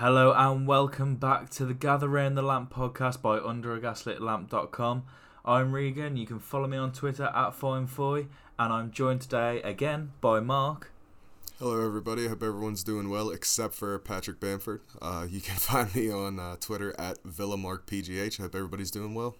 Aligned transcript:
Hello 0.00 0.32
and 0.34 0.66
welcome 0.66 1.16
back 1.16 1.50
to 1.50 1.66
the 1.66 1.74
Gather 1.74 2.08
Round 2.08 2.34
the 2.34 2.40
Lamp 2.40 2.72
podcast 2.72 3.20
by 3.20 3.38
underagaslitlamp.com. 3.38 5.04
I'm 5.44 5.72
Regan. 5.72 6.16
You 6.16 6.26
can 6.26 6.38
follow 6.38 6.66
me 6.66 6.78
on 6.78 6.92
Twitter 6.92 7.24
at 7.24 7.52
FineFoy, 7.52 8.28
and 8.58 8.72
I'm 8.72 8.92
joined 8.92 9.20
today 9.20 9.60
again 9.60 10.12
by 10.22 10.40
Mark. 10.40 10.90
Hello, 11.58 11.84
everybody. 11.84 12.24
I 12.24 12.28
hope 12.30 12.42
everyone's 12.42 12.82
doing 12.82 13.10
well, 13.10 13.28
except 13.28 13.74
for 13.74 13.98
Patrick 13.98 14.40
Bamford. 14.40 14.80
Uh, 15.02 15.26
you 15.28 15.42
can 15.42 15.56
find 15.58 15.94
me 15.94 16.10
on 16.10 16.40
uh, 16.40 16.56
Twitter 16.58 16.98
at 16.98 17.22
VillaMarkPGH. 17.24 18.40
I 18.40 18.44
hope 18.44 18.54
everybody's 18.54 18.90
doing 18.90 19.14
well. 19.14 19.36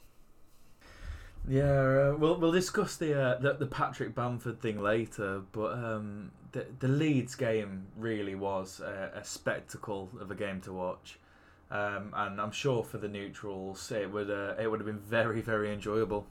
Yeah, 1.48 1.62
uh, 1.64 2.16
we'll 2.18 2.38
we'll 2.38 2.52
discuss 2.52 2.96
the, 2.96 3.18
uh, 3.20 3.38
the 3.38 3.54
the 3.54 3.66
Patrick 3.66 4.14
Bamford 4.14 4.60
thing 4.60 4.80
later, 4.80 5.42
but 5.52 5.72
um, 5.72 6.30
the 6.52 6.66
the 6.78 6.88
Leeds 6.88 7.34
game 7.34 7.86
really 7.96 8.34
was 8.34 8.80
a, 8.80 9.12
a 9.14 9.24
spectacle 9.24 10.10
of 10.20 10.30
a 10.30 10.34
game 10.34 10.60
to 10.62 10.72
watch, 10.72 11.18
um, 11.70 12.12
and 12.14 12.40
I'm 12.40 12.52
sure 12.52 12.84
for 12.84 12.98
the 12.98 13.08
neutrals 13.08 13.90
it 13.90 14.10
would 14.12 14.30
uh, 14.30 14.54
it 14.60 14.70
would 14.70 14.80
have 14.80 14.86
been 14.86 15.00
very 15.00 15.40
very 15.40 15.72
enjoyable. 15.72 16.26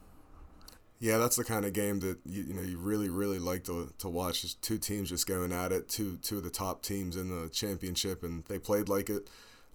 Yeah, 0.99 1.17
that's 1.17 1.37
the 1.37 1.45
kind 1.45 1.63
of 1.65 1.71
game 1.71 2.01
that 2.01 2.19
you, 2.25 2.43
you 2.43 2.53
know 2.53 2.61
you 2.61 2.77
really 2.77 3.09
really 3.09 3.39
like 3.39 3.63
to, 3.65 3.91
to 3.99 4.09
watch. 4.09 4.41
Just 4.41 4.61
two 4.61 4.77
teams 4.77 5.09
just 5.09 5.27
going 5.27 5.51
at 5.51 5.71
it, 5.71 5.89
two 5.89 6.17
two 6.21 6.37
of 6.37 6.43
the 6.43 6.49
top 6.49 6.83
teams 6.83 7.15
in 7.15 7.29
the 7.29 7.49
championship, 7.49 8.23
and 8.23 8.45
they 8.45 8.59
played 8.59 8.89
like 8.89 9.09
it. 9.09 9.27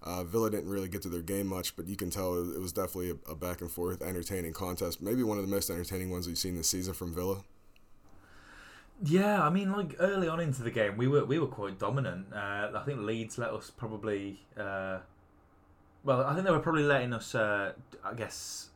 Uh, 0.05 0.23
Villa 0.23 0.51
didn't 0.51 0.69
really 0.69 0.87
get 0.87 1.01
to 1.01 1.09
their 1.09 1.21
game 1.21 1.47
much, 1.47 1.75
but 1.75 1.87
you 1.87 1.95
can 1.95 2.11
tell 2.11 2.35
it 2.35 2.61
was 2.61 2.71
definitely 2.71 3.09
a, 3.09 3.31
a, 3.31 3.35
back 3.35 3.61
and 3.61 3.71
forth, 3.71 4.03
entertaining 4.03 4.53
contest. 4.53 5.01
Maybe 5.01 5.23
one 5.23 5.39
of 5.39 5.43
the 5.43 5.49
most 5.49 5.71
entertaining 5.71 6.11
ones 6.11 6.27
we've 6.27 6.37
seen 6.37 6.55
this 6.55 6.69
season 6.69 6.93
from 6.93 7.13
Villa. 7.13 7.41
Yeah, 9.03 9.41
I 9.41 9.49
mean, 9.49 9.71
like 9.71 9.95
early 9.99 10.27
on 10.27 10.39
into 10.39 10.61
the 10.61 10.71
game, 10.71 10.95
we 10.95 11.07
were 11.07 11.25
we 11.25 11.39
were 11.39 11.47
quite 11.47 11.79
dominant. 11.79 12.27
Uh, 12.33 12.69
I 12.75 12.83
think 12.85 13.01
Leeds 13.01 13.37
let 13.37 13.49
us 13.49 13.69
probably, 13.69 14.39
uh, 14.57 14.99
well, 16.03 16.23
I 16.23 16.33
think 16.33 16.45
they 16.45 16.51
were 16.51 16.59
probably 16.59 16.83
letting 16.83 17.11
us, 17.11 17.35
uh, 17.35 17.73
I 18.03 18.13
guess, 18.13 18.69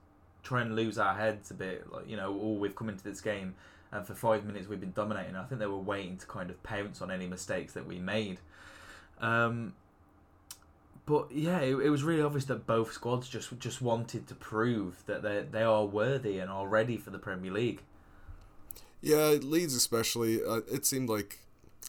try 0.43 0.61
and 0.61 0.75
lose 0.75 0.97
our 0.97 1.15
heads 1.15 1.51
a 1.51 1.53
bit. 1.53 1.91
Like 1.93 2.09
you 2.09 2.17
know, 2.17 2.37
oh, 2.41 2.53
we've 2.53 2.75
come 2.75 2.89
into 2.89 3.03
this 3.03 3.21
game, 3.21 3.55
and 3.91 4.05
for 4.05 4.15
five 4.15 4.45
minutes 4.45 4.67
we've 4.67 4.81
been 4.81 4.93
dominating. 4.93 5.35
I 5.35 5.45
think 5.45 5.59
they 5.59 5.67
were 5.67 5.77
waiting 5.77 6.17
to 6.17 6.25
kind 6.25 6.49
of 6.49 6.61
pounce 6.63 7.01
on 7.01 7.11
any 7.11 7.27
mistakes 7.27 7.73
that 7.73 7.85
we 7.87 7.99
made. 7.99 8.39
Um, 9.21 9.73
but 11.09 11.31
yeah, 11.31 11.59
it, 11.61 11.75
it 11.75 11.89
was 11.89 12.03
really 12.03 12.21
obvious 12.21 12.45
that 12.45 12.67
both 12.67 12.93
squads 12.93 13.27
just 13.27 13.57
just 13.57 13.81
wanted 13.81 14.27
to 14.27 14.35
prove 14.35 15.03
that 15.07 15.23
they 15.23 15.43
they 15.49 15.63
are 15.63 15.83
worthy 15.83 16.37
and 16.37 16.51
are 16.51 16.67
ready 16.67 16.97
for 16.97 17.09
the 17.09 17.17
Premier 17.17 17.51
League. 17.51 17.81
Yeah, 19.01 19.29
Leeds 19.41 19.73
especially. 19.73 20.39
Uh, 20.43 20.61
it 20.71 20.85
seemed 20.85 21.09
like 21.09 21.39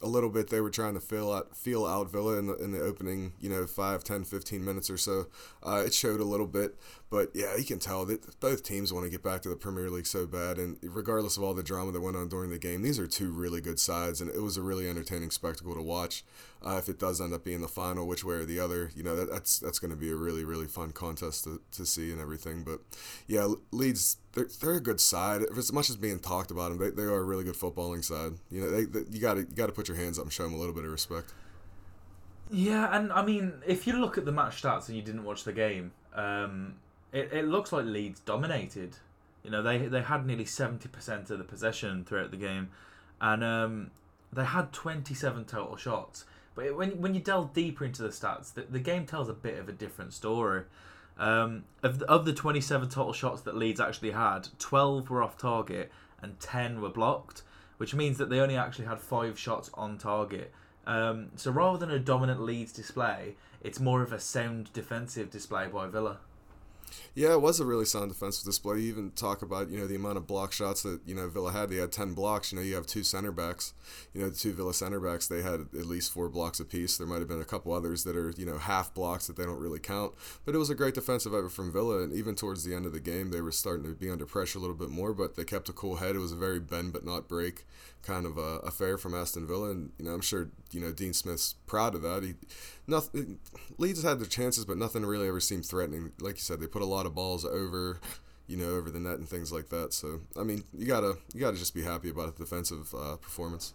a 0.03 0.07
little 0.07 0.31
bit 0.31 0.49
they 0.49 0.63
were 0.63 0.71
trying 0.71 0.95
to 0.95 1.01
feel 1.01 1.31
out 1.31 1.55
feel 1.55 1.85
out 1.85 2.11
Villa 2.11 2.39
in 2.39 2.47
the 2.47 2.55
in 2.55 2.73
the 2.73 2.81
opening, 2.81 3.35
you 3.39 3.51
know, 3.51 3.67
5, 3.67 4.03
10, 4.03 4.25
15 4.25 4.65
minutes 4.65 4.89
or 4.89 4.97
so. 4.97 5.27
Uh, 5.63 5.83
it 5.85 5.93
showed 5.93 6.21
a 6.21 6.25
little 6.25 6.47
bit, 6.47 6.77
but 7.11 7.29
yeah, 7.35 7.59
you 7.59 7.65
can 7.65 7.79
tell 7.79 8.07
that 8.07 8.41
both 8.41 8.63
teams 8.63 8.91
want 8.91 9.05
to 9.05 9.11
get 9.11 9.23
back 9.23 9.43
to 9.43 9.51
the 9.51 9.57
Premier 9.57 9.91
League 9.91 10.07
so 10.07 10.27
bad. 10.27 10.57
And 10.57 10.79
regardless 10.83 11.37
of 11.37 11.43
all 11.43 11.53
the 11.53 11.63
drama 11.63 11.93
that 11.93 12.01
went 12.01 12.17
on 12.17 12.31
during 12.31 12.49
the 12.49 12.59
game, 12.59 12.81
these 12.81 12.99
are 12.99 13.07
two 13.07 13.31
really 13.31 13.61
good 13.61 13.79
sides, 13.79 14.23
and 14.23 14.31
it 14.31 14.41
was 14.41 14.57
a 14.57 14.63
really 14.63 14.89
entertaining 14.89 15.31
spectacle 15.31 15.75
to 15.75 15.83
watch. 15.83 16.25
Uh, 16.63 16.77
if 16.77 16.91
it 16.91 16.99
does 16.99 17.23
end 17.23 17.33
up 17.33 17.43
being 17.43 17.63
the 17.63 17.69
final, 17.69 18.07
which 18.07 18.23
way 18.23 18.35
or 18.35 18.45
the 18.45 18.61
other, 18.61 18.91
you 18.95 19.03
know, 19.03 19.17
that, 19.17 19.31
that's 19.31 19.59
that's 19.59 19.79
going 19.79 19.91
to 19.91 19.97
be 19.97 20.11
a 20.11 20.15
really 20.15 20.45
really 20.45 20.67
fun 20.67 20.93
contest 20.93 21.45
to, 21.45 21.61
to 21.73 21.87
see 21.87 22.13
and 22.13 22.21
everything. 22.21 22.63
But 22.65 22.81
yeah, 23.27 23.49
Leeds 23.71 24.19
they're, 24.35 24.49
they're 24.61 24.75
a 24.75 24.81
good 24.81 25.01
side. 25.01 25.43
As 25.57 25.73
much 25.73 25.89
as 25.89 25.97
being 25.97 26.19
talked 26.19 26.51
about 26.51 26.69
them, 26.69 26.79
they, 26.79 26.91
they 26.91 27.09
are 27.09 27.17
a 27.17 27.23
really 27.23 27.45
good 27.45 27.55
footballing 27.55 28.05
side. 28.05 28.33
You 28.51 28.61
know, 28.61 28.71
they, 28.71 28.85
they 28.85 29.01
you 29.11 29.21
got 29.21 29.35
to 29.35 29.41
you 29.41 29.55
got 29.55 29.67
to 29.67 29.73
put 29.73 29.89
your 29.89 29.97
hands 29.97 30.19
up 30.19 30.25
and 30.25 30.33
show 30.33 30.43
them 30.43 30.53
a 30.53 30.59
little 30.59 30.75
bit 30.75 30.85
of 30.85 30.91
respect. 30.91 31.33
Yeah, 32.51 32.95
and 32.95 33.13
I 33.13 33.25
mean, 33.25 33.55
if 33.67 33.87
you 33.87 33.95
look 33.95 34.19
at 34.19 34.25
the 34.25 34.33
match 34.33 34.63
stats 34.63 34.89
and 34.89 34.97
you 34.97 35.03
didn't 35.03 35.25
watch 35.25 35.45
the 35.45 35.53
game, 35.53 35.93
um, 36.15 36.75
it, 37.13 37.33
it 37.33 37.45
looks 37.47 37.73
like 37.73 37.85
Leeds 37.85 38.21
dominated. 38.21 38.97
You 39.45 39.51
know, 39.51 39.63
they 39.63 39.79
they 39.79 40.03
had 40.03 40.27
nearly 40.27 40.45
seventy 40.45 40.89
percent 40.89 41.31
of 41.31 41.39
the 41.39 41.45
possession 41.45 42.05
throughout 42.05 42.33
the 42.33 42.37
game, 42.37 42.69
and 43.21 43.43
um, 43.43 43.91
they 44.33 44.45
had 44.45 44.73
twenty 44.73 45.15
seven 45.15 45.45
total 45.45 45.77
shots. 45.77 46.27
But 46.61 46.77
when 46.77 47.01
when 47.01 47.15
you 47.15 47.21
delve 47.21 47.53
deeper 47.53 47.85
into 47.85 48.03
the 48.03 48.09
stats, 48.09 48.53
the, 48.53 48.63
the 48.63 48.79
game 48.79 49.07
tells 49.07 49.29
a 49.29 49.33
bit 49.33 49.59
of 49.59 49.69
a 49.69 49.73
different 49.73 50.13
story. 50.13 50.65
Um, 51.19 51.65
of, 51.83 51.99
the, 51.99 52.07
of 52.07 52.25
the 52.25 52.33
27 52.33 52.89
total 52.89 53.13
shots 53.13 53.43
that 53.43 53.55
Leeds 53.55 53.79
actually 53.79 54.13
had, 54.13 54.49
12 54.59 55.11
were 55.11 55.23
off 55.23 55.37
target 55.37 55.93
and 56.23 56.41
10 56.41 56.81
were 56.81 56.89
blocked, 56.89 57.43
which 57.77 57.95
means 57.95 58.17
that 58.17 58.31
they 58.31 58.41
only 58.41 58.57
actually 58.57 58.87
had 58.87 59.01
five 59.01 59.39
shots 59.39 59.71
on 59.75 59.99
target. 59.99 60.51
Um, 60.87 61.31
so 61.37 61.51
rather 61.51 61.79
than 61.79 61.91
a 61.91 61.99
dominant 61.99 62.41
Leeds 62.41 62.73
display, 62.73 63.37
it's 63.61 63.79
more 63.79 64.03
of 64.03 64.15
a 64.15 64.19
sound 64.19 64.73
defensive 64.73 65.31
display 65.31 65.67
by 65.67 65.89
Villa. 65.89 66.21
Yeah, 67.15 67.33
it 67.33 67.43
was 67.43 67.61
a 67.61 67.65
really 67.65 67.85
sound 67.85 68.11
defensive 68.11 68.45
display. 68.45 68.79
You 68.81 68.89
even 68.89 69.11
talk 69.13 69.43
about 69.43 69.69
you 69.71 69.79
know 69.79 69.87
the 69.87 69.97
amount 69.97 70.17
of 70.17 70.27
block 70.27 70.53
shots 70.53 70.83
that 70.83 71.01
you 71.07 71.15
know 71.15 71.29
Villa 71.29 71.53
had. 71.53 71.71
They 71.71 71.77
had 71.77 71.93
ten 71.93 72.15
blocks. 72.15 72.53
You 72.53 72.59
know 72.59 72.65
you 72.65 72.75
have 72.75 72.87
two 72.87 73.03
center 73.03 73.33
backs. 73.33 73.73
You 74.15 74.23
know 74.23 74.31
the 74.31 74.37
two 74.37 74.53
Villa 74.53 74.75
center 74.75 75.01
backs. 75.01 75.29
They 75.29 75.43
had 75.43 75.61
at 75.61 75.87
least 75.87 76.13
four 76.13 76.29
blocks 76.29 76.61
apiece. 76.61 76.97
There 76.97 77.07
might 77.07 77.19
have 77.19 77.29
been 77.29 77.41
a 77.41 77.45
couple 77.45 77.73
others 77.73 78.05
that 78.05 78.17
are 78.17 78.33
you 78.37 78.47
know 78.47 78.59
half 78.59 78.95
blocks 78.95 79.27
that 79.27 79.37
they 79.37 79.45
don't 79.45 79.61
really 79.61 79.81
count. 79.81 80.13
But 80.45 80.55
it 80.55 80.59
was 80.59 80.71
a 80.71 80.75
great 80.75 80.95
defensive 80.95 81.35
effort 81.35 81.51
from 81.51 81.73
Villa. 81.73 82.03
And 82.03 82.13
even 82.13 82.35
towards 82.35 82.65
the 82.65 82.75
end 82.75 82.87
of 82.87 82.93
the 82.93 83.01
game, 83.01 83.31
they 83.31 83.41
were 83.41 83.53
starting 83.53 83.85
to 83.85 83.95
be 83.95 84.11
under 84.11 84.27
pressure 84.27 84.59
a 84.59 84.61
little 84.61 84.77
bit 84.77 84.91
more. 84.91 85.13
But 85.13 85.37
they 85.37 85.45
kept 85.45 85.69
a 85.69 85.73
cool 85.73 85.97
head. 85.97 86.17
It 86.17 86.21
was 86.21 86.33
a 86.33 86.37
very 86.37 86.61
bend 86.61 86.93
but 86.93 87.05
not 87.05 87.29
break 87.29 87.65
kind 88.03 88.25
of 88.25 88.39
a 88.39 88.59
affair 88.61 88.97
from 88.97 89.15
Aston 89.15 89.47
Villa. 89.47 89.71
And 89.71 89.91
you 89.99 90.05
know 90.05 90.13
I'm 90.13 90.21
sure 90.21 90.49
you 90.73 90.81
know 90.81 90.93
Dean 90.93 91.13
Smith's 91.13 91.55
proud 91.67 91.95
of 91.95 92.03
that. 92.03 92.23
He 92.23 92.35
nothing 92.91 93.39
Leeds 93.79 94.03
had 94.03 94.19
their 94.19 94.27
chances, 94.27 94.65
but 94.65 94.77
nothing 94.77 95.07
really 95.07 95.29
ever 95.29 95.41
seemed 95.41 95.65
threatening. 95.65 96.13
Like 96.21 96.37
you 96.37 96.43
said, 96.43 96.61
they 96.61 96.67
put 96.67 96.83
a 96.83 96.87
lot 96.87 97.07
of 97.07 97.15
balls 97.15 97.45
over, 97.45 98.01
you 98.47 98.57
know, 98.57 98.71
over 98.71 98.91
the 98.91 99.01
net 99.01 99.19
and 99.19 99.29
things 99.29 99.53
like 99.53 99.71
that. 99.71 99.95
So 99.95 100.21
I 100.39 100.43
mean, 100.43 100.65
you 100.77 100.87
gotta 100.87 101.17
you 101.33 101.41
gotta 101.41 101.57
just 101.57 101.75
be 101.75 101.83
happy 101.83 102.11
about 102.11 102.37
the 102.37 102.45
defensive 102.45 102.95
uh, 102.95 103.17
performance. 103.17 103.75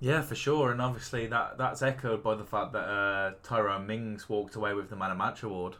Yeah, 0.00 0.22
for 0.22 0.34
sure, 0.34 0.72
and 0.72 0.80
obviously 0.80 1.26
that 1.26 1.58
that's 1.58 1.82
echoed 1.82 2.22
by 2.22 2.34
the 2.34 2.44
fact 2.44 2.72
that 2.72 2.88
uh, 2.88 3.32
Tyrone 3.42 3.86
Mings 3.86 4.28
walked 4.28 4.56
away 4.56 4.74
with 4.74 4.88
the 4.88 4.96
Man 4.96 5.10
of 5.10 5.18
Match 5.18 5.42
award. 5.42 5.76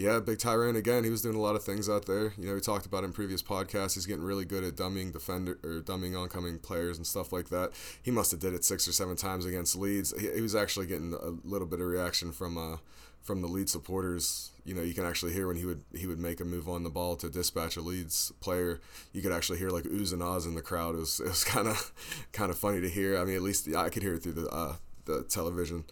Yeah, 0.00 0.18
Big 0.18 0.38
Tyrone 0.38 0.76
again. 0.76 1.04
He 1.04 1.10
was 1.10 1.20
doing 1.20 1.36
a 1.36 1.40
lot 1.42 1.56
of 1.56 1.62
things 1.62 1.86
out 1.86 2.06
there. 2.06 2.32
You 2.38 2.46
know, 2.46 2.54
we 2.54 2.60
talked 2.60 2.86
about 2.86 3.04
in 3.04 3.12
previous 3.12 3.42
podcasts. 3.42 3.96
He's 3.96 4.06
getting 4.06 4.24
really 4.24 4.46
good 4.46 4.64
at 4.64 4.74
dummying 4.74 5.12
defender 5.12 5.58
or 5.62 5.82
dummying 5.82 6.18
oncoming 6.18 6.58
players 6.58 6.96
and 6.96 7.06
stuff 7.06 7.34
like 7.34 7.50
that. 7.50 7.72
He 8.02 8.10
must 8.10 8.30
have 8.30 8.40
did 8.40 8.54
it 8.54 8.64
six 8.64 8.88
or 8.88 8.92
seven 8.92 9.14
times 9.14 9.44
against 9.44 9.76
Leeds. 9.76 10.14
He, 10.18 10.30
he 10.30 10.40
was 10.40 10.54
actually 10.54 10.86
getting 10.86 11.12
a 11.12 11.46
little 11.46 11.66
bit 11.66 11.80
of 11.80 11.86
reaction 11.86 12.32
from 12.32 12.56
uh, 12.56 12.78
from 13.20 13.42
the 13.42 13.46
Leeds 13.46 13.72
supporters. 13.72 14.52
You 14.64 14.72
know, 14.74 14.80
you 14.80 14.94
can 14.94 15.04
actually 15.04 15.34
hear 15.34 15.46
when 15.46 15.56
he 15.56 15.66
would 15.66 15.84
he 15.94 16.06
would 16.06 16.18
make 16.18 16.40
a 16.40 16.46
move 16.46 16.66
on 16.66 16.82
the 16.82 16.88
ball 16.88 17.14
to 17.16 17.28
dispatch 17.28 17.76
a 17.76 17.82
Leeds 17.82 18.32
player. 18.40 18.80
You 19.12 19.20
could 19.20 19.32
actually 19.32 19.58
hear 19.58 19.68
like 19.68 19.84
oohs 19.84 20.14
and 20.14 20.22
ahs 20.22 20.46
in 20.46 20.54
the 20.54 20.62
crowd. 20.62 20.94
It 20.94 21.00
was 21.00 21.20
it 21.20 21.28
was 21.28 21.44
kind 21.44 21.68
of 21.68 21.92
kind 22.32 22.50
of 22.50 22.56
funny 22.56 22.80
to 22.80 22.88
hear. 22.88 23.18
I 23.18 23.24
mean, 23.26 23.36
at 23.36 23.42
least 23.42 23.68
I 23.76 23.90
could 23.90 24.02
hear 24.02 24.14
it 24.14 24.22
through 24.22 24.32
the 24.32 24.48
uh, 24.48 24.76
the 25.04 25.24
television. 25.24 25.84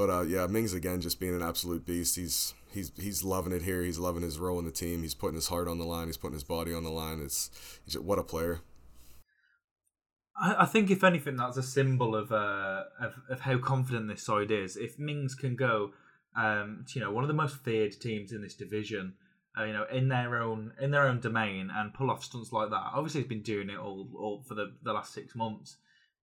But 0.00 0.08
uh, 0.08 0.22
yeah, 0.22 0.46
Mings 0.46 0.72
again 0.72 1.02
just 1.02 1.20
being 1.20 1.34
an 1.34 1.42
absolute 1.42 1.84
beast. 1.84 2.16
He's 2.16 2.54
he's 2.72 2.90
he's 2.98 3.22
loving 3.22 3.52
it 3.52 3.60
here. 3.60 3.82
He's 3.82 3.98
loving 3.98 4.22
his 4.22 4.38
role 4.38 4.58
in 4.58 4.64
the 4.64 4.70
team. 4.70 5.02
He's 5.02 5.14
putting 5.14 5.34
his 5.34 5.48
heart 5.48 5.68
on 5.68 5.76
the 5.76 5.84
line. 5.84 6.06
He's 6.06 6.16
putting 6.16 6.32
his 6.32 6.42
body 6.42 6.72
on 6.72 6.84
the 6.84 6.90
line. 6.90 7.20
It's, 7.20 7.50
what 7.98 8.18
a 8.18 8.22
player. 8.22 8.60
I, 10.40 10.62
I 10.62 10.64
think 10.64 10.90
if 10.90 11.04
anything, 11.04 11.36
that's 11.36 11.58
a 11.58 11.62
symbol 11.62 12.16
of, 12.16 12.32
uh, 12.32 12.84
of 12.98 13.12
of 13.28 13.40
how 13.40 13.58
confident 13.58 14.08
this 14.08 14.22
side 14.22 14.50
is. 14.50 14.78
If 14.78 14.98
Mings 14.98 15.34
can 15.34 15.54
go, 15.54 15.90
um, 16.34 16.86
to, 16.88 16.98
you 16.98 17.04
know, 17.04 17.12
one 17.12 17.22
of 17.22 17.28
the 17.28 17.34
most 17.34 17.62
feared 17.62 17.92
teams 18.00 18.32
in 18.32 18.40
this 18.40 18.54
division, 18.54 19.16
uh, 19.58 19.64
you 19.64 19.74
know, 19.74 19.84
in 19.92 20.08
their 20.08 20.40
own 20.40 20.72
in 20.80 20.92
their 20.92 21.08
own 21.08 21.20
domain, 21.20 21.70
and 21.70 21.92
pull 21.92 22.10
off 22.10 22.24
stunts 22.24 22.52
like 22.52 22.70
that. 22.70 22.92
Obviously, 22.94 23.20
he's 23.20 23.28
been 23.28 23.42
doing 23.42 23.68
it 23.68 23.76
all 23.76 24.08
all 24.18 24.42
for 24.48 24.54
the, 24.54 24.72
the 24.82 24.94
last 24.94 25.12
six 25.12 25.36
months. 25.36 25.76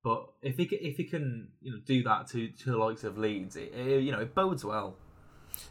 But 0.07 0.29
if 0.41 0.55
he 0.55 0.63
if 0.63 0.95
he 0.95 1.03
can 1.03 1.49
you 1.61 1.71
know 1.71 1.79
do 1.85 2.01
that 2.03 2.27
to 2.27 2.47
to 2.47 2.71
the 2.71 2.77
likes 2.77 3.03
of 3.03 3.17
Leeds, 3.17 3.57
it, 3.57 3.73
it, 3.75 4.03
you 4.03 4.13
know 4.13 4.21
it 4.21 4.33
bodes 4.33 4.63
well. 4.63 4.95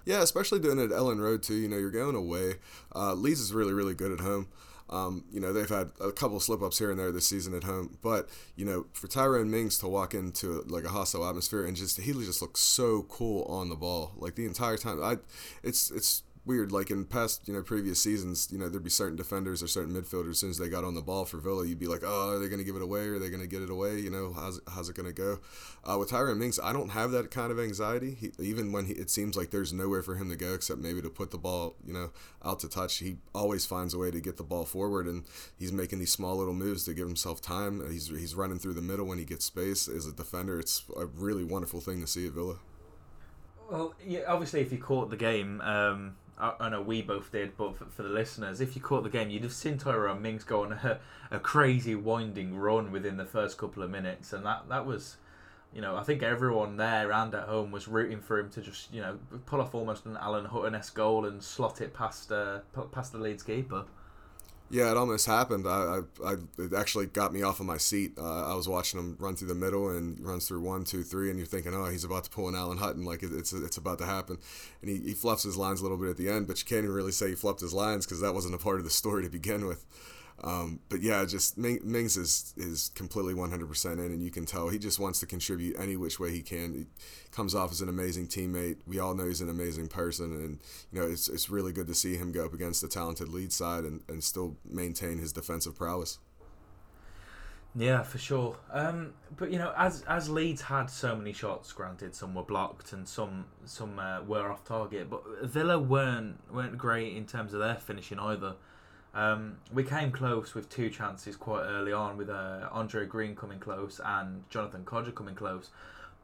Yeah, 0.05 0.21
especially 0.21 0.59
doing 0.59 0.79
it 0.79 0.91
at 0.91 0.91
Elland 0.91 1.21
Road 1.21 1.43
too. 1.43 1.55
You 1.55 1.69
know, 1.69 1.79
you're 1.79 1.91
going 1.91 2.15
away. 2.15 2.56
Uh, 2.94 3.15
Leeds 3.15 3.41
is 3.41 3.55
really, 3.55 3.73
really 3.73 3.94
good 3.94 4.12
at 4.12 4.21
home. 4.21 4.49
Um, 4.91 5.25
you 5.33 5.41
know, 5.41 5.55
they've 5.55 5.69
had 5.69 5.93
a 6.03 6.12
couple 6.12 6.38
slip 6.38 6.62
ups 6.62 6.79
here 6.79 6.91
and 6.91 7.00
there 7.00 7.11
this 7.12 7.27
season 7.27 7.55
at 7.55 7.65
home, 7.65 7.97
but 8.03 8.29
you 8.56 8.67
know, 8.67 8.87
for 8.93 9.09
Tyrone 9.09 9.50
Mings 9.50 9.79
to 9.79 9.88
walk 9.88 10.12
into 10.12 10.62
like 10.67 10.85
a 10.85 10.91
hostile 10.91 11.27
atmosphere 11.27 11.65
and 11.65 11.75
just 11.75 11.99
he 11.99 12.12
just 12.12 12.43
looks 12.43 12.61
so 12.61 13.06
cool 13.09 13.44
on 13.44 13.71
the 13.71 13.75
ball, 13.75 14.12
like 14.19 14.35
the 14.35 14.44
entire 14.44 14.77
time. 14.77 15.03
I, 15.03 15.17
it's 15.62 15.91
it's 15.91 16.25
weird. 16.46 16.72
Like 16.72 16.90
in 16.90 17.04
past, 17.04 17.48
you 17.48 17.54
know, 17.54 17.62
previous 17.62 18.00
seasons, 18.00 18.48
you 18.50 18.58
know, 18.58 18.69
there'd 18.69 18.84
be 18.84 18.90
certain 18.90 19.16
defenders 19.16 19.62
or 19.62 19.66
certain 19.66 19.94
midfielders. 19.94 20.31
As 20.31 20.38
soon 20.38 20.50
as 20.50 20.58
they 20.58 20.69
got 20.69 20.84
on 20.84 20.94
the 20.94 21.02
ball 21.02 21.25
for 21.25 21.38
Villa, 21.38 21.66
you'd 21.66 21.78
be 21.78 21.87
like, 21.87 22.02
oh, 22.04 22.34
are 22.34 22.38
they 22.38 22.48
going 22.48 22.58
to 22.58 22.64
give 22.64 22.76
it 22.76 22.82
away? 22.82 23.06
Are 23.08 23.19
they 23.19 23.28
going 23.28 23.40
to 23.40 23.46
get 23.46 23.62
it 23.62 23.70
away? 23.70 23.98
You 23.98 24.10
know, 24.10 24.32
how's, 24.32 24.60
how's 24.69 24.88
it 24.88 24.96
going 24.96 25.08
to 25.08 25.12
go? 25.12 25.40
Uh, 25.84 25.98
with 25.98 26.10
Tyrone 26.10 26.38
Mings, 26.38 26.58
I 26.62 26.72
don't 26.72 26.90
have 26.90 27.10
that 27.10 27.31
kind 27.31 27.50
of 27.50 27.58
anxiety. 27.58 28.16
He, 28.19 28.31
even 28.38 28.72
when 28.72 28.87
he, 28.87 28.93
it 28.94 29.10
seems 29.10 29.37
like 29.37 29.50
there's 29.50 29.72
nowhere 29.72 30.02
for 30.02 30.14
him 30.14 30.31
to 30.31 30.37
go 30.37 30.54
except 30.54 30.81
maybe 30.81 31.02
to 31.02 31.10
put 31.10 31.31
the 31.31 31.38
ball, 31.38 31.76
you 31.84 31.93
know, 31.93 32.10
out 32.44 32.60
to 32.60 32.69
touch, 32.69 32.98
he 32.98 33.16
always 33.34 33.66
finds 33.66 33.93
a 33.93 33.98
way 33.98 34.10
to 34.10 34.20
get 34.20 34.37
the 34.37 34.43
ball 34.43 34.64
forward, 34.64 35.06
and 35.06 35.25
he's 35.58 35.72
making 35.72 35.98
these 35.98 36.12
small 36.12 36.37
little 36.37 36.54
moves 36.54 36.84
to 36.84 36.94
give 36.94 37.06
himself 37.06 37.40
time. 37.40 37.82
He's 37.90 38.08
he's 38.08 38.34
running 38.34 38.58
through 38.58 38.75
the 38.75 38.82
middle 38.82 39.06
when 39.06 39.19
he 39.19 39.25
gets 39.25 39.44
space 39.44 39.88
as 39.88 40.06
a 40.06 40.12
defender. 40.12 40.60
It's 40.60 40.84
a 40.96 41.06
really 41.06 41.44
wonderful 41.44 41.81
thing 41.81 42.00
to 42.00 42.06
see 42.06 42.26
at 42.26 42.32
Villa. 42.32 42.56
Well, 43.70 43.94
yeah, 44.04 44.20
obviously, 44.28 44.60
if 44.60 44.70
you 44.70 44.78
caught 44.78 45.10
the 45.10 45.16
game, 45.16 45.60
um, 45.60 46.16
I, 46.38 46.69
know 46.69 46.83
we 46.83 47.00
both 47.00 47.33
did, 47.33 47.56
but 47.56 47.77
for, 47.77 47.87
for 47.87 48.03
the 48.03 48.11
listeners, 48.11 48.61
if 48.61 48.77
you 48.77 48.83
caught 48.83 49.05
the 49.05 49.11
game, 49.11 49.31
you'd 49.31 49.43
have 49.43 49.55
seen 49.55 49.79
Tyrone 49.79 50.21
Mings 50.21 50.44
go 50.44 50.65
on 50.65 50.73
a, 50.73 50.99
a 51.31 51.38
crazy 51.38 51.94
winding 51.94 52.56
run 52.56 52.93
within 52.93 53.17
the 53.17 53.25
first 53.25 53.56
couple 53.56 53.83
of 53.83 53.91
minutes, 53.91 54.33
and 54.33 54.44
that 54.44 54.69
that 54.69 54.85
was, 54.85 55.17
you 55.75 55.81
know, 55.81 55.97
I 55.97 56.03
think 56.03 56.23
everyone 56.23 56.77
there 56.77 57.11
and 57.11 57.35
at 57.35 57.49
home 57.49 57.71
was 57.71 57.88
rooting 57.88 58.21
for 58.21 58.38
him 58.38 58.50
to 58.50 58.61
just, 58.61 58.93
you 58.93 59.00
know, 59.00 59.19
pull 59.47 59.61
off 59.61 59.75
almost 59.75 60.05
an 60.05 60.19
Alan 60.21 60.44
Hutton-esque 60.44 60.94
goal 60.94 61.25
and 61.25 61.43
slot 61.43 61.81
it 61.81 61.94
past 61.94 62.31
uh, 62.31 62.59
past 62.93 63.12
the 63.12 63.19
Leeds 63.19 63.43
keeper. 63.43 63.85
Yeah, 64.69 64.91
it 64.91 64.97
almost 64.97 65.27
happened. 65.27 65.67
I, 65.67 66.01
I, 66.25 66.31
I, 66.33 66.35
it 66.59 66.73
actually 66.77 67.07
got 67.07 67.33
me 67.33 67.43
off 67.43 67.61
of 67.61 67.67
my 67.67 67.77
seat. 67.77 68.19
Uh, 68.19 68.51
I 68.51 68.55
was 68.57 68.69
watching 68.69 68.99
him 68.99 69.17
run 69.21 69.37
through 69.37 69.47
the 69.47 69.55
middle 69.55 69.91
and 69.91 70.19
runs 70.19 70.49
through 70.49 70.61
one, 70.61 70.83
two, 70.83 71.05
three, 71.05 71.31
and 71.31 71.39
you're 71.39 71.47
thinking, 71.47 71.73
oh, 71.73 71.85
he's 71.85 72.03
about 72.03 72.25
to 72.25 72.31
pull 72.31 72.49
an 72.49 72.57
Alan 72.57 72.79
Hutton, 72.79 73.05
like 73.05 73.23
it, 73.23 73.31
it's 73.33 73.53
it's 73.53 73.77
about 73.77 73.99
to 73.99 74.07
happen. 74.07 74.39
And 74.83 74.91
he, 74.91 74.99
he 74.99 75.15
fluffs 75.15 75.45
his 75.45 75.57
lines 75.57 75.81
a 75.81 75.85
little 75.85 75.97
bit 75.99 76.11
at 76.11 76.17
the 76.17 76.29
end, 76.29 76.49
but 76.49 76.59
you 76.59 76.67
can't 76.67 76.83
even 76.83 76.97
really 76.97 77.13
say 77.13 77.29
he 77.29 77.35
fluffed 77.37 77.61
his 77.61 77.73
lines 77.73 78.07
because 78.07 78.21
that 78.23 78.35
wasn't 78.35 78.57
a 78.57 78.59
part 78.59 78.79
of 78.79 78.85
the 78.85 78.91
story 78.91 79.23
to 79.23 79.31
begin 79.31 79.67
with. 79.67 79.85
Um, 80.44 80.81
but 80.91 81.00
yeah, 81.00 81.25
just 81.25 81.56
Mings 81.56 82.17
is 82.17 82.53
is 82.56 82.91
completely 82.94 83.35
100% 83.35 83.93
in, 83.93 83.99
and 83.99 84.23
you 84.23 84.31
can 84.31 84.44
tell 84.44 84.69
he 84.69 84.79
just 84.79 84.99
wants 84.99 85.21
to 85.21 85.27
contribute 85.27 85.77
any 85.79 85.97
which 85.97 86.21
way 86.21 86.31
he 86.31 86.43
can. 86.43 86.75
He 86.75 86.87
comes 87.31 87.55
off 87.55 87.73
as 87.73 87.81
an 87.81 87.88
amazing 87.88 88.27
teammate. 88.27 88.77
We 88.87 88.99
all 88.99 89.15
know 89.15 89.27
he's 89.27 89.41
an 89.41 89.49
amazing 89.49 89.88
person, 89.88 90.33
and 90.33 90.59
you 90.93 91.00
know 91.00 91.06
it's 91.06 91.29
it's 91.29 91.49
really 91.49 91.73
good 91.73 91.87
to 91.87 91.94
see 91.94 92.17
him 92.17 92.33
go 92.33 92.44
up 92.44 92.53
against 92.53 92.83
the 92.83 92.88
talented 92.88 93.29
Leeds 93.29 93.55
side 93.55 93.85
and, 93.85 94.03
and 94.09 94.23
still 94.23 94.56
maintain 94.65 95.19
his 95.19 95.33
defensive 95.33 95.75
prowess. 95.75 96.19
Yeah, 97.79 98.03
for 98.03 98.17
sure. 98.17 98.56
Um, 98.73 99.12
but 99.37 99.50
you 99.50 99.59
know, 99.59 99.73
as 99.77 100.03
as 100.09 100.31
Leeds 100.31 100.62
had 100.62 100.91
so 100.91 101.15
many 101.15 101.32
shots, 101.32 101.73
granted 101.73 102.15
some 102.15 102.35
were 102.35 102.43
blocked 102.43 102.93
and 102.93 103.06
some 103.06 103.47
some 103.65 103.99
uh, 103.99 104.23
were 104.23 104.50
off 104.50 104.65
target, 104.65 105.09
but 105.09 105.23
Villa 105.43 105.79
weren't 105.79 106.39
weren't 106.53 106.79
great 106.79 107.17
in 107.17 107.27
terms 107.27 107.53
of 107.53 107.61
their 107.61 107.75
finishing 107.75 108.19
either. 108.19 108.56
Um, 109.17 109.57
we 109.73 109.83
came 109.83 110.13
close 110.13 110.55
with 110.55 110.69
two 110.69 110.91
chances 110.91 111.37
quite 111.37 111.63
early 111.63 111.93
on, 111.93 112.19
with 112.19 112.29
uh, 112.29 112.69
Andre 112.71 113.07
Green 113.07 113.35
coming 113.35 113.59
close 113.59 113.99
and 114.05 114.45
Jonathan 114.51 114.85
Kodjia 114.85 115.15
coming 115.15 115.35
close. 115.35 115.71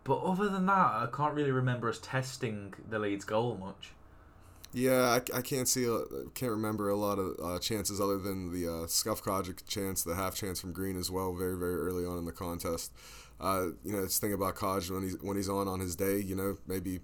But 0.05 0.21
other 0.23 0.49
than 0.51 0.67
that, 0.67 0.73
I 0.75 1.09
can't 1.11 1.33
really 1.35 1.53
remember 1.53 1.89
us 1.89 1.99
testing 2.03 2.75
the 2.91 2.99
Leeds 2.99 3.25
goal 3.25 3.57
much. 3.57 3.93
Yeah, 4.75 5.19
I, 5.33 5.39
I 5.39 5.41
can't 5.43 5.69
see, 5.69 5.87
can't 6.35 6.53
remember 6.53 6.91
a 6.91 6.97
lot 6.97 7.19
of 7.19 7.37
uh, 7.43 7.59
chances 7.59 7.99
other 8.01 8.19
than 8.19 8.53
the 8.53 8.71
uh, 8.71 8.87
Scuff 8.87 9.23
Kodjia 9.23 9.67
chance, 9.67 10.03
the 10.03 10.15
half 10.15 10.35
chance 10.35 10.61
from 10.61 10.73
Green 10.73 10.99
as 10.99 11.11
well, 11.11 11.33
very 11.35 11.57
very 11.57 11.77
early 11.77 12.05
on 12.05 12.19
in 12.19 12.27
the 12.27 12.33
contest. 12.33 12.93
Uh, 13.43 13.67
you 13.85 13.93
know, 13.93 14.05
it's 14.05 14.19
thing 14.21 14.33
about 14.33 14.55
Kodjia 14.55 14.93
when 14.93 15.03
he's 15.03 15.17
when 15.21 15.37
he's 15.37 15.49
on 15.49 15.69
on 15.69 15.81
his 15.81 15.97
day. 15.97 16.19
You 16.19 16.37
know, 16.37 16.59
maybe 16.67 17.01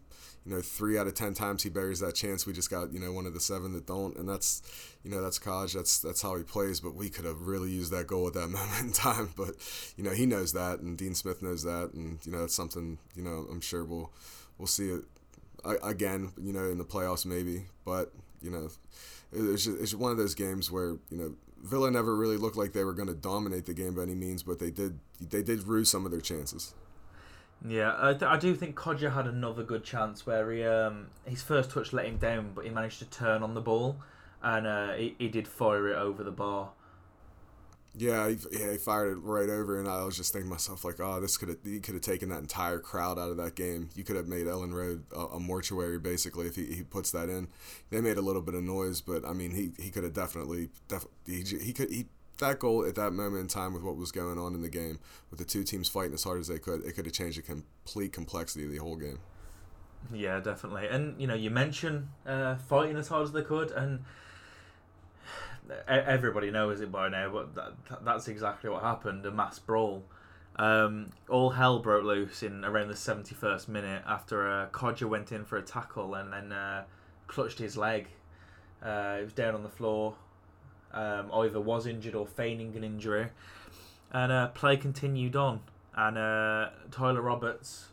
you 0.46 0.54
know, 0.54 0.60
three 0.60 0.96
out 0.96 1.06
of 1.08 1.14
ten 1.14 1.34
times 1.34 1.62
he 1.64 1.68
buries 1.68 2.00
that 2.00 2.14
chance. 2.14 2.46
We 2.46 2.52
just 2.52 2.70
got 2.70 2.92
you 2.92 3.00
know 3.00 3.12
one 3.12 3.26
of 3.26 3.34
the 3.34 3.40
seven 3.40 3.72
that 3.72 3.86
don't, 3.86 4.16
and 4.16 4.28
that's 4.28 4.62
you 5.02 5.10
know 5.10 5.20
that's 5.20 5.38
Kaj. 5.38 5.74
That's 5.74 5.98
that's 5.98 6.22
how 6.22 6.36
he 6.36 6.44
plays. 6.44 6.80
But 6.80 6.94
we 6.94 7.10
could 7.10 7.24
have 7.24 7.42
really 7.42 7.70
used 7.70 7.92
that 7.92 8.06
goal 8.06 8.28
at 8.28 8.34
that 8.34 8.48
moment 8.48 8.80
in 8.80 8.92
time. 8.92 9.30
But 9.36 9.56
you 9.96 10.04
know 10.04 10.12
he 10.12 10.26
knows 10.26 10.52
that, 10.52 10.78
and 10.80 10.96
Dean 10.96 11.14
Smith 11.14 11.42
knows 11.42 11.64
that, 11.64 11.90
and 11.92 12.18
you 12.24 12.32
know 12.32 12.44
it's 12.44 12.54
something 12.54 12.98
you 13.16 13.22
know 13.22 13.46
I'm 13.50 13.60
sure 13.60 13.84
we'll 13.84 14.12
we'll 14.58 14.68
see 14.68 14.90
it 14.90 15.02
again. 15.82 16.32
You 16.40 16.52
know 16.52 16.70
in 16.70 16.78
the 16.78 16.84
playoffs 16.84 17.26
maybe, 17.26 17.66
but 17.84 18.12
you 18.40 18.50
know 18.50 18.68
it's 19.32 19.64
just, 19.64 19.80
it's 19.80 19.94
one 19.94 20.12
of 20.12 20.18
those 20.18 20.34
games 20.34 20.70
where 20.70 20.96
you 21.10 21.18
know 21.18 21.34
Villa 21.62 21.90
never 21.90 22.14
really 22.14 22.36
looked 22.36 22.56
like 22.56 22.72
they 22.72 22.84
were 22.84 22.92
going 22.92 23.08
to 23.08 23.14
dominate 23.14 23.66
the 23.66 23.74
game 23.74 23.94
by 23.94 24.02
any 24.02 24.14
means, 24.14 24.42
but 24.42 24.58
they 24.58 24.70
did 24.70 24.98
they 25.20 25.42
did 25.42 25.64
rue 25.64 25.84
some 25.84 26.04
of 26.04 26.10
their 26.12 26.20
chances. 26.20 26.74
Yeah, 27.66 27.96
I, 27.98 28.12
th- 28.12 28.22
I 28.22 28.38
do 28.38 28.54
think 28.54 28.76
Kodjia 28.76 29.12
had 29.12 29.26
another 29.26 29.64
good 29.64 29.82
chance 29.82 30.24
where 30.24 30.50
he 30.52 30.64
um, 30.64 31.08
his 31.24 31.42
first 31.42 31.70
touch 31.70 31.92
let 31.92 32.06
him 32.06 32.16
down, 32.16 32.52
but 32.54 32.64
he 32.64 32.70
managed 32.70 33.00
to 33.00 33.04
turn 33.06 33.42
on 33.42 33.54
the 33.54 33.60
ball, 33.60 33.96
and 34.42 34.66
uh, 34.66 34.92
he, 34.92 35.16
he 35.18 35.28
did 35.28 35.48
fire 35.48 35.88
it 35.88 35.96
over 35.96 36.22
the 36.22 36.30
bar. 36.30 36.70
Yeah, 37.98 38.28
he, 38.28 38.38
yeah, 38.52 38.70
he 38.72 38.76
fired 38.76 39.10
it 39.10 39.16
right 39.16 39.48
over, 39.48 39.80
and 39.80 39.88
I 39.88 40.04
was 40.04 40.16
just 40.16 40.32
thinking 40.32 40.48
myself 40.48 40.84
like, 40.84 41.00
oh, 41.00 41.20
this 41.20 41.36
could 41.36 41.48
have 41.48 41.58
he 41.64 41.80
could 41.80 41.94
have 41.94 42.02
taken 42.02 42.28
that 42.28 42.38
entire 42.38 42.78
crowd 42.78 43.18
out 43.18 43.30
of 43.30 43.38
that 43.38 43.56
game. 43.56 43.90
You 43.96 44.04
could 44.04 44.14
have 44.14 44.28
made 44.28 44.46
Elland 44.46 44.72
Road 44.72 45.02
a, 45.12 45.20
a, 45.20 45.40
mortuary 45.40 45.98
basically 45.98 46.46
if 46.46 46.54
he, 46.54 46.66
he 46.66 46.82
puts 46.84 47.10
that 47.10 47.28
in. 47.28 47.48
They 47.90 48.00
made 48.00 48.16
a 48.16 48.22
little 48.22 48.40
bit 48.40 48.54
of 48.54 48.62
noise, 48.62 49.00
but 49.00 49.24
I 49.24 49.32
mean, 49.32 49.50
he, 49.50 49.72
he 49.82 49.90
could 49.90 50.04
have 50.04 50.12
definitely 50.12 50.68
def- 50.86 51.08
he, 51.26 51.42
he 51.42 51.72
could 51.72 51.90
he 51.90 52.06
that 52.38 52.60
goal 52.60 52.86
at 52.86 52.94
that 52.94 53.12
moment 53.12 53.42
in 53.42 53.48
time 53.48 53.74
with 53.74 53.82
what 53.82 53.96
was 53.96 54.12
going 54.12 54.38
on 54.38 54.54
in 54.54 54.62
the 54.62 54.68
game, 54.68 55.00
with 55.30 55.40
the 55.40 55.44
two 55.44 55.64
teams 55.64 55.88
fighting 55.88 56.14
as 56.14 56.22
hard 56.22 56.38
as 56.38 56.46
they 56.46 56.60
could, 56.60 56.84
it 56.84 56.92
could 56.92 57.04
have 57.04 57.14
changed 57.14 57.38
the 57.38 57.42
complete 57.42 58.12
complexity 58.12 58.64
of 58.64 58.70
the 58.70 58.78
whole 58.78 58.96
game. 58.96 59.18
Yeah, 60.14 60.38
definitely. 60.38 60.86
And 60.86 61.20
you 61.20 61.26
know, 61.26 61.34
you 61.34 61.50
mentioned 61.50 62.08
uh, 62.24 62.54
fighting 62.56 62.96
as 62.96 63.08
hard 63.08 63.24
as 63.24 63.32
they 63.32 63.42
could, 63.42 63.72
and 63.72 64.04
everybody 65.86 66.50
knows 66.50 66.80
it 66.80 66.90
by 66.90 67.08
now, 67.08 67.30
but 67.30 67.54
that, 67.54 68.04
that's 68.04 68.28
exactly 68.28 68.70
what 68.70 68.82
happened 68.82 69.26
a 69.26 69.30
mass 69.30 69.58
brawl. 69.58 70.04
Um, 70.56 71.10
all 71.28 71.50
hell 71.50 71.78
broke 71.78 72.04
loose 72.04 72.42
in 72.42 72.64
around 72.64 72.88
the 72.88 72.94
71st 72.94 73.68
minute 73.68 74.02
after 74.06 74.50
uh, 74.50 74.66
Kodjia 74.70 75.08
went 75.08 75.30
in 75.30 75.44
for 75.44 75.56
a 75.56 75.62
tackle 75.62 76.14
and 76.14 76.32
then 76.32 76.52
uh, 76.52 76.84
clutched 77.28 77.58
his 77.58 77.76
leg. 77.76 78.08
Uh, 78.82 79.18
he 79.18 79.22
was 79.22 79.32
down 79.32 79.54
on 79.54 79.62
the 79.62 79.68
floor, 79.68 80.14
um, 80.92 81.30
either 81.32 81.60
was 81.60 81.86
injured 81.86 82.14
or 82.14 82.26
feigning 82.26 82.76
an 82.76 82.82
injury. 82.82 83.28
And 84.10 84.32
uh, 84.32 84.48
play 84.48 84.76
continued 84.76 85.36
on, 85.36 85.60
and 85.94 86.16
uh, 86.16 86.70
Tyler 86.90 87.20
Roberts 87.20 87.88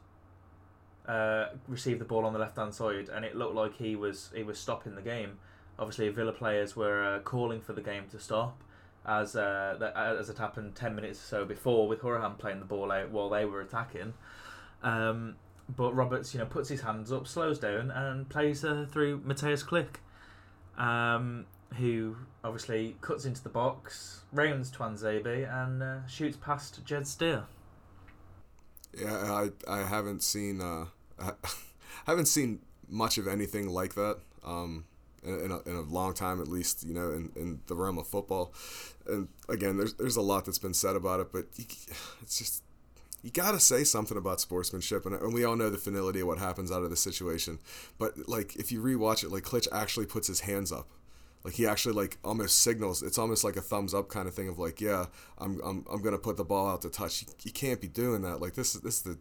uh, 1.07 1.47
received 1.67 1.99
the 1.99 2.05
ball 2.05 2.25
on 2.25 2.33
the 2.33 2.39
left 2.39 2.57
hand 2.57 2.73
side, 2.73 3.09
and 3.09 3.25
it 3.25 3.35
looked 3.35 3.53
like 3.53 3.75
he 3.75 3.95
was 3.95 4.31
he 4.33 4.41
was 4.43 4.57
stopping 4.57 4.95
the 4.95 5.01
game. 5.01 5.39
Obviously, 5.77 6.09
Villa 6.09 6.31
players 6.31 6.75
were 6.75 7.03
uh, 7.03 7.19
calling 7.19 7.61
for 7.61 7.73
the 7.73 7.81
game 7.81 8.03
to 8.11 8.19
stop, 8.19 8.61
as 9.05 9.35
uh, 9.35 9.75
that, 9.79 9.95
as 9.95 10.29
it 10.29 10.37
happened 10.37 10.75
ten 10.75 10.95
minutes 10.95 11.19
or 11.19 11.27
so 11.27 11.45
before 11.45 11.87
with 11.87 12.01
Hourihane 12.01 12.37
playing 12.37 12.59
the 12.59 12.65
ball 12.65 12.91
out 12.91 13.09
while 13.11 13.29
they 13.29 13.45
were 13.45 13.61
attacking. 13.61 14.13
Um, 14.83 15.35
but 15.75 15.93
Roberts, 15.95 16.33
you 16.33 16.39
know, 16.39 16.45
puts 16.45 16.69
his 16.69 16.81
hands 16.81 17.11
up, 17.11 17.27
slows 17.27 17.59
down, 17.59 17.91
and 17.91 18.29
plays 18.29 18.63
uh, 18.63 18.85
through 18.89 19.21
Mateusz 19.21 19.65
Klich, 19.65 19.97
Um, 20.81 21.45
who 21.77 22.15
obviously 22.43 22.95
cuts 23.01 23.25
into 23.25 23.41
the 23.43 23.49
box, 23.49 24.21
rounds 24.31 24.71
Tuanzebe, 24.71 25.51
and 25.51 25.81
uh, 25.83 26.07
shoots 26.07 26.37
past 26.37 26.85
Jed 26.85 27.07
Steer. 27.07 27.45
Yeah, 28.97 29.13
I 29.33 29.49
I 29.67 29.83
haven't 29.83 30.23
seen 30.23 30.61
uh, 30.61 30.85
I 31.19 31.33
haven't 32.05 32.27
seen 32.27 32.59
much 32.87 33.17
of 33.17 33.27
anything 33.27 33.67
like 33.67 33.95
that. 33.95 34.19
Um, 34.43 34.85
in 35.27 35.51
a, 35.51 35.69
in 35.69 35.75
a 35.75 35.81
long 35.81 36.13
time, 36.13 36.39
at 36.39 36.47
least, 36.47 36.85
you 36.85 36.93
know, 36.93 37.11
in, 37.11 37.31
in 37.35 37.61
the 37.67 37.75
realm 37.75 37.97
of 37.97 38.07
football. 38.07 38.53
And 39.07 39.27
again, 39.49 39.77
there's 39.77 39.93
there's 39.95 40.15
a 40.15 40.21
lot 40.21 40.45
that's 40.45 40.59
been 40.59 40.73
said 40.73 40.95
about 40.95 41.19
it, 41.19 41.31
but 41.31 41.45
it's 42.21 42.37
just 42.37 42.63
you 43.23 43.31
gotta 43.31 43.59
say 43.59 43.83
something 43.83 44.17
about 44.17 44.39
sportsmanship, 44.39 45.05
and, 45.05 45.15
and 45.15 45.33
we 45.33 45.43
all 45.43 45.55
know 45.55 45.69
the 45.69 45.77
finality 45.77 46.19
of 46.19 46.27
what 46.27 46.37
happens 46.37 46.71
out 46.71 46.83
of 46.83 46.89
the 46.89 46.95
situation. 46.95 47.59
But 47.97 48.29
like, 48.29 48.55
if 48.55 48.71
you 48.71 48.81
rewatch 48.81 49.23
it, 49.23 49.31
like 49.31 49.43
Klich 49.43 49.67
actually 49.71 50.05
puts 50.05 50.27
his 50.27 50.41
hands 50.41 50.71
up 50.71 50.87
like 51.45 51.53
he 51.53 51.67
actually 51.67 51.93
like 51.93 52.17
almost 52.23 52.63
signals 52.63 53.03
it's 53.03 53.19
almost 53.19 53.43
like 53.43 53.55
a 53.55 53.61
thumbs 53.61 53.93
up 53.93 54.09
kind 54.09 54.27
of 54.27 54.33
thing 54.33 54.49
of 54.49 54.57
like 54.57 54.81
yeah 54.81 55.05
i'm 55.37 55.61
i'm, 55.63 55.85
I'm 55.89 56.01
gonna 56.01 56.17
put 56.17 56.35
the 56.35 56.43
ball 56.43 56.67
out 56.67 56.81
to 56.81 56.89
touch 56.89 57.21
you, 57.21 57.27
you 57.43 57.51
can't 57.51 57.79
be 57.79 57.87
doing 57.87 58.23
that 58.23 58.41
like 58.41 58.55
this 58.55 58.75
is 58.75 58.81
this 58.81 58.97
is 58.97 59.01
the 59.03 59.17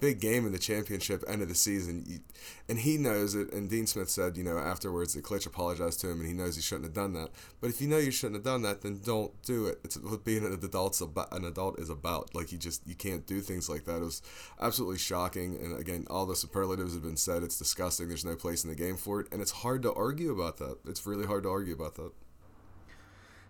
big 0.00 0.20
game 0.20 0.46
in 0.46 0.52
the 0.52 0.58
championship 0.58 1.24
end 1.26 1.42
of 1.42 1.48
the 1.48 1.54
season. 1.54 2.22
And 2.68 2.78
he 2.78 2.96
knows 2.96 3.34
it. 3.34 3.52
And 3.52 3.68
Dean 3.68 3.86
Smith 3.86 4.10
said, 4.10 4.36
you 4.36 4.44
know, 4.44 4.58
afterwards 4.58 5.14
that 5.14 5.24
Klich 5.24 5.46
apologized 5.46 6.00
to 6.00 6.10
him 6.10 6.20
and 6.20 6.28
he 6.28 6.34
knows 6.34 6.56
he 6.56 6.62
shouldn't 6.62 6.84
have 6.84 6.94
done 6.94 7.14
that. 7.14 7.30
But 7.60 7.70
if 7.70 7.80
you 7.80 7.88
know 7.88 7.98
you 7.98 8.10
shouldn't 8.10 8.36
have 8.36 8.44
done 8.44 8.62
that, 8.62 8.82
then 8.82 9.00
don't 9.04 9.30
do 9.42 9.66
it. 9.66 9.80
It's 9.84 9.96
what 9.96 10.24
being 10.24 10.44
an 10.44 10.52
adult's 10.52 11.00
about, 11.00 11.32
an 11.32 11.44
adult 11.44 11.78
is 11.78 11.90
about. 11.90 12.34
Like 12.34 12.52
you 12.52 12.58
just 12.58 12.86
you 12.86 12.94
can't 12.94 13.26
do 13.26 13.40
things 13.40 13.68
like 13.68 13.84
that. 13.84 13.96
It 13.96 14.04
was 14.04 14.22
absolutely 14.60 14.98
shocking. 14.98 15.56
And 15.56 15.78
again, 15.78 16.06
all 16.10 16.26
the 16.26 16.36
superlatives 16.36 16.94
have 16.94 17.02
been 17.02 17.16
said. 17.16 17.42
It's 17.42 17.58
disgusting. 17.58 18.08
There's 18.08 18.24
no 18.24 18.36
place 18.36 18.64
in 18.64 18.70
the 18.70 18.76
game 18.76 18.96
for 18.96 19.20
it, 19.20 19.28
and 19.32 19.40
it's 19.40 19.50
hard 19.50 19.82
to 19.82 19.92
argue 19.94 20.32
about 20.32 20.58
that. 20.58 20.78
It's 20.86 21.06
really 21.06 21.26
hard 21.26 21.44
to 21.44 21.50
argue 21.50 21.74
about 21.74 21.94
that. 21.96 22.12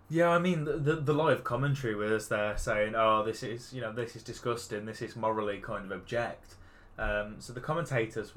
Yeah, 0.08 0.28
I 0.28 0.38
mean 0.38 0.64
the, 0.64 0.76
the, 0.76 0.96
the 0.96 1.12
live 1.12 1.42
commentary 1.42 1.94
was 1.94 2.28
there 2.28 2.56
saying, 2.56 2.94
"Oh, 2.96 3.25
this 3.25 3.42
is 3.42 3.72
you 3.72 3.80
know 3.80 3.92
this 3.92 4.14
is 4.14 4.22
disgusting. 4.22 4.86
This 4.86 5.02
is 5.02 5.16
morally 5.16 5.58
kind 5.58 5.90
of 5.90 5.92
abject." 5.92 6.54
Um, 6.98 7.36
so 7.40 7.52
the 7.52 7.60
commentators 7.60 8.32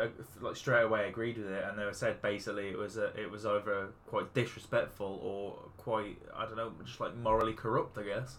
uh, 0.00 0.06
like 0.40 0.54
straight 0.56 0.82
away 0.82 1.08
agreed 1.08 1.38
with 1.38 1.50
it, 1.50 1.64
and 1.64 1.78
they 1.78 1.84
were 1.84 1.94
said 1.94 2.20
basically 2.22 2.68
it 2.68 2.78
was 2.78 2.96
a, 2.96 3.06
it 3.20 3.30
was 3.30 3.44
either 3.46 3.88
quite 4.06 4.32
disrespectful 4.34 5.18
or 5.22 5.58
quite 5.78 6.18
I 6.36 6.44
don't 6.44 6.56
know 6.56 6.72
just 6.84 7.00
like 7.00 7.16
morally 7.16 7.54
corrupt, 7.54 7.96
I 7.98 8.02
guess. 8.02 8.36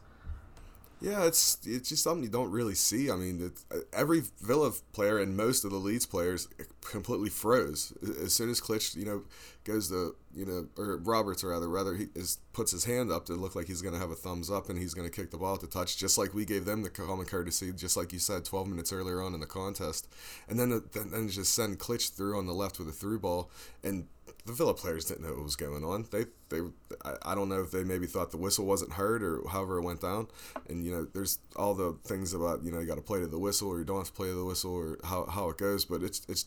Yeah, 1.02 1.26
it's 1.26 1.60
it's 1.66 1.90
just 1.90 2.04
something 2.04 2.24
you 2.24 2.30
don't 2.30 2.52
really 2.52 2.74
see. 2.74 3.12
I 3.12 3.16
mean, 3.16 3.52
uh, 3.72 3.78
every 3.94 4.24
Villa 4.42 4.72
player 4.94 5.20
and 5.20 5.36
most 5.36 5.66
of 5.66 5.72
the 5.72 5.78
Leeds 5.78 6.06
players 6.06 6.48
completely 6.82 7.30
froze 7.30 7.94
as 8.24 8.34
soon 8.34 8.50
as 8.50 8.62
Klich, 8.62 8.96
you 8.96 9.06
know, 9.06 9.24
goes 9.66 9.90
to 9.90 10.16
you 10.34 10.46
know, 10.46 10.68
or 10.78 10.98
Roberts 10.98 11.44
or 11.44 11.50
rather, 11.50 11.68
rather 11.70 11.96
he 11.96 12.08
is 12.16 12.38
puts 12.54 12.72
his 12.72 12.86
hand 12.86 13.12
up 13.12 13.26
to 13.26 13.34
look 13.34 13.56
like 13.56 13.68
he's 13.68 13.82
going 13.82 13.94
to 13.94 14.00
have 14.00 14.12
a 14.12 14.16
thumbs 14.16 14.50
up 14.50 14.70
and 14.70 14.80
he's 14.80 14.94
going 14.94 15.08
to 15.10 15.14
kick 15.14 15.32
the 15.32 15.38
ball 15.38 15.58
to 15.58 15.68
touch, 15.68 15.98
just 15.98 16.18
like 16.18 16.34
we 16.34 16.46
gave 16.46 16.66
them 16.66 16.82
the 16.82 16.90
common 16.90 17.26
courtesy, 17.26 17.72
just 17.74 17.98
like 17.98 18.14
you 18.14 18.20
said, 18.20 18.46
12 18.46 18.68
minutes 18.68 18.94
earlier 18.94 19.22
on 19.22 19.34
in 19.34 19.40
the 19.40 19.46
contest, 19.46 20.08
and 20.48 20.60
then 20.60 20.72
uh, 20.72 20.80
the, 20.92 21.00
then 21.02 21.30
just 21.30 21.54
send 21.54 21.80
Klich 21.80 22.12
through 22.14 22.38
on 22.38 22.46
the 22.46 22.54
left 22.54 22.80
with 22.80 22.88
a 22.88 22.94
through 22.94 23.20
ball 23.20 23.50
and 23.84 24.08
the 24.46 24.54
Villa 24.54 24.74
players 24.74 25.06
didn't 25.06 25.24
know 25.24 25.34
what 25.34 25.44
was 25.44 25.56
going 25.56 25.84
on. 25.84 26.06
They 26.12 26.26
they 26.50 26.60
I, 27.04 27.32
I 27.32 27.36
don't 27.36 27.50
know 27.50 27.62
if 27.62 27.72
they 27.72 27.84
maybe 27.84 28.06
thought 28.06 28.32
the 28.32 28.38
whistle 28.38 28.66
wasn't 28.66 28.94
heard 28.94 29.24
or 29.24 29.42
however 29.50 29.80
it 29.80 29.84
went 29.84 30.02
down. 30.02 30.28
And 30.70 30.84
you 30.86 30.92
know, 30.92 31.08
there's 31.14 31.40
all 31.56 31.74
the 31.74 31.98
things 32.06 32.34
about 32.34 32.64
you 32.64 32.72
know 32.72 32.80
you 32.80 32.86
got 32.86 32.96
to 32.96 33.02
play 33.02 33.20
to 33.20 33.28
the 33.28 33.40
whistle 33.40 33.70
or 33.70 33.80
you 33.80 33.86
don't 33.86 33.98
have 33.98 34.08
to 34.08 34.14
play 34.14 34.28
to 34.28 34.36
the 34.36 34.46
whistle 34.46 34.74
or 34.74 34.98
how 35.04 35.26
how 35.26 35.50
it 35.50 35.58
goes. 35.58 35.86
But 35.86 36.04
it's 36.04 36.22
it's 36.30 36.46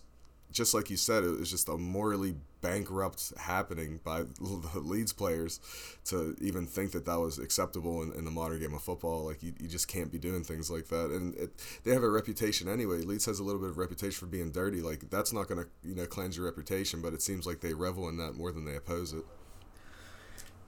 just 0.50 0.74
like 0.74 0.90
you 0.90 0.96
said, 0.96 1.24
it 1.24 1.38
was 1.38 1.50
just 1.50 1.68
a 1.68 1.76
morally 1.76 2.34
bankrupt 2.60 3.32
happening 3.38 4.00
by 4.02 4.22
the 4.40 4.80
Leeds 4.80 5.12
players 5.12 5.60
to 6.06 6.36
even 6.40 6.66
think 6.66 6.92
that 6.92 7.04
that 7.04 7.18
was 7.18 7.38
acceptable 7.38 8.02
in, 8.02 8.12
in 8.12 8.24
the 8.24 8.30
modern 8.30 8.58
game 8.60 8.74
of 8.74 8.82
football. 8.82 9.24
Like 9.24 9.42
you, 9.42 9.52
you 9.60 9.68
just 9.68 9.88
can't 9.88 10.10
be 10.10 10.18
doing 10.18 10.42
things 10.42 10.70
like 10.70 10.88
that. 10.88 11.10
And 11.10 11.34
it, 11.34 11.50
they 11.84 11.92
have 11.92 12.02
a 12.02 12.10
reputation 12.10 12.68
anyway. 12.68 12.98
Leeds 12.98 13.26
has 13.26 13.38
a 13.38 13.44
little 13.44 13.60
bit 13.60 13.70
of 13.70 13.78
reputation 13.78 14.18
for 14.18 14.26
being 14.26 14.50
dirty. 14.50 14.80
Like 14.80 15.10
that's 15.10 15.32
not 15.32 15.48
going 15.48 15.62
to 15.62 15.68
you 15.88 15.94
know 15.94 16.06
cleanse 16.06 16.36
your 16.36 16.46
reputation, 16.46 17.02
but 17.02 17.12
it 17.12 17.22
seems 17.22 17.46
like 17.46 17.60
they 17.60 17.74
revel 17.74 18.08
in 18.08 18.16
that 18.16 18.34
more 18.34 18.52
than 18.52 18.64
they 18.64 18.76
oppose 18.76 19.12
it. 19.12 19.24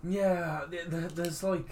Yeah, 0.03 0.65
there's 0.89 1.43
like. 1.43 1.71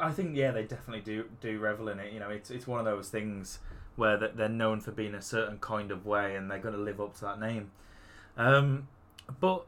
I 0.00 0.12
think 0.12 0.36
yeah, 0.36 0.50
they 0.50 0.64
definitely 0.64 1.00
do 1.00 1.24
do 1.40 1.58
revel 1.58 1.88
in 1.88 1.98
it. 1.98 2.12
You 2.12 2.20
know, 2.20 2.28
it's 2.28 2.50
it's 2.50 2.66
one 2.66 2.78
of 2.78 2.84
those 2.84 3.08
things 3.08 3.58
where 3.98 4.16
they're 4.16 4.48
known 4.48 4.80
for 4.80 4.92
being 4.92 5.14
a 5.14 5.20
certain 5.20 5.58
kind 5.58 5.90
of 5.90 6.06
way 6.06 6.36
and 6.36 6.50
they're 6.50 6.58
going 6.58 6.74
to 6.74 6.80
live 6.80 7.00
up 7.00 7.14
to 7.14 7.20
that 7.22 7.40
name. 7.40 7.70
Um, 8.36 8.86
but 9.40 9.66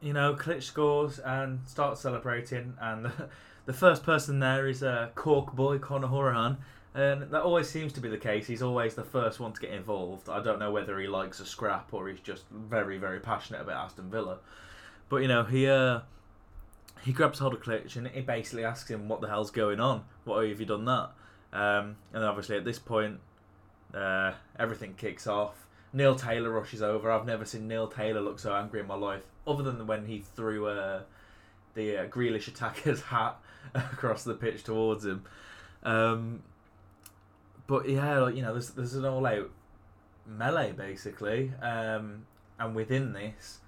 you 0.00 0.12
know, 0.12 0.34
Klich 0.34 0.62
scores 0.62 1.18
and 1.18 1.60
starts 1.66 2.00
celebrating, 2.00 2.74
and 2.80 3.06
the, 3.06 3.28
the 3.66 3.72
first 3.72 4.04
person 4.04 4.38
there 4.38 4.68
is 4.68 4.82
uh, 4.82 5.08
Cork 5.14 5.54
boy 5.54 5.78
Conor 5.78 6.08
Hourihane, 6.08 6.58
and 6.94 7.22
that 7.22 7.42
always 7.42 7.68
seems 7.68 7.92
to 7.94 8.00
be 8.00 8.08
the 8.08 8.18
case. 8.18 8.46
He's 8.46 8.62
always 8.62 8.94
the 8.94 9.02
first 9.02 9.40
one 9.40 9.52
to 9.52 9.60
get 9.60 9.70
involved. 9.70 10.28
I 10.28 10.40
don't 10.40 10.58
know 10.58 10.70
whether 10.70 10.98
he 11.00 11.08
likes 11.08 11.40
a 11.40 11.46
scrap 11.46 11.92
or 11.92 12.08
he's 12.08 12.20
just 12.20 12.44
very, 12.50 12.98
very 12.98 13.18
passionate 13.18 13.62
about 13.62 13.86
Aston 13.86 14.10
Villa. 14.10 14.38
But 15.08 15.16
you 15.16 15.28
know, 15.28 15.42
he 15.42 15.66
uh, 15.66 16.00
he 17.02 17.12
grabs 17.12 17.38
hold 17.40 17.54
of 17.54 17.62
Klich 17.62 17.96
and 17.96 18.06
he 18.06 18.20
basically 18.20 18.64
asks 18.64 18.90
him, 18.90 19.08
"What 19.08 19.20
the 19.20 19.28
hell's 19.28 19.50
going 19.50 19.80
on? 19.80 20.04
Why 20.24 20.48
have 20.48 20.60
you 20.60 20.66
done 20.66 20.84
that?" 20.84 21.10
Um, 21.52 21.96
and 22.12 22.24
obviously 22.24 22.56
at 22.56 22.64
this 22.64 22.78
point, 22.78 23.20
uh, 23.94 24.32
everything 24.58 24.94
kicks 24.94 25.26
off. 25.26 25.66
Neil 25.92 26.16
Taylor 26.16 26.50
rushes 26.50 26.82
over. 26.82 27.10
I've 27.10 27.26
never 27.26 27.44
seen 27.44 27.68
Neil 27.68 27.86
Taylor 27.86 28.20
look 28.20 28.38
so 28.38 28.54
angry 28.54 28.80
in 28.80 28.86
my 28.86 28.96
life, 28.96 29.22
other 29.46 29.62
than 29.62 29.86
when 29.86 30.06
he 30.06 30.18
threw 30.18 30.66
uh, 30.66 31.02
the 31.74 31.98
uh, 31.98 32.06
Grealish 32.06 32.48
attacker's 32.48 33.00
hat 33.14 33.36
across 33.74 34.24
the 34.24 34.34
pitch 34.34 34.64
towards 34.64 35.04
him. 35.04 35.24
Um, 35.82 36.42
but 37.66 37.88
yeah, 37.88 38.18
like 38.18 38.36
you 38.36 38.42
know, 38.42 38.52
there's 38.52 38.70
there's 38.70 38.94
an 38.94 39.04
all-out 39.04 39.50
melee 40.26 40.72
basically, 40.72 41.52
um, 41.62 42.26
and 42.58 42.74
within 42.74 43.12
this, 43.12 43.58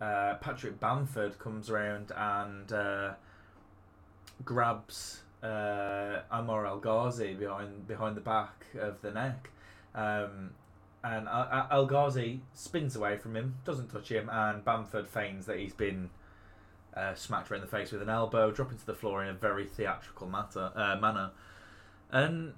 uh, 0.00 0.34
Patrick 0.40 0.80
Bamford 0.80 1.38
comes 1.38 1.70
around 1.70 2.12
and 2.16 2.72
uh, 2.72 3.12
grabs 4.44 5.20
uh, 5.42 6.22
Anwar 6.32 6.66
El 6.66 6.78
Ghazi 6.78 7.34
behind 7.34 7.86
behind 7.86 8.16
the 8.16 8.20
back 8.20 8.66
of 8.78 9.00
the 9.02 9.10
neck, 9.10 9.50
um, 9.94 10.50
and 11.02 11.28
El 11.70 11.86
Ghazi 11.86 12.40
spins 12.54 12.96
away 12.96 13.16
from 13.16 13.34
him, 13.34 13.56
doesn't 13.64 13.88
touch 13.88 14.10
him, 14.10 14.28
and 14.30 14.64
Bamford 14.64 15.08
feigns 15.08 15.46
that 15.46 15.58
he's 15.58 15.72
been 15.72 16.10
uh, 16.94 17.14
smacked 17.14 17.50
right 17.50 17.56
in 17.56 17.62
the 17.62 17.70
face 17.70 17.92
with 17.92 18.02
an 18.02 18.10
elbow, 18.10 18.50
dropping 18.50 18.78
to 18.78 18.86
the 18.86 18.94
floor 18.94 19.22
in 19.22 19.30
a 19.30 19.34
very 19.34 19.64
theatrical 19.64 20.26
matter, 20.26 20.70
uh, 20.74 20.96
manner. 20.96 21.30
And, 22.12 22.54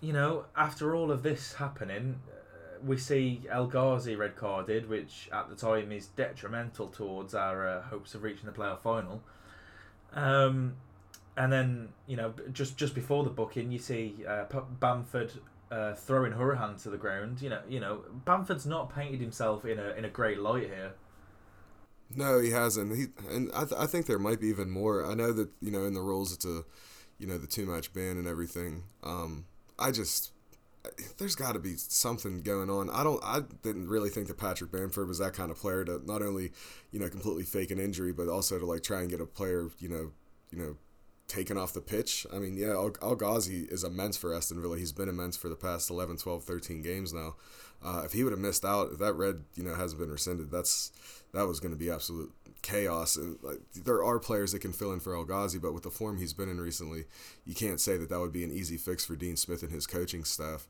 you 0.00 0.12
know, 0.12 0.44
after 0.56 0.94
all 0.94 1.10
of 1.10 1.22
this 1.22 1.54
happening, 1.54 2.20
uh, 2.28 2.80
we 2.84 2.96
see 2.98 3.42
El 3.50 3.66
Ghazi 3.66 4.14
red 4.16 4.36
carded, 4.36 4.88
which 4.88 5.28
at 5.32 5.48
the 5.48 5.56
time 5.56 5.92
is 5.92 6.08
detrimental 6.08 6.88
towards 6.88 7.34
our 7.34 7.66
uh, 7.66 7.82
hopes 7.82 8.14
of 8.14 8.22
reaching 8.22 8.46
the 8.46 8.52
playoff 8.52 8.80
final. 8.80 9.22
Um, 10.12 10.74
and 11.36 11.52
then, 11.52 11.88
you 12.06 12.16
know, 12.16 12.34
just 12.52 12.76
just 12.76 12.94
before 12.94 13.22
the 13.22 13.30
booking, 13.30 13.70
you 13.70 13.78
see 13.78 14.24
uh, 14.26 14.44
Bamford 14.80 15.32
uh, 15.70 15.94
throwing 15.94 16.32
Hourihane 16.32 16.80
to 16.82 16.90
the 16.90 16.96
ground. 16.96 17.42
You 17.42 17.50
know, 17.50 17.60
you 17.68 17.80
know, 17.80 18.02
Bamford's 18.24 18.66
not 18.66 18.94
painted 18.94 19.20
himself 19.20 19.64
in 19.64 19.78
a 19.78 19.90
in 19.90 20.04
a 20.04 20.10
great 20.10 20.38
light 20.38 20.64
here. 20.64 20.92
No, 22.14 22.38
he 22.40 22.50
hasn't. 22.50 22.96
He 22.96 23.06
and 23.30 23.50
I, 23.54 23.64
th- 23.64 23.80
I 23.80 23.86
think 23.86 24.06
there 24.06 24.18
might 24.18 24.40
be 24.40 24.48
even 24.48 24.70
more. 24.70 25.04
I 25.04 25.14
know 25.14 25.32
that 25.32 25.50
you 25.60 25.70
know 25.70 25.84
in 25.84 25.94
the 25.94 26.00
rules 26.00 26.32
it's 26.32 26.44
a, 26.44 26.64
you 27.18 27.26
know, 27.26 27.38
the 27.38 27.46
two 27.46 27.66
match 27.66 27.92
ban 27.92 28.16
and 28.16 28.26
everything. 28.26 28.84
Um, 29.02 29.46
I 29.78 29.90
just 29.90 30.32
there's 31.18 31.34
got 31.34 31.52
to 31.52 31.58
be 31.58 31.74
something 31.76 32.42
going 32.42 32.70
on. 32.70 32.90
I 32.90 33.02
don't. 33.02 33.22
I 33.24 33.40
didn't 33.62 33.88
really 33.88 34.10
think 34.10 34.28
that 34.28 34.38
Patrick 34.38 34.70
Bamford 34.70 35.08
was 35.08 35.18
that 35.18 35.32
kind 35.32 35.50
of 35.50 35.58
player 35.58 35.84
to 35.84 36.00
not 36.04 36.22
only, 36.22 36.52
you 36.92 37.00
know, 37.00 37.08
completely 37.08 37.44
fake 37.44 37.70
an 37.70 37.78
injury, 37.78 38.12
but 38.12 38.28
also 38.28 38.58
to 38.58 38.66
like 38.66 38.82
try 38.82 39.00
and 39.00 39.10
get 39.10 39.20
a 39.20 39.26
player, 39.26 39.70
you 39.78 39.88
know, 39.88 40.12
you 40.50 40.58
know, 40.58 40.76
taken 41.28 41.58
off 41.58 41.72
the 41.72 41.80
pitch. 41.80 42.26
I 42.32 42.38
mean, 42.38 42.56
yeah, 42.56 42.70
Al, 42.70 42.92
El 43.02 43.16
Ghazi 43.16 43.66
is 43.70 43.84
immense 43.84 44.16
for 44.16 44.34
Aston 44.34 44.60
Villa. 44.60 44.78
He's 44.78 44.92
been 44.92 45.08
immense 45.08 45.36
for 45.36 45.48
the 45.48 45.56
past 45.56 45.90
11, 45.90 46.18
12, 46.18 46.44
13 46.44 46.82
games 46.82 47.12
now. 47.12 47.34
Uh, 47.84 48.02
if 48.04 48.12
he 48.12 48.24
would 48.24 48.32
have 48.32 48.40
missed 48.40 48.64
out, 48.64 48.92
if 48.92 48.98
that 48.98 49.14
red, 49.14 49.44
you 49.54 49.62
know, 49.62 49.74
hasn't 49.74 50.00
been 50.00 50.10
rescinded, 50.10 50.50
that's 50.50 50.92
that 51.32 51.46
was 51.46 51.60
going 51.60 51.72
to 51.72 51.78
be 51.78 51.90
absolute 51.90 52.32
chaos. 52.62 53.16
And 53.16 53.38
like, 53.42 53.60
there 53.74 54.02
are 54.02 54.18
players 54.18 54.52
that 54.52 54.60
can 54.60 54.72
fill 54.72 54.92
in 54.92 55.00
for 55.00 55.14
El 55.14 55.24
Ghazi, 55.24 55.58
but 55.58 55.74
with 55.74 55.82
the 55.82 55.90
form 55.90 56.18
he's 56.18 56.32
been 56.32 56.48
in 56.48 56.60
recently, 56.60 57.04
you 57.44 57.54
can't 57.54 57.80
say 57.80 57.96
that 57.96 58.08
that 58.08 58.20
would 58.20 58.32
be 58.32 58.44
an 58.44 58.52
easy 58.52 58.76
fix 58.76 59.04
for 59.04 59.16
Dean 59.16 59.36
Smith 59.36 59.62
and 59.62 59.72
his 59.72 59.86
coaching 59.86 60.24
staff. 60.24 60.66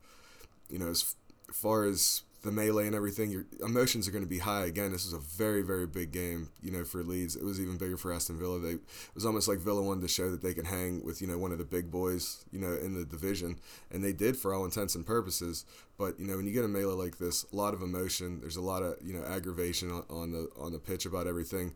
You 0.69 0.79
know, 0.79 0.89
as 0.89 1.15
far 1.53 1.85
as 1.85 2.23
the 2.47 2.51
melee 2.51 2.87
and 2.87 2.95
everything, 2.95 3.29
your 3.29 3.45
emotions 3.63 4.07
are 4.07 4.11
going 4.11 4.23
to 4.23 4.29
be 4.29 4.39
high. 4.39 4.65
Again, 4.65 4.91
this 4.91 5.05
is 5.05 5.13
a 5.13 5.19
very, 5.19 5.61
very 5.61 5.85
big 5.85 6.11
game, 6.11 6.49
you 6.61 6.71
know, 6.71 6.83
for 6.83 7.03
Leeds. 7.03 7.35
It 7.35 7.43
was 7.43 7.59
even 7.61 7.77
bigger 7.77 7.97
for 7.97 8.11
Aston 8.11 8.39
Villa. 8.39 8.59
They 8.59 8.71
it 8.71 8.79
was 9.13 9.25
almost 9.25 9.47
like 9.47 9.59
Villa 9.59 9.81
wanted 9.81 10.01
to 10.01 10.07
show 10.07 10.31
that 10.31 10.41
they 10.41 10.53
can 10.53 10.65
hang 10.65 11.03
with, 11.03 11.21
you 11.21 11.27
know, 11.27 11.37
one 11.37 11.51
of 11.51 11.57
the 11.57 11.65
big 11.65 11.91
boys, 11.91 12.45
you 12.51 12.59
know, 12.59 12.73
in 12.73 12.93
the 12.93 13.05
division, 13.05 13.57
and 13.91 14.03
they 14.03 14.13
did 14.13 14.37
for 14.37 14.53
all 14.53 14.65
intents 14.65 14.95
and 14.95 15.05
purposes. 15.05 15.65
But 15.97 16.19
you 16.19 16.27
know, 16.27 16.37
when 16.37 16.45
you 16.47 16.53
get 16.53 16.63
a 16.65 16.67
melee 16.67 16.93
like 16.93 17.17
this, 17.17 17.45
a 17.51 17.55
lot 17.55 17.73
of 17.73 17.81
emotion. 17.81 18.39
There's 18.39 18.55
a 18.55 18.61
lot 18.61 18.83
of 18.83 18.95
you 19.03 19.13
know 19.13 19.23
aggravation 19.23 19.91
on, 20.09 20.31
the 20.31 20.49
on 20.59 20.71
the 20.71 20.79
pitch 20.79 21.05
about 21.05 21.27
everything, 21.27 21.73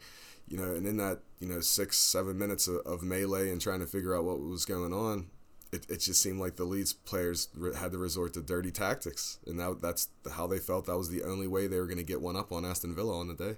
you 0.48 0.58
know, 0.58 0.74
and 0.76 0.86
in 0.88 0.98
that 0.98 1.20
you 1.40 1.48
know 1.48 1.60
six 1.60 1.98
seven 1.98 2.38
minutes 2.38 2.68
of, 2.68 2.78
of 2.86 3.04
melee 3.04 3.50
and 3.52 3.60
trying 3.60 3.80
to 3.80 3.88
figure 3.88 4.16
out 4.16 4.24
what 4.24 4.40
was 4.40 4.66
going 4.66 4.94
on, 4.94 5.28
it, 5.72 5.90
it 5.90 5.98
just 5.98 6.22
seemed 6.22 6.40
like 6.40 6.58
the 6.58 6.66
Leeds 6.66 6.94
players 6.94 7.48
had 7.78 7.92
to 7.92 7.98
resort 7.98 8.34
to 8.34 8.42
dirty 8.42 8.72
tactics, 8.72 9.40
and 9.46 9.60
that, 9.60 9.82
that's 9.82 10.10
how 10.32 10.48
they 10.48 10.60
felt. 10.60 10.86
That 10.86 10.98
was 10.98 11.10
the 11.10 11.24
only 11.24 11.48
way 11.48 11.68
they 11.68 11.80
were 11.80 11.88
going 11.88 11.98
to 11.98 12.04
get 12.04 12.22
one 12.22 12.36
up 12.36 12.52
on 12.52 12.66
Aston 12.66 12.94
Villa 12.94 13.18
on 13.18 13.28
the 13.28 13.34
day. 13.34 13.58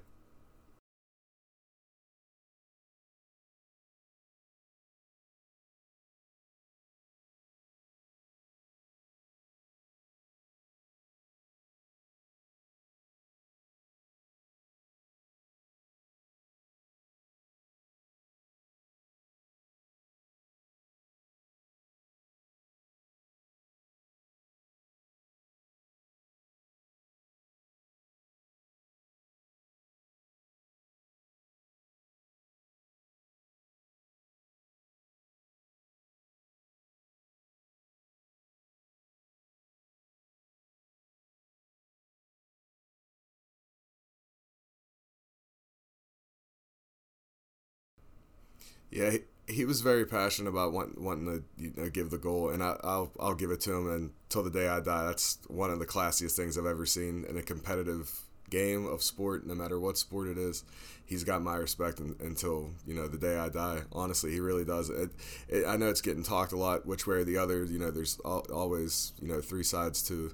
Yeah, 48.94 49.10
he, 49.10 49.20
he 49.48 49.66
was 49.66 49.82
very 49.82 50.06
passionate 50.06 50.50
about 50.50 50.72
want, 50.72 51.02
wanting 51.02 51.26
to 51.26 51.44
you 51.58 51.74
know, 51.76 51.90
give 51.90 52.12
the 52.12 52.18
goal, 52.18 52.50
and 52.50 52.64
I, 52.64 52.78
will 52.84 53.12
I'll 53.20 53.34
give 53.34 53.50
it 53.50 53.60
to 53.62 53.74
him. 53.74 53.90
And 53.90 54.12
till 54.30 54.44
the 54.44 54.52
day 54.52 54.68
I 54.68 54.80
die, 54.80 55.06
that's 55.06 55.40
one 55.48 55.72
of 55.72 55.80
the 55.80 55.86
classiest 55.86 56.36
things 56.36 56.58
I've 56.58 56.68
ever 56.68 56.86
seen 56.86 57.26
in 57.28 57.36
a 57.36 57.42
competitive 57.42 58.22
game 58.52 58.86
of 58.86 59.02
sport, 59.02 59.48
no 59.48 59.56
matter 59.56 59.80
what 59.80 59.98
sport 59.98 60.28
it 60.28 60.38
is, 60.38 60.64
he's 61.06 61.24
got 61.24 61.42
my 61.42 61.56
respect 61.56 62.00
in, 62.00 62.16
until 62.20 62.70
you 62.86 62.94
know 62.94 63.08
the 63.08 63.18
day 63.18 63.36
I 63.36 63.50
die. 63.50 63.82
Honestly, 63.92 64.32
he 64.32 64.40
really 64.40 64.64
does. 64.64 64.92
It, 64.92 65.10
it, 65.50 65.66
I 65.66 65.76
know 65.76 65.90
it's 65.90 66.02
getting 66.02 66.24
talked 66.24 66.52
a 66.52 66.58
lot, 66.58 66.86
which 66.86 67.08
way 67.08 67.16
or 67.18 67.24
the 67.24 67.38
other. 67.38 67.64
You 67.66 67.80
know, 67.80 67.90
there's 67.90 68.20
al- 68.24 68.46
always 68.54 69.14
you 69.20 69.28
know 69.28 69.42
three 69.42 69.64
sides 69.64 70.04
to 70.04 70.32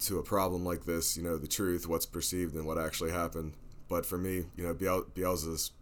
to 0.00 0.18
a 0.18 0.22
problem 0.22 0.64
like 0.64 0.86
this. 0.86 1.18
You 1.18 1.22
know, 1.22 1.36
the 1.36 1.46
truth, 1.46 1.86
what's 1.86 2.06
perceived, 2.06 2.54
and 2.54 2.66
what 2.66 2.78
actually 2.78 3.12
happened. 3.12 3.52
But 3.88 4.06
for 4.06 4.16
me, 4.16 4.46
you 4.56 4.64
know, 4.64 4.74
Biel, 4.74 5.04
Bielsa's 5.14 5.72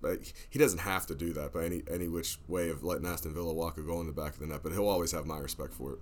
he 0.50 0.58
doesn't 0.58 0.80
have 0.80 1.06
to 1.06 1.14
do 1.14 1.32
that 1.34 1.52
by 1.52 1.64
any 1.64 1.82
any 1.90 2.08
which 2.08 2.38
way 2.48 2.68
of 2.68 2.82
letting 2.82 3.06
Aston 3.06 3.32
Villa 3.32 3.52
walk 3.52 3.78
a 3.78 3.82
goal 3.82 4.00
in 4.00 4.06
the 4.06 4.12
back 4.12 4.34
of 4.34 4.40
the 4.40 4.46
net. 4.46 4.60
But 4.62 4.72
he'll 4.72 4.88
always 4.88 5.12
have 5.12 5.24
my 5.24 5.38
respect 5.38 5.72
for 5.72 5.92
it. 5.92 5.98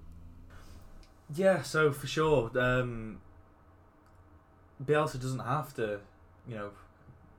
Yeah, 1.34 1.62
so 1.62 1.92
for 1.92 2.06
sure, 2.06 2.50
um, 2.58 3.20
Bielsa 4.84 5.20
doesn't 5.20 5.40
have 5.40 5.74
to, 5.74 6.00
you 6.48 6.56
know, 6.56 6.70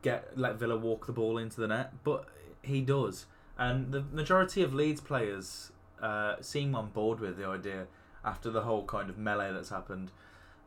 get 0.02 0.38
let 0.38 0.56
Villa 0.58 0.78
walk 0.78 1.08
the 1.08 1.12
ball 1.12 1.38
into 1.38 1.60
the 1.60 1.68
net, 1.68 1.94
but 2.04 2.26
he 2.62 2.82
does, 2.82 3.26
and 3.58 3.92
the 3.92 4.02
majority 4.02 4.62
of 4.62 4.74
Leeds 4.74 5.02
players 5.02 5.72
uh, 6.02 6.36
seem 6.42 6.76
on 6.76 6.90
board 6.90 7.20
with 7.20 7.38
the 7.38 7.46
idea 7.46 7.88
after 8.24 8.50
the 8.50 8.62
whole 8.62 8.86
kind 8.86 9.10
of 9.10 9.18
melee 9.18 9.52
that's 9.52 9.70
happened. 9.70 10.12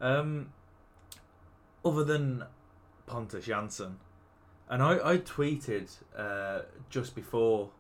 Um, 0.00 0.52
other 1.84 2.04
than 2.04 2.44
Pontus 3.06 3.46
Jansson, 3.46 3.94
and 4.68 4.82
I, 4.82 5.12
I 5.12 5.18
tweeted 5.18 5.90
uh, 6.16 6.60
just 6.90 7.14
before, 7.14 7.70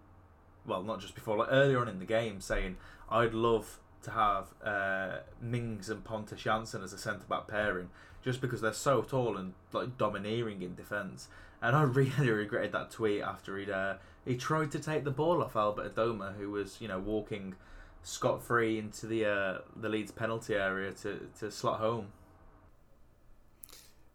well, 0.66 0.82
not 0.82 1.00
just 1.00 1.14
before, 1.14 1.38
like 1.38 1.48
earlier 1.50 1.80
on 1.80 1.88
in 1.88 1.98
the 1.98 2.04
game, 2.04 2.40
saying 2.40 2.76
I'd 3.10 3.34
love 3.34 3.80
to 4.02 4.10
have 4.10 4.54
uh, 4.62 5.18
Mings 5.40 5.88
and 5.88 6.04
Pontus 6.04 6.42
Jansson 6.42 6.84
as 6.84 6.92
a 6.92 6.98
centre 6.98 7.26
back 7.28 7.48
pairing, 7.48 7.88
just 8.22 8.40
because 8.40 8.60
they're 8.60 8.72
so 8.72 9.02
tall 9.02 9.36
and 9.36 9.54
like 9.72 9.96
domineering 9.98 10.62
in 10.62 10.74
defence. 10.74 11.28
And 11.62 11.74
I 11.74 11.82
really 11.84 12.30
regretted 12.30 12.72
that 12.72 12.90
tweet 12.90 13.22
after 13.22 13.58
he'd 13.58 13.70
uh, 13.70 13.94
he 14.24 14.36
tried 14.36 14.70
to 14.72 14.78
take 14.78 15.04
the 15.04 15.10
ball 15.10 15.42
off 15.42 15.56
Albert 15.56 15.94
Adomah, 15.94 16.36
who 16.36 16.50
was 16.50 16.80
you 16.80 16.88
know 16.88 16.98
walking 16.98 17.54
scot 18.02 18.42
free 18.42 18.78
into 18.78 19.06
the 19.06 19.24
uh, 19.24 19.58
the 19.74 19.88
Leeds 19.88 20.12
penalty 20.12 20.54
area 20.54 20.92
to 20.92 21.28
to 21.38 21.50
slot 21.50 21.80
home. 21.80 22.08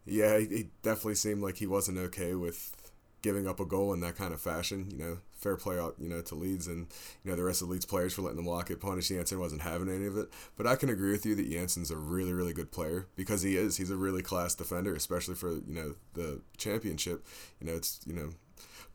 Yeah, 0.06 0.40
he 0.40 0.70
definitely 0.82 1.16
seemed 1.16 1.42
like 1.44 1.58
he 1.58 1.68
wasn't 1.68 1.98
okay 2.00 2.34
with 2.34 2.76
giving 3.22 3.48
up 3.48 3.60
a 3.60 3.66
goal 3.66 3.94
in 3.94 4.00
that 4.00 4.16
kind 4.16 4.34
of 4.34 4.42
fashion. 4.42 4.88
You 4.92 4.98
know, 4.98 5.18
fair 5.32 5.56
play 5.56 5.80
out, 5.80 5.96
you 6.00 6.10
know, 6.10 6.22
to 6.22 6.36
Leeds 6.36 6.68
and 6.68 6.88
you 7.24 7.30
know 7.32 7.38
the 7.38 7.44
rest 7.44 7.62
of 7.62 7.70
Leeds 7.70 7.86
players 7.86 8.14
for 8.14 8.22
letting 8.22 8.38
them 8.38 8.46
walk 8.46 8.72
it. 8.72 8.80
Pontus 8.80 9.10
Jansson 9.10 9.40
wasn't 9.40 9.62
having 9.62 9.90
any 9.90 10.06
of 10.06 10.18
it, 10.18 10.30
but 10.58 10.66
I 10.66 10.76
can 10.76 10.90
agree 10.90 11.12
with 11.12 11.26
you 11.26 11.36
that 11.36 11.50
Jansson's 11.50 11.92
a 11.92 11.98
really, 11.98 12.34
really 12.34 12.54
good 12.54 12.72
player 12.72 13.08
because 13.16 13.42
he 13.42 13.56
is. 13.56 13.78
He's 13.78 13.92
a 13.92 13.98
really 13.98 14.22
class 14.22 14.56
defender, 14.56 14.96
especially 14.96 15.36
for 15.36 15.54
you 15.54 15.64
know 15.68 15.96
the 16.14 16.42
championship. 16.58 17.26
You 17.60 17.68
know, 17.68 17.74
it's 17.74 18.00
you 18.06 18.14
know, 18.14 18.30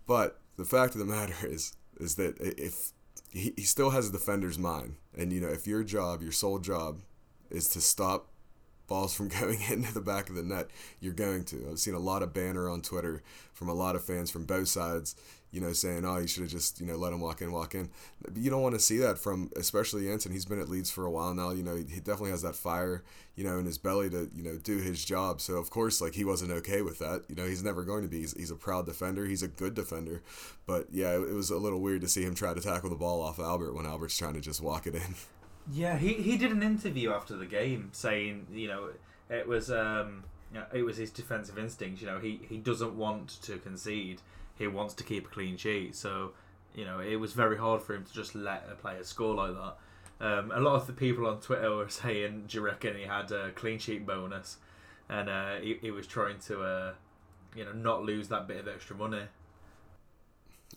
but 0.07 0.41
the 0.57 0.65
fact 0.65 0.95
of 0.95 1.01
the 1.01 1.07
matter 1.07 1.35
is 1.47 1.77
is 2.01 2.17
that 2.17 2.37
if 2.41 2.93
he, 3.31 3.53
he 3.57 3.63
still 3.63 3.91
has 3.91 4.09
a 4.09 4.13
defender's 4.13 4.59
mind, 4.59 4.97
and 5.17 5.33
you 5.33 5.41
know, 5.41 5.49
if 5.49 5.67
your 5.67 5.85
job, 5.85 6.23
your 6.23 6.33
sole 6.33 6.59
job, 6.59 7.01
is 7.51 7.69
to 7.71 7.81
stop 7.81 8.29
balls 8.87 9.15
from 9.15 9.29
going 9.41 9.61
into 9.71 9.93
the 9.93 10.01
back 10.01 10.29
of 10.29 10.35
the 10.35 10.43
net, 10.43 10.69
you're 11.01 11.13
going 11.13 11.45
to. 11.47 11.69
I've 11.71 11.79
seen 11.79 11.95
a 11.95 11.99
lot 11.99 12.23
of 12.23 12.33
banner 12.33 12.69
on 12.69 12.83
Twitter 12.83 13.23
from 13.53 13.69
a 13.69 13.75
lot 13.75 13.97
of 13.97 14.05
fans 14.05 14.31
from 14.31 14.45
both 14.45 14.69
sides, 14.69 15.17
you 15.51 15.61
know, 15.61 15.73
saying, 15.73 16.05
"Oh, 16.05 16.19
you 16.19 16.27
should 16.27 16.43
have 16.43 16.51
just, 16.51 16.81
you 16.81 16.87
know, 16.87 16.97
let 16.97 17.13
him 17.13 17.21
walk 17.21 17.41
in, 17.41 17.53
walk 17.53 17.75
in." 17.75 17.91
But 18.21 18.37
you 18.37 18.51
don't 18.51 18.63
want 18.63 18.75
to 18.75 18.81
see 18.81 18.99
that 18.99 19.19
from, 19.19 19.51
especially 19.57 20.03
Jansson. 20.03 20.33
He's 20.33 20.45
been 20.45 20.61
at 20.61 20.69
Leeds 20.69 20.91
for 20.91 21.05
a 21.05 21.11
while 21.11 21.35
now. 21.35 21.51
You 21.51 21.63
know, 21.63 21.77
he 21.77 22.01
definitely 22.01 22.31
has 22.31 22.43
that 22.43 22.57
fire, 22.57 23.05
you 23.37 23.45
know, 23.45 23.59
in 23.59 23.67
his 23.67 23.79
belly 23.79 24.11
to, 24.11 24.29
you 24.35 24.43
know, 24.43 24.57
do 24.57 24.79
his 24.79 25.05
job. 25.05 25.41
So 25.41 25.55
of 25.55 25.71
course, 25.71 26.01
like 26.01 26.15
he 26.15 26.25
wasn't 26.25 26.51
okay 26.53 26.83
with 26.83 26.99
that. 26.99 27.23
You 27.29 27.37
know, 27.37 27.47
he's 27.47 27.63
never 27.63 27.85
going 27.85 28.03
to 28.03 28.09
be. 28.09 28.21
He's, 28.21 28.37
he's 28.37 28.51
a 28.51 28.57
proud 28.57 28.87
defender. 28.87 29.25
He's 29.27 29.43
a 29.43 29.49
good 29.49 29.75
defender. 29.75 30.23
But 30.67 30.89
yeah, 30.91 31.13
it 31.13 31.35
was 31.35 31.51
a 31.51 31.59
little 31.59 31.81
weird 31.81 32.01
to 32.01 32.09
see 32.09 32.23
him 32.23 32.35
try 32.35 32.55
to 32.55 32.61
tackle 32.61 32.91
the 32.91 32.97
ball 32.97 33.23
off 33.23 33.39
Albert 33.39 33.75
when 33.75 33.87
Albert's 33.87 34.17
trying 34.17 34.35
to 34.35 34.41
just 34.41 34.61
walk 34.61 34.87
it 34.87 34.95
in. 34.95 35.15
Yeah, 35.71 35.97
he, 35.97 36.15
he 36.15 36.37
did 36.37 36.53
an 36.53 36.63
interview 36.63 37.11
after 37.13 37.37
the 37.37 37.47
game 37.47 37.89
saying, 37.93 38.47
you 38.53 38.69
know, 38.69 38.91
it 39.31 39.49
was 39.49 39.71
um, 39.71 40.25
it 40.73 40.83
was 40.83 40.97
his 40.97 41.11
defensive 41.11 41.59
instincts. 41.59 42.01
You 42.03 42.09
know, 42.09 42.19
he, 42.19 42.41
he 42.49 42.59
doesn't 42.59 42.97
want 42.97 43.41
to 43.43 43.57
concede. 43.59 44.21
He 44.57 44.67
wants 44.67 44.95
to 44.95 45.05
keep 45.05 45.27
a 45.27 45.31
clean 45.31 45.57
sheet. 45.57 45.97
So, 45.97 46.33
you 46.75 46.85
know, 46.85 47.01
it 47.01 47.17
was 47.17 47.33
very 47.33 47.57
hard 47.57 47.83
for 47.83 47.95
him 47.95 48.05
to 48.05 48.13
just 48.13 48.35
let 48.35 48.69
a 48.71 48.75
player 48.75 49.03
score 49.05 49.35
like 49.35 49.55
that. 49.55 49.77
Um, 50.21 50.53
a 50.53 50.61
lot 50.61 50.77
of 50.77 50.87
the 50.87 50.93
people 50.93 51.27
on 51.27 51.41
Twitter 51.41 51.75
were 51.75 51.89
saying, 51.89 52.45
"Do 52.49 52.59
you 52.59 52.65
reckon 52.65 52.97
he 52.97 53.05
had 53.05 53.33
a 53.33 53.51
clean 53.53 53.79
sheet 53.79 54.07
bonus?" 54.07 54.59
And 55.09 55.29
uh, 55.29 55.57
he, 55.57 55.79
he 55.81 55.91
was 55.91 56.07
trying 56.07 56.39
to, 56.41 56.63
uh, 56.63 56.93
you 57.55 57.65
know, 57.65 57.73
not 57.73 58.03
lose 58.05 58.29
that 58.29 58.47
bit 58.47 58.59
of 58.59 58.69
extra 58.69 58.97
money. 58.97 59.23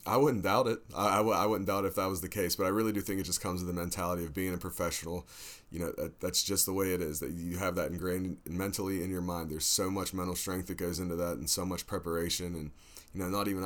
I 0.05 0.17
wouldn't 0.17 0.43
doubt 0.43 0.67
it. 0.67 0.79
I, 0.95 1.19
I, 1.19 1.21
I, 1.21 1.45
wouldn't 1.45 1.67
doubt 1.67 1.85
if 1.85 1.95
that 1.95 2.07
was 2.07 2.21
the 2.21 2.29
case, 2.29 2.55
but 2.55 2.65
I 2.65 2.69
really 2.69 2.91
do 2.91 3.01
think 3.01 3.19
it 3.19 3.23
just 3.23 3.41
comes 3.41 3.63
with 3.63 3.73
the 3.73 3.79
mentality 3.79 4.23
of 4.23 4.33
being 4.33 4.53
a 4.53 4.57
professional. 4.57 5.27
You 5.71 5.79
know, 5.79 5.91
that, 5.97 6.19
that's 6.19 6.43
just 6.43 6.65
the 6.65 6.73
way 6.73 6.93
it 6.93 7.01
is. 7.01 7.19
That 7.19 7.31
you 7.31 7.57
have 7.57 7.75
that 7.75 7.91
ingrained 7.91 8.37
mentally 8.47 9.03
in 9.03 9.09
your 9.09 9.21
mind. 9.21 9.49
There's 9.49 9.65
so 9.65 9.89
much 9.89 10.13
mental 10.13 10.35
strength 10.35 10.67
that 10.67 10.77
goes 10.77 10.99
into 10.99 11.15
that, 11.15 11.37
and 11.37 11.49
so 11.49 11.65
much 11.65 11.87
preparation, 11.87 12.55
and 12.55 12.71
you 13.13 13.21
know, 13.21 13.29
not 13.29 13.47
even 13.47 13.63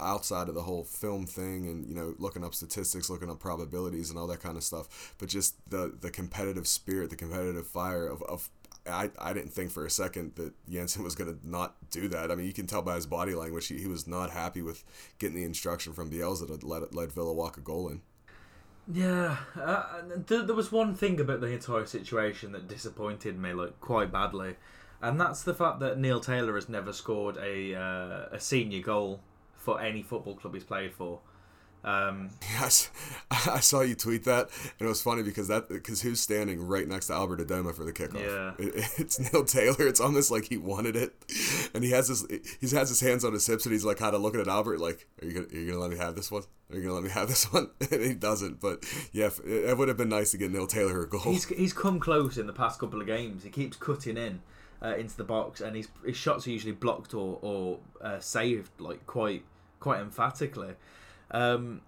outside 0.00 0.48
of 0.48 0.54
the 0.54 0.62
whole 0.62 0.84
film 0.84 1.26
thing, 1.26 1.66
and 1.66 1.86
you 1.86 1.94
know, 1.94 2.14
looking 2.18 2.44
up 2.44 2.54
statistics, 2.54 3.10
looking 3.10 3.30
up 3.30 3.40
probabilities, 3.40 4.10
and 4.10 4.18
all 4.18 4.26
that 4.28 4.40
kind 4.40 4.56
of 4.56 4.64
stuff. 4.64 5.14
But 5.18 5.28
just 5.28 5.54
the 5.70 5.94
the 6.00 6.10
competitive 6.10 6.66
spirit, 6.66 7.10
the 7.10 7.16
competitive 7.16 7.66
fire 7.66 8.06
of, 8.06 8.22
of 8.22 8.48
I, 8.86 9.10
I 9.18 9.32
didn't 9.32 9.52
think 9.52 9.70
for 9.70 9.86
a 9.86 9.90
second 9.90 10.34
that 10.36 10.52
Jansson 10.68 11.04
was 11.04 11.14
going 11.14 11.32
to 11.32 11.48
not 11.48 11.76
do 11.90 12.08
that. 12.08 12.30
I 12.30 12.34
mean, 12.34 12.46
you 12.46 12.52
can 12.52 12.66
tell 12.66 12.82
by 12.82 12.96
his 12.96 13.06
body 13.06 13.34
language, 13.34 13.68
he, 13.68 13.78
he 13.78 13.86
was 13.86 14.06
not 14.06 14.30
happy 14.30 14.62
with 14.62 14.84
getting 15.18 15.36
the 15.36 15.44
instruction 15.44 15.92
from 15.92 16.10
Bielsa 16.10 16.46
to 16.46 16.66
let, 16.66 16.94
let 16.94 17.12
Villa 17.12 17.32
walk 17.32 17.56
a 17.56 17.60
goal 17.60 17.88
in. 17.88 18.02
Yeah, 18.92 19.36
uh, 19.60 20.02
th- 20.26 20.46
there 20.46 20.56
was 20.56 20.72
one 20.72 20.94
thing 20.94 21.20
about 21.20 21.40
the 21.40 21.46
entire 21.46 21.86
situation 21.86 22.50
that 22.52 22.66
disappointed 22.66 23.38
me 23.38 23.52
like 23.52 23.80
quite 23.80 24.10
badly, 24.10 24.56
and 25.00 25.20
that's 25.20 25.44
the 25.44 25.54
fact 25.54 25.78
that 25.80 25.98
Neil 25.98 26.18
Taylor 26.18 26.56
has 26.56 26.68
never 26.68 26.92
scored 26.92 27.36
a 27.36 27.76
uh, 27.76 28.26
a 28.32 28.40
senior 28.40 28.82
goal 28.82 29.20
for 29.54 29.80
any 29.80 30.02
football 30.02 30.34
club 30.34 30.54
he's 30.54 30.64
played 30.64 30.92
for. 30.92 31.20
Um, 31.84 32.30
yes, 32.42 32.90
I 33.30 33.60
saw 33.60 33.80
you 33.80 33.94
tweet 33.94 34.24
that, 34.24 34.50
and 34.78 34.86
it 34.86 34.88
was 34.88 35.02
funny 35.02 35.22
because 35.22 35.48
that 35.48 35.68
because 35.68 36.02
who's 36.02 36.20
standing 36.20 36.64
right 36.64 36.86
next 36.86 37.08
to 37.08 37.14
Albert 37.14 37.40
Adomah 37.40 37.74
for 37.74 37.84
the 37.84 37.92
kickoff? 37.92 38.20
Yeah, 38.20 38.52
it, 38.64 38.90
it's 38.98 39.18
Neil 39.18 39.44
Taylor. 39.44 39.86
It's 39.88 40.00
almost 40.00 40.30
like 40.30 40.44
he 40.44 40.56
wanted 40.56 40.94
it, 40.94 41.12
and 41.74 41.82
he 41.82 41.90
has 41.90 42.08
his 42.08 42.26
he 42.60 42.68
has 42.76 42.88
his 42.88 43.00
hands 43.00 43.24
on 43.24 43.32
his 43.32 43.46
hips, 43.46 43.66
and 43.66 43.72
he's 43.72 43.84
like 43.84 43.96
kind 43.96 44.14
of 44.14 44.22
looking 44.22 44.40
at 44.40 44.46
Albert 44.46 44.78
like, 44.78 45.08
"Are 45.20 45.26
you 45.26 45.32
gonna 45.32 45.46
are 45.46 45.58
you 45.58 45.66
gonna 45.72 45.80
let 45.80 45.90
me 45.90 45.96
have 45.96 46.14
this 46.14 46.30
one? 46.30 46.44
Are 46.70 46.76
you 46.76 46.82
gonna 46.82 46.94
let 46.94 47.04
me 47.04 47.10
have 47.10 47.28
this 47.28 47.52
one?" 47.52 47.70
And 47.90 48.02
he 48.02 48.14
doesn't. 48.14 48.60
But 48.60 48.84
yeah, 49.12 49.30
it, 49.44 49.70
it 49.70 49.78
would 49.78 49.88
have 49.88 49.96
been 49.96 50.08
nice 50.08 50.30
to 50.30 50.38
get 50.38 50.52
Neil 50.52 50.68
Taylor 50.68 51.02
a 51.02 51.08
goal. 51.08 51.20
He's 51.20 51.46
he's 51.46 51.72
come 51.72 51.98
close 51.98 52.38
in 52.38 52.46
the 52.46 52.52
past 52.52 52.78
couple 52.78 53.00
of 53.00 53.06
games. 53.08 53.42
He 53.42 53.50
keeps 53.50 53.76
cutting 53.76 54.16
in. 54.16 54.40
Uh, 54.84 54.96
into 54.96 55.16
the 55.16 55.22
box, 55.22 55.60
and 55.60 55.76
his 55.76 55.86
his 56.04 56.16
shots 56.16 56.44
are 56.44 56.50
usually 56.50 56.72
blocked 56.72 57.14
or 57.14 57.38
or 57.40 57.78
uh, 58.00 58.18
saved 58.18 58.68
like 58.80 59.06
quite 59.06 59.44
quite 59.78 60.00
emphatically. 60.00 60.74
Um, 61.32 61.80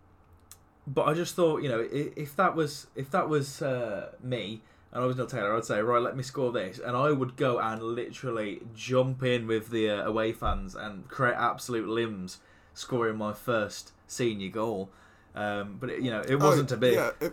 but 0.87 1.05
I 1.05 1.15
just 1.15 1.35
thought, 1.35 1.63
you 1.63 1.69
know, 1.69 1.87
if 1.91 2.37
that 2.37 2.55
was 2.55 2.89
if 2.95 3.11
that 3.11 3.29
was 3.29 3.63
uh, 3.63 4.11
me 4.23 4.63
and 4.93 5.03
I 5.03 5.07
was 5.07 5.17
Neil 5.17 5.27
Taylor, 5.27 5.57
I'd 5.57 5.65
say, 5.65 5.81
right, 5.81 6.03
let 6.03 6.17
me 6.17 6.23
score 6.23 6.53
this, 6.53 6.79
and 6.79 6.97
I 6.97 7.11
would 7.11 7.37
go 7.37 7.59
and 7.59 7.83
literally 7.83 8.61
jump 8.75 9.23
in 9.23 9.47
with 9.47 9.71
the 9.71 9.91
uh, 9.91 10.05
away 10.05 10.33
fans 10.33 10.75
and 10.75 11.09
create 11.09 11.37
absolute 11.37 11.89
limbs, 11.89 12.39
scoring 12.75 13.17
my 13.17 13.33
first 13.33 13.93
senior 14.07 14.51
goal. 14.51 14.91
Um, 15.35 15.79
but 15.81 15.91
it, 15.91 16.03
you 16.03 16.11
know, 16.11 16.21
it 16.21 16.37
wasn't 16.37 16.71
oh, 16.71 16.75
to 16.75 16.81
be. 16.81 16.91
Yeah, 16.91 17.11
if, 17.21 17.33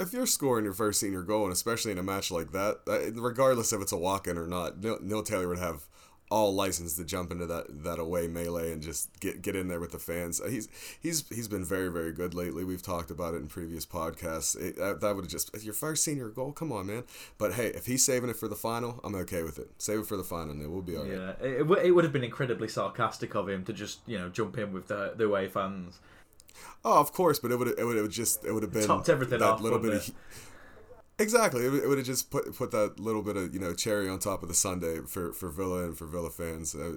if 0.00 0.12
you're 0.12 0.26
scoring 0.26 0.64
your 0.64 0.74
first 0.74 0.98
senior 0.98 1.22
goal, 1.22 1.44
and 1.44 1.52
especially 1.52 1.92
in 1.92 1.98
a 1.98 2.02
match 2.02 2.30
like 2.30 2.52
that, 2.52 2.78
regardless 3.14 3.72
if 3.72 3.80
it's 3.80 3.92
a 3.92 3.98
walk-in 3.98 4.38
or 4.38 4.46
not, 4.46 4.80
Neil, 4.80 4.98
Neil 5.02 5.22
Taylor 5.22 5.46
would 5.46 5.58
have 5.58 5.86
all 6.30 6.54
licensed 6.54 6.96
to 6.96 7.04
jump 7.04 7.32
into 7.32 7.44
that 7.46 7.66
that 7.82 7.98
away 7.98 8.28
melee 8.28 8.72
and 8.72 8.82
just 8.82 9.08
get 9.20 9.42
get 9.42 9.56
in 9.56 9.68
there 9.68 9.80
with 9.80 9.92
the 9.92 9.98
fans. 9.98 10.40
Uh, 10.40 10.46
he's 10.46 10.68
he's 11.00 11.28
he's 11.28 11.48
been 11.48 11.64
very 11.64 11.88
very 11.88 12.12
good 12.12 12.34
lately. 12.34 12.64
We've 12.64 12.82
talked 12.82 13.10
about 13.10 13.34
it 13.34 13.38
in 13.38 13.48
previous 13.48 13.84
podcasts. 13.84 14.60
It, 14.60 14.76
that, 14.76 15.00
that 15.00 15.14
would 15.14 15.24
have 15.24 15.30
just 15.30 15.54
if 15.54 15.64
your 15.64 15.74
first 15.74 16.04
senior 16.04 16.28
goal. 16.28 16.52
Come 16.52 16.72
on, 16.72 16.86
man. 16.86 17.04
But 17.36 17.54
hey, 17.54 17.68
if 17.68 17.86
he's 17.86 18.04
saving 18.04 18.30
it 18.30 18.36
for 18.36 18.48
the 18.48 18.56
final, 18.56 19.00
I'm 19.02 19.14
okay 19.16 19.42
with 19.42 19.58
it. 19.58 19.70
Save 19.78 20.00
it 20.00 20.06
for 20.06 20.16
the 20.16 20.24
final, 20.24 20.50
and 20.50 20.70
we'll 20.70 20.82
be 20.82 20.96
alright. 20.96 21.12
Yeah, 21.12 21.46
it, 21.46 21.70
it 21.84 21.90
would 21.92 22.04
have 22.04 22.12
been 22.12 22.24
incredibly 22.24 22.68
sarcastic 22.68 23.34
of 23.34 23.48
him 23.48 23.64
to 23.64 23.72
just 23.72 24.00
you 24.06 24.18
know 24.18 24.28
jump 24.28 24.56
in 24.56 24.72
with 24.72 24.86
the 24.86 25.14
the 25.16 25.24
away 25.24 25.48
fans. 25.48 25.98
Oh, 26.84 26.98
of 26.98 27.12
course, 27.12 27.38
but 27.38 27.50
it 27.50 27.56
would 27.56 27.68
it 27.78 27.84
would 27.84 27.96
have 27.96 28.10
just 28.10 28.44
it 28.44 28.52
would 28.52 28.62
have 28.62 28.72
been 28.72 28.86
topped 28.86 29.08
everything 29.08 29.40
that 29.40 29.48
off, 29.48 29.60
little 29.60 29.78
bit 29.78 29.94
of 29.94 30.10
Exactly. 31.20 31.66
It, 31.66 31.86
would 31.86 31.98
have 31.98 32.06
just 32.06 32.30
put 32.30 32.56
put 32.56 32.70
that 32.70 32.98
little 32.98 33.20
bit 33.22 33.36
of 33.36 33.52
you 33.52 33.60
know 33.60 33.74
cherry 33.74 34.08
on 34.08 34.18
top 34.18 34.42
of 34.42 34.48
the 34.48 34.54
Sunday 34.54 35.00
for, 35.06 35.34
for 35.34 35.50
Villa 35.50 35.84
and 35.84 35.96
for 35.96 36.06
Villa 36.06 36.30
fans. 36.30 36.74
Uh, 36.74 36.96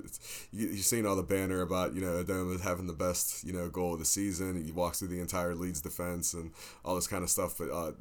you, 0.53 0.67
you've 0.69 0.86
seen 0.86 1.05
all 1.05 1.17
the 1.17 1.23
banner 1.23 1.62
about 1.62 1.93
you 1.93 1.99
know 1.99 2.23
Adomah 2.23 2.62
having 2.62 2.88
the 2.88 2.93
best 2.93 3.43
you 3.43 3.51
know 3.51 3.67
goal 3.67 3.93
of 3.93 3.99
the 3.99 4.05
season. 4.05 4.63
He 4.63 4.71
walks 4.71 4.99
through 4.99 5.09
the 5.09 5.19
entire 5.19 5.55
Leeds 5.55 5.81
defense 5.81 6.33
and 6.33 6.51
all 6.86 6.95
this 6.95 7.05
kind 7.05 7.21
of 7.21 7.29
stuff. 7.29 7.57
But 7.57 7.69
uh, 7.69 7.91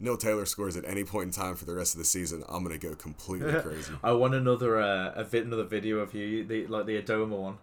Neil 0.00 0.16
Taylor 0.16 0.44
scores 0.44 0.76
at 0.76 0.84
any 0.84 1.04
point 1.04 1.26
in 1.26 1.32
time 1.32 1.54
for 1.54 1.66
the 1.66 1.74
rest 1.74 1.94
of 1.94 1.98
the 2.00 2.04
season. 2.04 2.42
I'm 2.48 2.64
gonna 2.64 2.76
go 2.76 2.96
completely 2.96 3.52
crazy. 3.62 3.92
I 4.02 4.10
want 4.12 4.34
another 4.34 4.80
uh, 4.80 5.12
a 5.14 5.22
vid, 5.22 5.46
another 5.46 5.64
video 5.64 6.00
of 6.00 6.12
you, 6.14 6.44
the 6.44 6.66
like 6.66 6.86
the 6.86 7.00
Adomah 7.00 7.28
one. 7.28 7.58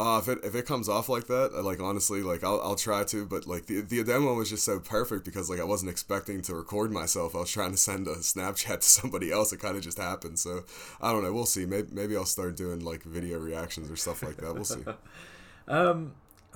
Uh, 0.00 0.18
if 0.18 0.28
it 0.28 0.38
if 0.42 0.54
it 0.54 0.64
comes 0.64 0.88
off 0.88 1.10
like 1.10 1.26
that, 1.26 1.52
like 1.62 1.78
honestly, 1.78 2.22
like 2.22 2.42
I'll, 2.42 2.58
I'll 2.62 2.74
try 2.74 3.04
to, 3.04 3.26
but 3.26 3.46
like 3.46 3.66
the 3.66 3.82
the 3.82 4.02
demo 4.02 4.32
was 4.32 4.48
just 4.48 4.64
so 4.64 4.80
perfect 4.80 5.26
because 5.26 5.50
like 5.50 5.60
I 5.60 5.64
wasn't 5.64 5.90
expecting 5.90 6.40
to 6.42 6.54
record 6.54 6.90
myself. 6.90 7.36
I 7.36 7.40
was 7.40 7.50
trying 7.50 7.72
to 7.72 7.76
send 7.76 8.08
a 8.08 8.14
Snapchat 8.16 8.76
to 8.80 8.86
somebody 8.86 9.30
else. 9.30 9.52
It 9.52 9.60
kind 9.60 9.76
of 9.76 9.82
just 9.82 9.98
happened. 9.98 10.38
So 10.38 10.64
I 11.02 11.12
don't 11.12 11.22
know. 11.22 11.34
We'll 11.34 11.44
see. 11.44 11.66
Maybe 11.66 11.88
maybe 11.92 12.16
I'll 12.16 12.24
start 12.24 12.56
doing 12.56 12.80
like 12.80 13.02
video 13.02 13.38
reactions 13.38 13.90
or 13.90 13.96
stuff 13.96 14.22
like 14.22 14.38
that. 14.38 14.54
We'll 14.54 14.64
see. 14.64 14.84
um, 15.68 16.14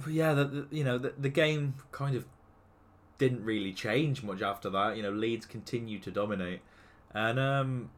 yeah, 0.09 0.33
the, 0.33 0.45
the, 0.47 0.67
you 0.71 0.83
know 0.83 0.97
the 0.97 1.13
the 1.19 1.29
game 1.29 1.75
kind 1.93 2.17
of 2.17 2.25
didn't 3.19 3.45
really 3.45 3.75
change 3.75 4.23
much 4.23 4.41
after 4.41 4.71
that. 4.71 4.97
You 4.97 5.03
know, 5.03 5.11
Leeds 5.11 5.45
continued 5.45 6.03
to 6.05 6.11
dominate, 6.11 6.61
and 7.13 7.39
um, 7.39 7.91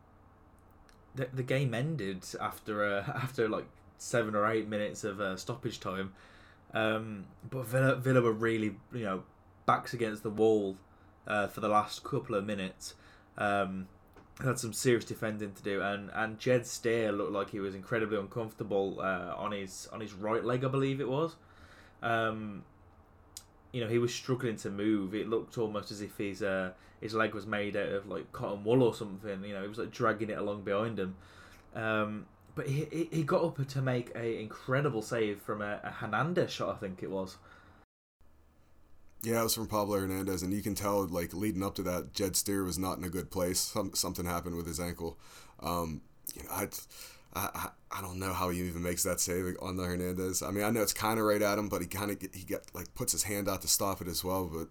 the 1.15 1.29
the 1.33 1.45
game 1.45 1.73
ended 1.73 2.25
after 2.41 2.85
uh, 2.85 3.05
after 3.15 3.49
like 3.49 3.67
seven 3.99 4.35
or 4.35 4.51
eight 4.51 4.69
minutes 4.69 5.05
of 5.05 5.21
uh, 5.21 5.37
stoppage 5.37 5.81
time. 5.81 6.13
Um, 6.75 7.27
but 7.49 7.67
Villa, 7.67 7.97
Villa 7.97 8.21
were 8.21 8.33
really, 8.33 8.77
you 8.93 9.05
know, 9.05 9.23
backs 9.65 9.95
against 9.95 10.23
the 10.23 10.31
wall 10.31 10.77
uh, 11.27 11.47
for 11.47 11.61
the 11.61 11.69
last 11.69 12.05
couple 12.05 12.35
of 12.35 12.45
minutes. 12.45 12.95
Um, 13.39 13.89
had 14.43 14.59
some 14.59 14.73
serious 14.73 15.05
defending 15.05 15.53
to 15.53 15.63
do, 15.63 15.81
and 15.81 16.11
and 16.15 16.39
Jed 16.39 16.67
Steer 16.67 17.13
looked 17.13 17.33
like 17.33 17.51
he 17.51 17.61
was 17.61 17.75
incredibly 17.75 18.19
uncomfortable 18.19 18.99
uh, 19.01 19.35
on 19.37 19.53
his 19.53 19.89
on 19.93 20.01
his 20.01 20.13
right 20.13 20.45
leg, 20.45 20.65
I 20.65 20.69
believe 20.69 21.01
it 21.01 21.09
was. 21.09 21.37
Um, 22.03 22.65
you 23.73 23.81
know, 23.83 23.89
he 23.89 23.99
was 23.99 24.15
struggling 24.15 24.57
to 24.57 24.71
move. 24.71 25.15
It 25.15 25.29
looked 25.29 25.57
almost 25.59 25.91
as 25.91 26.03
if 26.03 26.19
his 26.19 26.43
uh, 26.43 26.73
his 27.01 27.15
leg 27.15 27.35
was 27.35 27.47
made 27.47 27.77
out 27.77 27.89
of 27.89 28.07
like 28.07 28.31
cotton 28.33 28.65
wool 28.65 28.83
or 28.83 28.95
something. 28.95 29.43
You 29.45 29.55
know, 29.55 29.63
he 29.63 29.69
was 29.69 29.79
like 29.79 29.91
dragging 29.91 30.31
it 30.31 30.39
along 30.39 30.63
behind 30.63 30.99
him. 30.99 31.17
Um, 31.75 32.27
but 32.57 32.67
he, 32.67 33.09
he 33.13 33.23
got 33.23 33.45
up 33.45 33.65
to 33.65 33.83
make 33.83 34.11
a 34.17 34.41
incredible 34.41 35.03
save 35.03 35.41
from 35.43 35.63
a, 35.63 35.79
a 35.85 35.91
Hernandez 35.91 36.51
shot, 36.51 36.75
I 36.75 36.79
think 36.79 37.03
it 37.03 37.11
was. 37.11 37.37
Yeah, 39.23 39.41
it 39.41 39.45
was 39.45 39.55
from 39.55 39.67
Pablo 39.67 40.01
Hernandez, 40.01 40.43
and 40.43 40.53
you 40.53 40.63
can 40.63 40.75
tell, 40.75 41.07
like 41.07 41.35
leading 41.35 41.63
up 41.63 41.75
to 41.77 41.83
that, 41.83 42.13
Jed 42.13 42.35
Steer 42.35 42.65
was 42.65 42.79
not 42.79 42.99
in 42.99 43.05
a 43.05 43.09
good 43.09 43.31
place. 43.31 43.61
Some, 43.61 43.93
something 43.95 44.25
happened 44.25 44.57
with 44.57 44.67
his 44.67 44.81
ankle. 44.81 45.19
Um, 45.61 46.01
you 46.35 46.43
know, 46.45 46.51
I, 46.51 46.69
I, 47.35 47.69
I 47.91 48.01
don't 48.01 48.19
know 48.19 48.33
how 48.33 48.49
he 48.49 48.63
even 48.63 48.83
makes 48.83 49.03
that 49.03 49.21
save 49.21 49.57
on 49.61 49.77
the 49.77 49.85
Hernandez. 49.85 50.43
I 50.43 50.51
mean, 50.51 50.65
I 50.65 50.71
know 50.71 50.83
it's 50.83 50.93
kind 50.95 51.19
of 51.19 51.27
right 51.27 51.43
at 51.43 51.59
him, 51.59 51.69
but 51.69 51.83
he 51.83 51.87
kind 51.87 52.11
of 52.11 52.19
he 52.33 52.45
get 52.45 52.75
like 52.75 52.95
puts 52.95 53.13
his 53.13 53.25
hand 53.25 53.49
out 53.49 53.63
to 53.63 53.69
stop 53.69 54.01
it 54.01 54.09
as 54.09 54.25
well. 54.25 54.47
But 54.47 54.69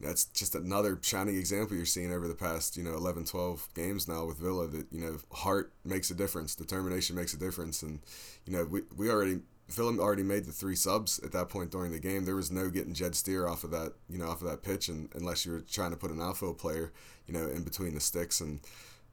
that's 0.00 0.24
just 0.26 0.54
another 0.54 0.98
shining 1.02 1.36
example 1.36 1.76
you're 1.76 1.86
seeing 1.86 2.12
over 2.12 2.26
the 2.26 2.34
past, 2.34 2.76
you 2.76 2.82
know, 2.82 2.94
11, 2.94 3.26
12 3.26 3.68
games 3.74 4.08
now 4.08 4.24
with 4.24 4.38
Villa 4.38 4.66
that, 4.66 4.86
you 4.90 5.00
know, 5.00 5.18
heart 5.32 5.72
makes 5.84 6.10
a 6.10 6.14
difference, 6.14 6.54
determination 6.54 7.16
makes 7.16 7.34
a 7.34 7.38
difference. 7.38 7.82
And, 7.82 8.00
you 8.46 8.52
know, 8.52 8.64
we, 8.64 8.82
we 8.96 9.10
already, 9.10 9.40
Villa 9.68 9.96
already 9.98 10.22
made 10.22 10.46
the 10.46 10.52
three 10.52 10.74
subs 10.74 11.18
at 11.20 11.32
that 11.32 11.48
point 11.48 11.70
during 11.70 11.92
the 11.92 12.00
game. 12.00 12.24
There 12.24 12.36
was 12.36 12.50
no 12.50 12.70
getting 12.70 12.94
Jed 12.94 13.14
Steer 13.14 13.46
off 13.46 13.62
of 13.62 13.70
that, 13.72 13.92
you 14.08 14.18
know, 14.18 14.28
off 14.28 14.42
of 14.42 14.48
that 14.48 14.62
pitch 14.62 14.88
and, 14.88 15.10
unless 15.14 15.44
you 15.44 15.52
were 15.52 15.60
trying 15.60 15.90
to 15.90 15.96
put 15.96 16.10
an 16.10 16.20
outfield 16.20 16.58
player, 16.58 16.92
you 17.26 17.34
know, 17.34 17.46
in 17.48 17.62
between 17.62 17.94
the 17.94 18.00
sticks. 18.00 18.40
And, 18.40 18.60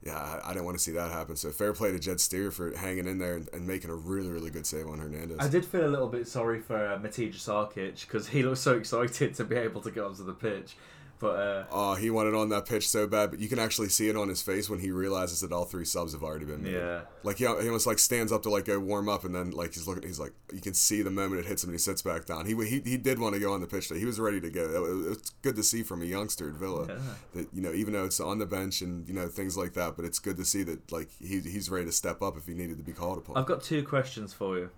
yeah, 0.03 0.17
I, 0.17 0.49
I 0.49 0.53
didn't 0.53 0.65
want 0.65 0.77
to 0.77 0.83
see 0.83 0.91
that 0.91 1.11
happen. 1.11 1.35
So 1.35 1.49
fair 1.51 1.73
play 1.73 1.91
to 1.91 1.99
Jed 1.99 2.19
Steer 2.19 2.51
for 2.51 2.75
hanging 2.75 3.07
in 3.07 3.17
there 3.17 3.35
and, 3.35 3.49
and, 3.51 3.67
making 3.67 3.89
a 3.89 3.95
really, 3.95 4.29
really 4.29 4.49
good 4.49 4.65
save 4.65 4.87
on 4.87 4.99
Hernandez. 4.99 5.37
I 5.39 5.47
did 5.47 5.65
feel 5.65 5.85
a 5.85 5.89
little 5.89 6.07
bit 6.07 6.27
sorry 6.27 6.59
for 6.59 6.77
uh, 6.77 6.99
Matija 6.99 7.35
Sarkic 7.35 8.01
because 8.01 8.27
he 8.27 8.43
looked 8.43 8.59
so 8.59 8.77
excited 8.77 9.33
to 9.35 9.43
be 9.43 9.55
able 9.55 9.81
to 9.81 9.91
get 9.91 10.03
onto 10.03 10.23
the 10.23 10.33
pitch. 10.33 10.75
But 11.19 11.39
uh, 11.39 11.63
oh, 11.71 11.95
he 11.95 12.11
wanted 12.11 12.35
on 12.35 12.49
that 12.49 12.67
pitch 12.67 12.87
so 12.87 13.07
bad, 13.07 13.31
but 13.31 13.39
you 13.39 13.49
can 13.49 13.57
actually 13.57 13.89
see 13.89 14.07
it 14.07 14.15
on 14.15 14.29
his 14.29 14.43
face 14.43 14.69
when 14.69 14.79
he 14.79 14.91
realizes 14.91 15.41
that 15.41 15.51
all 15.51 15.65
three 15.65 15.85
subs 15.85 16.13
have 16.13 16.21
already 16.21 16.45
been 16.45 16.61
made. 16.61 16.73
Yeah, 16.73 17.01
like 17.23 17.37
he, 17.37 17.45
he 17.45 17.49
almost 17.49 17.87
like 17.87 17.97
stands 17.97 18.31
up 18.31 18.43
to 18.43 18.49
like 18.49 18.65
go 18.65 18.79
warm 18.79 19.09
up, 19.09 19.23
and 19.25 19.33
then 19.33 19.49
like 19.49 19.73
he's 19.73 19.87
looking, 19.87 20.03
he's 20.03 20.19
like 20.19 20.33
you 20.53 20.61
can 20.61 20.75
see 20.75 21.01
the 21.01 21.09
moment 21.09 21.41
it 21.41 21.47
hits 21.47 21.63
him, 21.63 21.69
and 21.71 21.73
he 21.73 21.79
sits 21.79 22.03
back 22.03 22.25
down. 22.25 22.45
He 22.45 22.53
he, 22.67 22.81
he 22.81 22.97
did 22.97 23.17
want 23.17 23.33
to 23.33 23.39
go 23.39 23.51
on 23.51 23.61
the 23.61 23.67
pitch. 23.67 23.89
Though. 23.89 23.95
He 23.95 24.05
was 24.05 24.19
ready 24.19 24.39
to 24.41 24.49
go. 24.51 25.11
It's 25.11 25.31
good 25.41 25.55
to 25.55 25.63
see 25.63 25.81
from 25.81 26.03
a 26.03 26.05
youngster 26.05 26.49
at 26.49 26.55
Villa 26.55 26.85
yeah. 26.87 26.97
that 27.33 27.47
you 27.51 27.63
know 27.63 27.73
even 27.73 27.93
though 27.93 28.05
it's 28.05 28.19
on 28.19 28.37
the 28.37 28.45
bench 28.45 28.81
and 28.81 29.07
you 29.07 29.13
know 29.15 29.27
things 29.27 29.57
like 29.57 29.73
that, 29.73 29.95
but 29.95 30.05
it's 30.05 30.19
good 30.19 30.37
to 30.37 30.45
see 30.45 30.61
that 30.63 30.91
like 30.91 31.09
he 31.19 31.39
he's 31.39 31.69
ready 31.69 31.85
to 31.85 31.91
step 31.91 32.21
up 32.21 32.37
if 32.37 32.45
he 32.45 32.53
needed 32.53 32.77
to 32.77 32.83
be 32.83 32.93
called 32.93 33.17
upon. 33.17 33.37
I've 33.37 33.47
got 33.47 33.63
two 33.63 33.83
questions 33.83 34.33
for 34.33 34.57
you. 34.57 34.69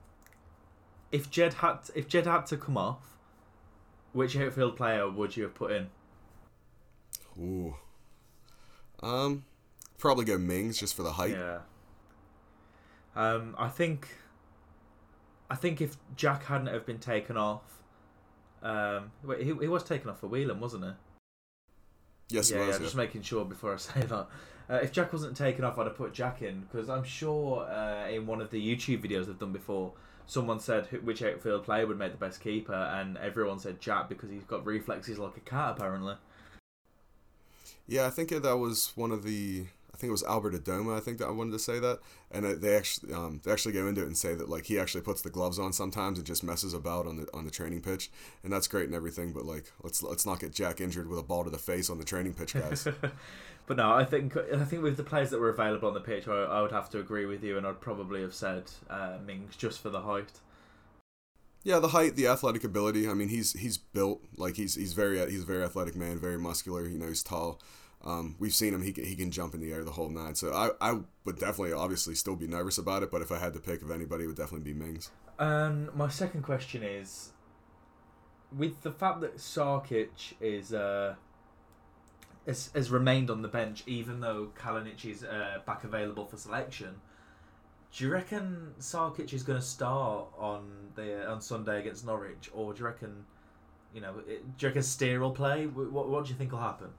If 1.11 1.29
Jed 1.29 1.55
had 1.55 1.79
if 1.95 2.07
Jed 2.07 2.27
had 2.27 2.45
to 2.45 2.55
come 2.55 2.77
off, 2.77 3.17
which 4.13 4.37
outfield 4.37 4.77
player 4.77 5.09
would 5.09 5.35
you 5.35 5.43
have 5.43 5.53
put 5.53 5.71
in? 5.71 5.87
Ooh. 7.39 7.75
Um, 9.01 9.45
probably 9.97 10.25
go 10.25 10.37
Mings 10.37 10.77
just 10.77 10.95
for 10.95 11.03
the 11.03 11.13
height. 11.13 11.31
Yeah. 11.31 11.59
Um, 13.15 13.55
I 13.57 13.69
think. 13.69 14.07
I 15.51 15.55
think 15.55 15.81
if 15.81 15.97
Jack 16.15 16.45
hadn't 16.45 16.67
have 16.67 16.85
been 16.85 16.99
taken 16.99 17.35
off, 17.35 17.63
um, 18.61 19.11
wait, 19.23 19.39
he, 19.39 19.45
he 19.45 19.67
was 19.67 19.83
taken 19.83 20.09
off 20.09 20.19
for 20.19 20.27
Whelan, 20.27 20.59
wasn't 20.59 20.83
he? 20.83 20.91
Yes, 22.29 22.51
yeah, 22.51 22.67
was, 22.67 22.75
yeah, 22.75 22.83
Just 22.83 22.95
making 22.95 23.23
sure 23.23 23.45
before 23.45 23.73
I 23.73 23.77
say 23.77 24.01
that. 24.01 24.27
Uh, 24.69 24.75
if 24.83 24.91
Jack 24.91 25.11
wasn't 25.11 25.35
taken 25.35 25.63
off, 25.65 25.79
I'd 25.79 25.87
have 25.87 25.97
put 25.97 26.13
Jack 26.13 26.43
in 26.43 26.61
because 26.61 26.89
I'm 26.89 27.03
sure 27.03 27.63
uh, 27.63 28.07
in 28.07 28.27
one 28.27 28.39
of 28.41 28.51
the 28.51 28.61
YouTube 28.61 29.03
videos 29.03 29.25
they've 29.25 29.39
done 29.39 29.51
before, 29.51 29.93
someone 30.27 30.59
said 30.59 30.85
which 31.03 31.23
outfield 31.23 31.63
player 31.63 31.87
would 31.87 31.97
make 31.97 32.11
the 32.11 32.19
best 32.19 32.41
keeper, 32.41 32.73
and 32.73 33.17
everyone 33.17 33.57
said 33.57 33.81
Jack 33.81 34.09
because 34.09 34.29
he's 34.29 34.43
got 34.43 34.63
reflexes 34.65 35.17
like 35.17 35.35
a 35.37 35.39
cat, 35.39 35.75
apparently. 35.77 36.13
Yeah, 37.89 38.05
I 38.05 38.11
think 38.11 38.29
that 38.29 38.57
was 38.57 38.91
one 38.95 39.11
of 39.11 39.23
the. 39.23 39.65
I 39.91 39.97
think 39.97 40.09
it 40.09 40.11
was 40.11 40.23
Albert 40.23 40.53
Adomah. 40.53 40.95
I 40.95 41.01
think 41.01 41.17
that 41.17 41.27
I 41.27 41.31
wanted 41.31 41.51
to 41.53 41.59
say 41.59 41.79
that, 41.79 41.99
and 42.31 42.45
they 42.45 42.77
actually 42.77 43.11
um, 43.13 43.41
they 43.43 43.51
actually 43.51 43.73
go 43.73 43.87
into 43.87 44.01
it 44.01 44.05
and 44.05 44.17
say 44.17 44.35
that 44.35 44.47
like 44.47 44.65
he 44.65 44.79
actually 44.79 45.01
puts 45.01 45.23
the 45.23 45.31
gloves 45.31 45.57
on 45.57 45.73
sometimes 45.73 46.19
and 46.19 46.25
just 46.25 46.43
messes 46.43 46.73
about 46.73 47.07
on 47.07 47.17
the 47.17 47.27
on 47.33 47.45
the 47.45 47.51
training 47.51 47.81
pitch, 47.81 48.11
and 48.43 48.53
that's 48.53 48.67
great 48.67 48.85
and 48.85 48.93
everything. 48.93 49.33
But 49.33 49.45
like 49.45 49.71
let's 49.83 50.03
let's 50.03 50.25
not 50.25 50.39
get 50.39 50.53
Jack 50.53 50.79
injured 50.79 51.09
with 51.09 51.19
a 51.19 51.23
ball 51.23 51.43
to 51.43 51.49
the 51.49 51.57
face 51.57 51.89
on 51.89 51.97
the 51.97 52.05
training 52.05 52.35
pitch, 52.35 52.53
guys. 52.53 52.87
but 53.65 53.77
no, 53.77 53.91
I 53.91 54.05
think 54.05 54.37
I 54.37 54.63
think 54.63 54.83
with 54.83 54.95
the 54.95 55.03
players 55.03 55.31
that 55.31 55.39
were 55.39 55.49
available 55.49 55.87
on 55.87 55.95
the 55.95 55.99
pitch, 55.99 56.27
I, 56.27 56.43
I 56.43 56.61
would 56.61 56.71
have 56.71 56.91
to 56.91 56.99
agree 56.99 57.25
with 57.25 57.43
you, 57.43 57.57
and 57.57 57.65
I'd 57.65 57.81
probably 57.81 58.21
have 58.21 58.35
said 58.35 58.71
uh, 58.89 59.17
Mings 59.25 59.55
just 59.57 59.81
for 59.81 59.89
the 59.89 60.01
height. 60.01 60.39
Yeah, 61.63 61.79
the 61.79 61.89
height, 61.89 62.15
the 62.15 62.27
athletic 62.27 62.63
ability. 62.63 63.07
I 63.07 63.13
mean, 63.13 63.29
he's 63.29 63.53
he's 63.53 63.77
built 63.77 64.23
like 64.37 64.55
he's 64.55 64.75
he's 64.75 64.93
very 64.93 65.19
he's 65.29 65.43
a 65.43 65.45
very 65.45 65.63
athletic 65.63 65.95
man, 65.95 66.19
very 66.19 66.37
muscular. 66.37 66.87
You 66.87 66.97
know, 66.97 67.07
he's 67.07 67.23
tall. 67.23 67.59
Um, 68.01 68.35
we've 68.39 68.53
seen 68.53 68.73
him; 68.73 68.81
he 68.81 68.93
can, 68.93 69.03
he 69.03 69.15
can 69.15 69.29
jump 69.29 69.53
in 69.53 69.59
the 69.59 69.73
air 69.73 69.83
the 69.83 69.91
whole 69.91 70.09
nine. 70.09 70.35
So 70.35 70.53
I, 70.53 70.69
I 70.79 70.99
would 71.25 71.37
definitely, 71.37 71.73
obviously, 71.73 72.15
still 72.15 72.37
be 72.37 72.47
nervous 72.47 72.77
about 72.77 73.03
it. 73.03 73.11
But 73.11 73.21
if 73.21 73.31
I 73.31 73.39
had 73.39 73.53
to 73.53 73.59
pick 73.59 73.81
of 73.81 73.91
anybody, 73.91 74.23
it 74.23 74.27
would 74.27 74.37
definitely 74.37 74.71
be 74.71 74.79
Mings. 74.79 75.11
Um, 75.37 75.89
my 75.93 76.07
second 76.07 76.43
question 76.43 76.81
is, 76.81 77.33
with 78.57 78.81
the 78.83 78.91
fact 78.91 79.19
that 79.21 79.37
Sarkic 79.37 80.33
is 80.39 80.73
uh, 80.73 81.15
has, 82.45 82.71
has 82.73 82.89
remained 82.89 83.29
on 83.29 83.41
the 83.41 83.47
bench, 83.49 83.83
even 83.85 84.21
though 84.21 84.51
Kalinic 84.57 85.03
is 85.05 85.23
uh, 85.23 85.59
back 85.65 85.83
available 85.83 86.25
for 86.25 86.37
selection. 86.37 87.01
Do 87.95 88.03
you 88.03 88.11
reckon 88.11 88.73
Sarkic 88.79 89.33
is 89.33 89.43
going 89.43 89.59
to 89.59 89.65
start 89.65 90.27
on 90.37 90.69
the 90.95 91.27
on 91.27 91.41
Sunday 91.41 91.79
against 91.79 92.05
Norwich, 92.05 92.49
or 92.53 92.73
do 92.73 92.79
you 92.79 92.85
reckon, 92.85 93.25
you 93.93 94.01
know, 94.01 94.13
do 94.25 94.33
you 94.59 94.67
reckon 94.67 94.83
Steer 94.83 95.19
will 95.19 95.31
play? 95.31 95.65
What, 95.65 96.07
what 96.07 96.25
do 96.25 96.29
you 96.29 96.37
think 96.37 96.51
will 96.51 96.59
happen? 96.59 96.89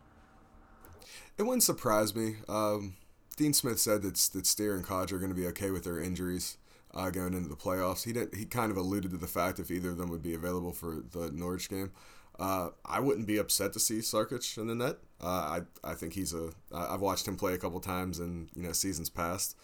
It 1.39 1.45
wouldn't 1.45 1.63
surprise 1.63 2.15
me. 2.15 2.37
Um, 2.49 2.97
Dean 3.37 3.53
Smith 3.53 3.79
said 3.79 4.03
that 4.03 4.17
that 4.33 4.47
Steer 4.47 4.75
and 4.75 4.85
Kodjia 4.85 5.13
are 5.13 5.19
going 5.19 5.31
to 5.31 5.41
be 5.41 5.47
okay 5.47 5.71
with 5.71 5.85
their 5.85 6.01
injuries 6.01 6.59
uh, 6.93 7.11
going 7.11 7.35
into 7.35 7.49
the 7.49 7.57
playoffs. 7.57 8.05
He 8.05 8.13
did, 8.13 8.35
he 8.35 8.45
kind 8.45 8.71
of 8.71 8.77
alluded 8.77 9.13
to 9.13 9.17
the 9.17 9.27
fact 9.27 9.61
if 9.61 9.71
either 9.71 9.91
of 9.91 9.97
them 9.97 10.11
would 10.11 10.23
be 10.23 10.35
available 10.35 10.73
for 10.73 11.03
the 11.13 11.31
Norwich 11.33 11.69
game. 11.69 11.93
Uh, 12.39 12.71
I 12.85 13.01
wouldn't 13.01 13.27
be 13.27 13.37
upset 13.37 13.73
to 13.75 13.81
see 13.81 13.99
Sarkic 13.99 14.57
in 14.59 14.67
the 14.67 14.75
net. 14.75 14.97
Uh, 15.23 15.61
I 15.85 15.91
I 15.91 15.95
think 15.95 16.15
he's 16.15 16.33
a. 16.33 16.51
I've 16.75 17.01
watched 17.01 17.29
him 17.29 17.37
play 17.37 17.53
a 17.53 17.59
couple 17.59 17.81
times 17.81 18.19
in 18.19 18.49
you 18.55 18.63
know 18.63 18.73
seasons 18.73 19.11
past. 19.11 19.57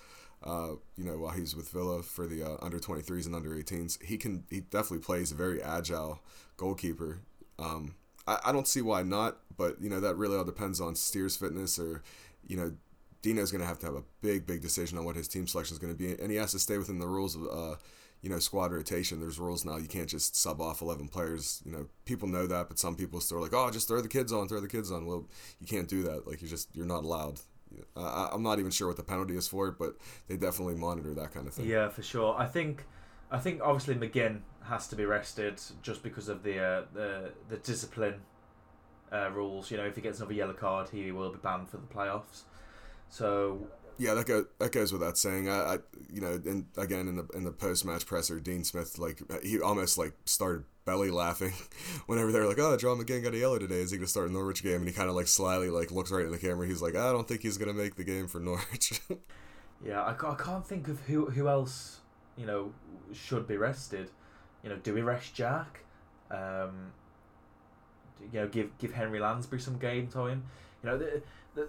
Uh, 0.45 0.77
you 0.97 1.05
know 1.05 1.17
while 1.19 1.33
he's 1.33 1.57
with 1.57 1.71
Villa 1.71 2.03
for 2.03 2.27
the 2.27 2.43
uh, 2.43 2.57
under 2.63 2.79
23s 2.79 3.27
and 3.27 3.35
under 3.35 3.51
18s, 3.51 4.03
he 4.03 4.17
can 4.17 4.45
he 4.51 4.61
definitely 4.61 5.05
plays 5.05 5.33
a 5.33 5.35
very 5.35 5.63
agile 5.63 6.21
goalkeeper. 6.57 7.21
Um, 7.59 7.95
I, 8.27 8.39
I 8.47 8.53
don't 8.53 8.69
see 8.69 8.83
why 8.83 9.03
not, 9.03 9.39
but 9.57 9.81
you 9.81 9.89
know 9.89 10.01
that 10.01 10.17
really 10.17 10.37
all 10.37 10.45
depends 10.45 10.81
on 10.81 10.95
Steer's 10.95 11.37
fitness 11.37 11.79
or 11.79 12.03
you 12.47 12.57
know 12.57 12.73
Dino's 13.27 13.51
going 13.51 13.61
to 13.61 13.67
have 13.67 13.81
to 13.81 13.87
have 13.87 13.97
a 13.97 14.05
big, 14.21 14.47
big 14.47 14.63
decision 14.63 14.99
on 14.99 15.05
what 15.05 15.17
his 15.17 15.27
team 15.27 15.49
selection 15.49 15.75
is 15.75 15.81
going 15.81 15.93
to 15.93 15.99
be, 15.99 16.13
and 16.23 16.31
he 16.31 16.37
has 16.37 16.53
to 16.53 16.61
stay 16.61 16.79
within 16.79 17.01
the 17.01 17.09
rules 17.09 17.35
of, 17.35 17.43
uh, 17.43 17.75
you 18.23 18.31
know, 18.31 18.39
squad 18.39 18.73
rotation. 18.73 19.19
There's 19.19 19.41
rules 19.41 19.65
now. 19.65 19.79
You 19.79 19.89
can't 19.89 20.09
just 20.09 20.37
sub 20.37 20.61
off 20.61 20.81
11 20.81 21.09
players. 21.09 21.61
You 21.65 21.73
know, 21.73 21.87
people 22.05 22.29
know 22.29 22.47
that, 22.47 22.69
but 22.69 22.79
some 22.79 22.95
people 22.95 23.21
still 23.21 23.39
are 23.39 23.41
like, 23.41 23.53
oh, 23.53 23.69
just 23.73 23.89
throw 23.89 24.01
the 24.01 24.09
kids 24.09 24.33
on, 24.33 24.47
throw 24.47 24.61
the 24.61 24.69
kids 24.69 24.93
on. 24.93 25.07
Well, 25.07 25.27
you 25.61 25.67
can't 25.67 25.89
do 25.89 26.05
that. 26.05 26.29
Like, 26.29 26.41
you 26.41 26.47
just, 26.47 26.69
you're 26.73 26.87
not 26.87 27.03
allowed. 27.03 27.41
Uh, 27.97 28.29
I'm 28.33 28.43
not 28.43 28.59
even 28.59 28.71
sure 28.71 28.89
what 28.89 28.97
the 28.97 29.03
penalty 29.03 29.37
is 29.37 29.49
for 29.49 29.69
it, 29.69 29.79
but 29.79 29.97
they 30.29 30.37
definitely 30.37 30.75
monitor 30.75 31.15
that 31.15 31.33
kind 31.33 31.47
of 31.47 31.55
thing. 31.55 31.67
Yeah, 31.67 31.89
for 31.89 32.03
sure. 32.03 32.35
I 32.39 32.47
think, 32.47 32.85
I 33.31 33.39
think 33.39 33.61
obviously 33.63 33.95
McGinn 33.95 34.41
has 34.65 34.89
to 34.89 34.97
be 34.97 35.05
rested 35.05 35.61
just 35.83 36.03
because 36.03 36.29
of 36.29 36.43
the 36.43 36.59
uh, 36.59 36.83
the 36.93 37.33
the 37.49 37.57
discipline 37.59 38.23
uh, 39.13 39.31
rules. 39.31 39.71
You 39.71 39.77
know, 39.77 39.85
if 39.85 39.97
he 39.97 40.03
gets 40.03 40.19
another 40.19 40.35
yellow 40.35 40.53
card, 40.53 40.89
he 40.91 41.13
will 41.13 41.31
be 41.31 41.39
banned 41.39 41.69
for 41.69 41.79
the 41.79 41.87
playoffs. 41.87 42.43
So 43.09 43.67
yeah, 43.99 44.15
that 44.15 44.27
goes 44.27 44.47
that 44.59 44.73
goes 44.73 44.93
without 44.93 45.17
saying. 45.17 45.49
I, 45.49 45.75
I 45.75 45.79
you 46.13 46.21
know, 46.21 46.41
and 46.45 46.67
again 46.77 47.09
in 47.09 47.17
the 47.17 47.27
in 47.35 47.45
the 47.45 47.53
post 47.53 47.85
match 47.85 48.07
presser, 48.07 48.41
Dean 48.41 48.65
Smith 48.65 48.99
like 48.99 49.21
he 49.43 49.61
almost 49.61 49.97
like 49.99 50.15
started 50.25 50.65
belly 50.85 51.11
laughing 51.11 51.53
whenever 52.07 52.33
they 52.33 52.39
were 52.39 52.47
like, 52.47 52.59
"Oh, 52.59 52.77
John 52.77 52.99
McGinn 52.99 53.23
got 53.23 53.35
a 53.35 53.39
yellow 53.39 53.59
today. 53.59 53.81
Is 53.81 53.91
he 53.91 53.99
to 53.99 54.07
start 54.07 54.29
a 54.29 54.33
Norwich 54.33 54.63
game?" 54.63 54.77
And 54.77 54.87
he 54.87 54.93
kind 54.93 55.09
of 55.09 55.15
like 55.15 55.27
slyly 55.27 55.71
like 55.71 55.91
looks 55.91 56.11
right 56.11 56.25
in 56.25 56.33
the 56.33 56.39
camera. 56.39 56.67
He's 56.67 56.83
like, 56.83 56.95
"I 56.95 57.13
don't 57.13 57.27
think 57.27 57.43
he's 57.43 57.59
to 57.59 57.73
make 57.73 57.97
the 57.97 58.05
game 58.05 58.29
for 58.29 58.39
Norwich." 58.39 59.01
yeah, 59.85 60.03
I, 60.03 60.11
I 60.11 60.35
can't 60.35 60.67
think 60.67 60.89
of 60.89 61.01
who 61.01 61.27
who 61.27 61.49
else 61.49 62.01
you 62.37 62.47
know 62.47 62.73
should 63.13 63.47
be 63.47 63.57
rested. 63.57 64.11
You 64.63 64.71
know, 64.71 64.77
do 64.77 64.95
we 64.95 65.03
rest 65.03 65.35
Jack? 65.35 65.85
Um, 66.31 66.93
you 68.33 68.41
know, 68.41 68.49
give 68.49 68.77
give 68.79 68.93
Henry 68.93 69.21
Lansbury 69.21 69.61
some 69.61 69.79
game 69.79 70.09
time. 70.09 70.45
You 70.83 70.91
know, 70.91 71.21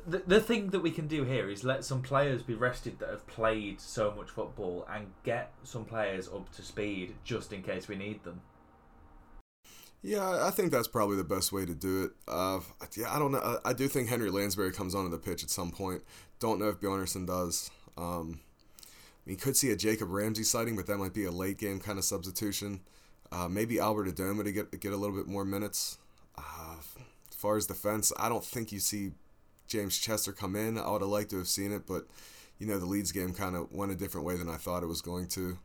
the, 0.06 0.22
the, 0.28 0.42
thing 0.42 0.72
that 0.72 0.82
we 0.82 0.92
can 0.92 1.08
do 1.08 1.24
here 1.24 1.50
is 1.50 1.64
let 1.64 1.86
some 1.86 2.02
players 2.02 2.44
be 2.44 2.54
rested 2.54 3.00
that 3.00 3.10
have 3.10 3.26
played 3.26 3.80
so 3.80 4.14
much 4.16 4.30
football 4.30 4.86
and 4.92 5.08
get 5.24 5.54
some 5.64 5.86
players 5.86 6.28
up 6.28 6.54
to 6.56 6.62
speed 6.62 7.16
just 7.24 7.54
in 7.54 7.64
case 7.64 7.88
we 7.88 7.96
need 7.96 8.24
them. 8.24 8.42
Yeah, 10.04 10.46
I 10.46 10.52
think 10.52 10.72
that's 10.72 10.88
probably 10.88 11.16
the 11.16 11.24
best 11.24 11.52
way 11.52 11.66
to 11.66 11.74
do 11.74 12.04
it. 12.04 12.12
Uh, 12.28 12.60
yeah, 12.96 13.14
I 13.14 13.18
don't 13.18 13.32
know. 13.32 13.60
I, 13.66 13.74
do 13.74 13.88
think 13.88 14.10
Henry 14.10 14.30
Lansbury 14.30 14.72
comes 14.72 14.94
onto 14.94 15.10
the 15.10 15.18
pitch 15.18 15.44
at 15.44 15.50
some 15.50 15.72
point. 15.72 16.04
Don't 16.40 16.60
know 16.60 16.70
if 16.70 16.80
Bjarnason 16.80 17.26
does. 17.26 17.72
Um, 17.98 18.42
we 19.26 19.36
could 19.36 19.58
see 19.58 19.72
a 19.72 19.76
Jacob 19.76 20.10
Ramsey 20.12 20.44
sighting, 20.44 20.76
but 20.76 20.86
that 20.88 20.98
might 20.98 21.14
be 21.14 21.26
a 21.26 21.32
late 21.32 21.58
game 21.58 21.80
kind 21.80 21.98
of 21.98 22.06
substitution. 22.06 22.82
Uh, 23.32 23.48
maybe 23.48 23.80
Albert 23.80 24.08
Adomah 24.08 24.44
to 24.44 24.52
get 24.52 24.80
get 24.80 24.94
a 24.94 24.98
little 24.98 25.16
bit 25.16 25.28
more 25.28 25.44
minutes. 25.44 25.98
Uh, 26.38 26.76
as 26.78 27.36
far 27.36 27.58
as 27.58 27.66
defense, 27.66 28.14
I 28.18 28.30
don't 28.30 28.46
think 28.46 28.72
you 28.72 28.80
see 28.80 29.12
James 29.68 29.98
Chester 29.98 30.32
come 30.32 30.56
in. 30.56 30.78
I 30.78 30.90
would 30.90 31.02
have 31.02 31.10
liked 31.10 31.32
to 31.32 31.38
have 31.38 31.48
seen 31.48 31.72
it, 31.72 31.86
but 31.86 32.06
you 32.60 32.68
know 32.68 32.80
the 32.80 32.86
Leeds 32.86 33.12
game 33.12 33.34
kind 33.34 33.56
of 33.56 33.72
went 33.72 33.92
a 33.92 33.96
different 33.96 34.26
way 34.26 34.36
than 34.36 34.50
I 34.50 34.56
thought 34.56 34.84
it 34.84 34.88
was 34.88 35.02
going 35.02 35.28
to. 35.30 35.58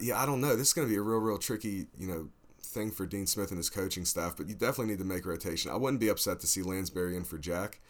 Yeah, 0.00 0.20
I 0.20 0.26
don't 0.26 0.40
know. 0.40 0.56
This 0.56 0.68
is 0.68 0.72
going 0.74 0.86
to 0.86 0.92
be 0.92 0.98
a 0.98 1.02
real, 1.02 1.20
real 1.20 1.38
tricky, 1.38 1.86
you 1.98 2.06
know, 2.06 2.28
thing 2.62 2.90
for 2.90 3.06
Dean 3.06 3.26
Smith 3.26 3.50
and 3.50 3.56
his 3.56 3.70
coaching 3.70 4.04
staff. 4.04 4.36
But 4.36 4.48
you 4.48 4.54
definitely 4.54 4.92
need 4.92 4.98
to 4.98 5.04
make 5.04 5.24
rotation. 5.24 5.70
I 5.70 5.76
wouldn't 5.76 6.00
be 6.00 6.08
upset 6.08 6.40
to 6.40 6.46
see 6.46 6.62
Lansbury 6.62 7.16
in 7.16 7.24
for 7.24 7.38
Jack. 7.38 7.80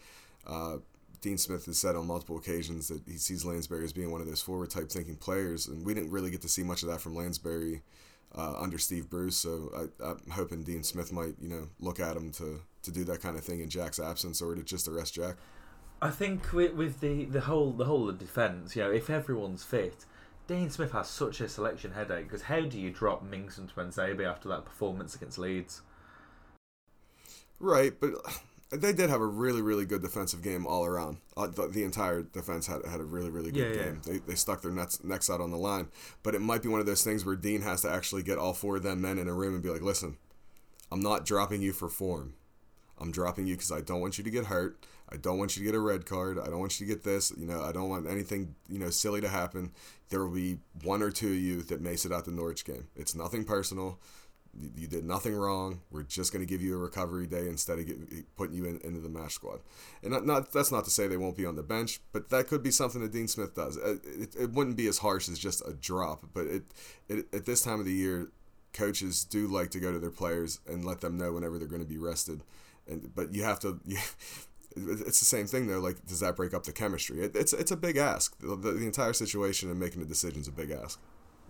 Uh, 0.47 0.77
Dean 1.21 1.37
Smith 1.37 1.65
has 1.67 1.77
said 1.77 1.95
on 1.95 2.07
multiple 2.07 2.37
occasions 2.37 2.87
that 2.87 3.01
he 3.05 3.17
sees 3.17 3.45
Lansbury 3.45 3.83
as 3.83 3.93
being 3.93 4.11
one 4.11 4.21
of 4.21 4.27
those 4.27 4.41
forward 4.41 4.71
type 4.71 4.89
thinking 4.89 5.15
players, 5.15 5.67
and 5.67 5.85
we 5.85 5.93
didn't 5.93 6.09
really 6.09 6.31
get 6.31 6.41
to 6.41 6.49
see 6.49 6.63
much 6.63 6.81
of 6.81 6.89
that 6.89 6.99
from 6.99 7.15
Lansbury 7.15 7.81
uh, 8.35 8.55
under 8.57 8.79
Steve 8.79 9.09
Bruce. 9.09 9.37
So 9.37 9.89
I, 10.03 10.09
am 10.09 10.19
hoping 10.31 10.63
Dean 10.63 10.83
Smith 10.83 11.13
might, 11.13 11.35
you 11.39 11.49
know, 11.49 11.67
look 11.79 11.99
at 11.99 12.17
him 12.17 12.31
to 12.33 12.61
to 12.83 12.91
do 12.91 13.03
that 13.05 13.21
kind 13.21 13.37
of 13.37 13.43
thing 13.43 13.61
in 13.61 13.69
Jack's 13.69 13.99
absence, 13.99 14.41
or 14.41 14.55
to 14.55 14.63
just 14.63 14.87
arrest 14.87 15.15
Jack. 15.15 15.37
I 16.01 16.09
think 16.09 16.51
with, 16.51 16.73
with 16.73 16.99
the 16.99 17.25
the 17.25 17.41
whole 17.41 17.71
the 17.71 17.85
whole 17.85 18.09
of 18.09 18.17
defence, 18.17 18.75
you 18.75 18.83
know, 18.83 18.91
if 18.91 19.09
everyone's 19.09 19.63
fit, 19.63 20.05
Dean 20.47 20.69
Smith 20.69 20.91
has 20.91 21.09
such 21.09 21.41
a 21.41 21.47
selection 21.47 21.91
headache 21.91 22.25
because 22.25 22.43
how 22.43 22.61
do 22.61 22.79
you 22.79 22.89
drop 22.89 23.23
Mings 23.23 23.57
and 23.57 23.73
Tuanzebe 23.73 24.25
after 24.25 24.49
that 24.49 24.65
performance 24.65 25.15
against 25.15 25.37
Leeds? 25.37 25.81
Right, 27.59 27.93
but 27.99 28.13
they 28.71 28.93
did 28.93 29.09
have 29.09 29.21
a 29.21 29.25
really, 29.25 29.61
really 29.61 29.85
good 29.85 30.01
defensive 30.01 30.41
game 30.41 30.65
all 30.65 30.85
around. 30.85 31.17
Uh, 31.35 31.47
the, 31.47 31.67
the, 31.67 31.83
entire 31.83 32.23
defense 32.23 32.67
had, 32.67 32.85
had 32.85 32.99
a 32.99 33.03
really, 33.03 33.29
really 33.29 33.51
good 33.51 33.75
yeah, 33.75 33.83
game. 33.83 34.01
Yeah. 34.05 34.13
They, 34.13 34.19
they 34.19 34.35
stuck 34.35 34.61
their 34.61 34.71
nets, 34.71 35.03
necks 35.03 35.29
out 35.29 35.41
on 35.41 35.51
the 35.51 35.57
line. 35.57 35.89
But 36.23 36.35
it 36.35 36.39
might 36.39 36.63
be 36.63 36.69
one 36.69 36.79
of 36.79 36.85
those 36.85 37.03
things 37.03 37.25
where 37.25 37.35
Dean 37.35 37.61
has 37.61 37.81
to 37.81 37.91
actually 37.91 38.23
get 38.23 38.37
all 38.37 38.53
four 38.53 38.77
of 38.77 38.83
them 38.83 39.01
men 39.01 39.19
in 39.19 39.27
a 39.27 39.33
room 39.33 39.53
and 39.53 39.61
be 39.61 39.69
like, 39.69 39.81
listen, 39.81 40.17
I'm 40.91 41.01
not 41.01 41.25
dropping 41.25 41.61
you 41.61 41.73
for 41.73 41.89
form. 41.89 42.33
I'm 43.01 43.11
dropping 43.11 43.47
you 43.47 43.55
because 43.55 43.71
I 43.71 43.81
don't 43.81 43.99
want 43.99 44.17
you 44.17 44.23
to 44.23 44.29
get 44.29 44.45
hurt. 44.45 44.85
I 45.09 45.17
don't 45.17 45.37
want 45.37 45.57
you 45.57 45.63
to 45.63 45.65
get 45.65 45.75
a 45.75 45.81
red 45.81 46.05
card. 46.05 46.39
I 46.39 46.45
don't 46.45 46.59
want 46.59 46.79
you 46.79 46.85
to 46.85 46.93
get 46.93 47.03
this. 47.03 47.33
You 47.35 47.45
know, 47.45 47.61
I 47.61 47.71
don't 47.71 47.89
want 47.89 48.07
anything, 48.07 48.55
you 48.69 48.79
know, 48.79 48.89
silly 48.89 49.19
to 49.21 49.27
happen. 49.27 49.71
There 50.09 50.23
will 50.23 50.33
be 50.33 50.59
one 50.83 51.01
or 51.01 51.11
two 51.11 51.27
of 51.27 51.37
you 51.37 51.61
that 51.63 51.81
may 51.81 51.95
sit 51.95 52.11
out 52.11 52.25
the 52.25 52.31
Norwich 52.31 52.63
game. 52.63 52.87
It's 52.95 53.15
nothing 53.15 53.43
personal 53.43 53.99
you 54.75 54.87
did 54.87 55.05
nothing 55.05 55.33
wrong. 55.33 55.81
We're 55.91 56.03
just 56.03 56.33
going 56.33 56.45
to 56.45 56.49
give 56.49 56.61
you 56.61 56.75
a 56.75 56.77
recovery 56.77 57.25
day 57.25 57.47
instead 57.47 57.79
of 57.79 57.87
get, 57.87 58.35
putting 58.35 58.55
you 58.55 58.65
in, 58.65 58.79
into 58.83 58.99
the 58.99 59.09
match 59.09 59.33
squad. 59.33 59.59
And 60.03 60.11
not, 60.11 60.25
not, 60.25 60.51
that's 60.51 60.71
not 60.71 60.83
to 60.85 60.91
say 60.91 61.07
they 61.07 61.17
won't 61.17 61.37
be 61.37 61.45
on 61.45 61.55
the 61.55 61.63
bench, 61.63 61.99
but 62.11 62.29
that 62.29 62.47
could 62.47 62.61
be 62.61 62.71
something 62.71 63.01
that 63.01 63.11
Dean 63.11 63.27
Smith 63.27 63.55
does. 63.55 63.77
It, 63.77 64.01
it, 64.03 64.35
it 64.35 64.51
wouldn't 64.51 64.75
be 64.75 64.87
as 64.87 64.99
harsh 64.99 65.29
as 65.29 65.39
just 65.39 65.61
a 65.67 65.73
drop, 65.73 66.25
but 66.33 66.47
it, 66.47 66.63
it 67.07 67.33
at 67.33 67.45
this 67.45 67.61
time 67.61 67.79
of 67.79 67.85
the 67.85 67.93
year, 67.93 68.29
coaches 68.73 69.23
do 69.23 69.47
like 69.47 69.69
to 69.71 69.79
go 69.79 69.91
to 69.91 69.99
their 69.99 70.11
players 70.11 70.59
and 70.67 70.85
let 70.85 71.01
them 71.01 71.17
know 71.17 71.33
whenever 71.33 71.57
they're 71.57 71.67
going 71.67 71.81
to 71.81 71.87
be 71.87 71.97
rested. 71.97 72.41
And 72.91 73.15
but 73.15 73.33
you 73.33 73.43
have 73.43 73.59
to. 73.61 73.79
You, 73.85 73.97
it's 74.77 75.19
the 75.19 75.25
same 75.25 75.47
thing 75.47 75.67
though. 75.67 75.79
Like, 75.79 76.05
does 76.05 76.21
that 76.21 76.37
break 76.37 76.53
up 76.53 76.63
the 76.63 76.71
chemistry? 76.71 77.25
It, 77.25 77.35
it's 77.35 77.51
it's 77.51 77.71
a 77.71 77.75
big 77.75 77.97
ask. 77.97 78.39
The, 78.39 78.55
the, 78.55 78.71
the 78.71 78.85
entire 78.85 79.11
situation 79.11 79.69
and 79.69 79.77
making 79.77 79.99
the 79.99 80.07
decision 80.07 80.39
is 80.39 80.47
a 80.47 80.51
big 80.53 80.71
ask. 80.71 80.97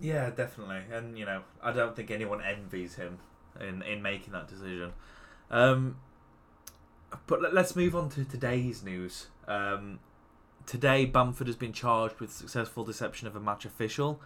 Yeah, 0.00 0.30
definitely. 0.30 0.80
And 0.92 1.16
you 1.16 1.24
know, 1.24 1.42
I 1.62 1.70
don't 1.70 1.94
think 1.94 2.10
anyone 2.10 2.42
envies 2.42 2.96
him 2.96 3.20
in 3.60 3.82
in 3.82 4.02
making 4.02 4.32
that 4.32 4.48
decision. 4.48 4.92
Um, 5.52 5.98
but 7.26 7.42
let, 7.42 7.56
us 7.56 7.76
move 7.76 7.94
on 7.94 8.08
to 8.10 8.24
today's 8.24 8.82
news. 8.82 9.28
Um, 9.46 10.00
today, 10.66 11.04
Bamford 11.04 11.46
has 11.46 11.56
been 11.56 11.72
charged 11.72 12.20
with 12.20 12.32
successful 12.32 12.84
deception 12.84 13.28
of 13.28 13.36
a 13.36 13.40
match 13.40 13.64
official. 13.64 14.20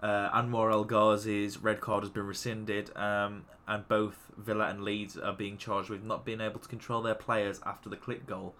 Uh, 0.00 0.30
Anwar 0.30 0.70
El 0.70 0.84
Ghazi's 0.84 1.58
red 1.58 1.80
card 1.80 2.04
has 2.04 2.10
been 2.10 2.26
rescinded, 2.26 2.96
um, 2.96 3.44
and 3.66 3.86
both 3.88 4.16
Villa 4.36 4.66
and 4.68 4.84
Leeds 4.84 5.16
are 5.16 5.32
being 5.32 5.56
charged 5.56 5.90
with 5.90 6.04
not 6.04 6.24
being 6.24 6.40
able 6.40 6.60
to 6.60 6.68
control 6.68 7.02
their 7.02 7.16
players 7.16 7.60
after 7.66 7.88
the 7.88 7.96
Klich 7.96 8.24
goal. 8.24 8.54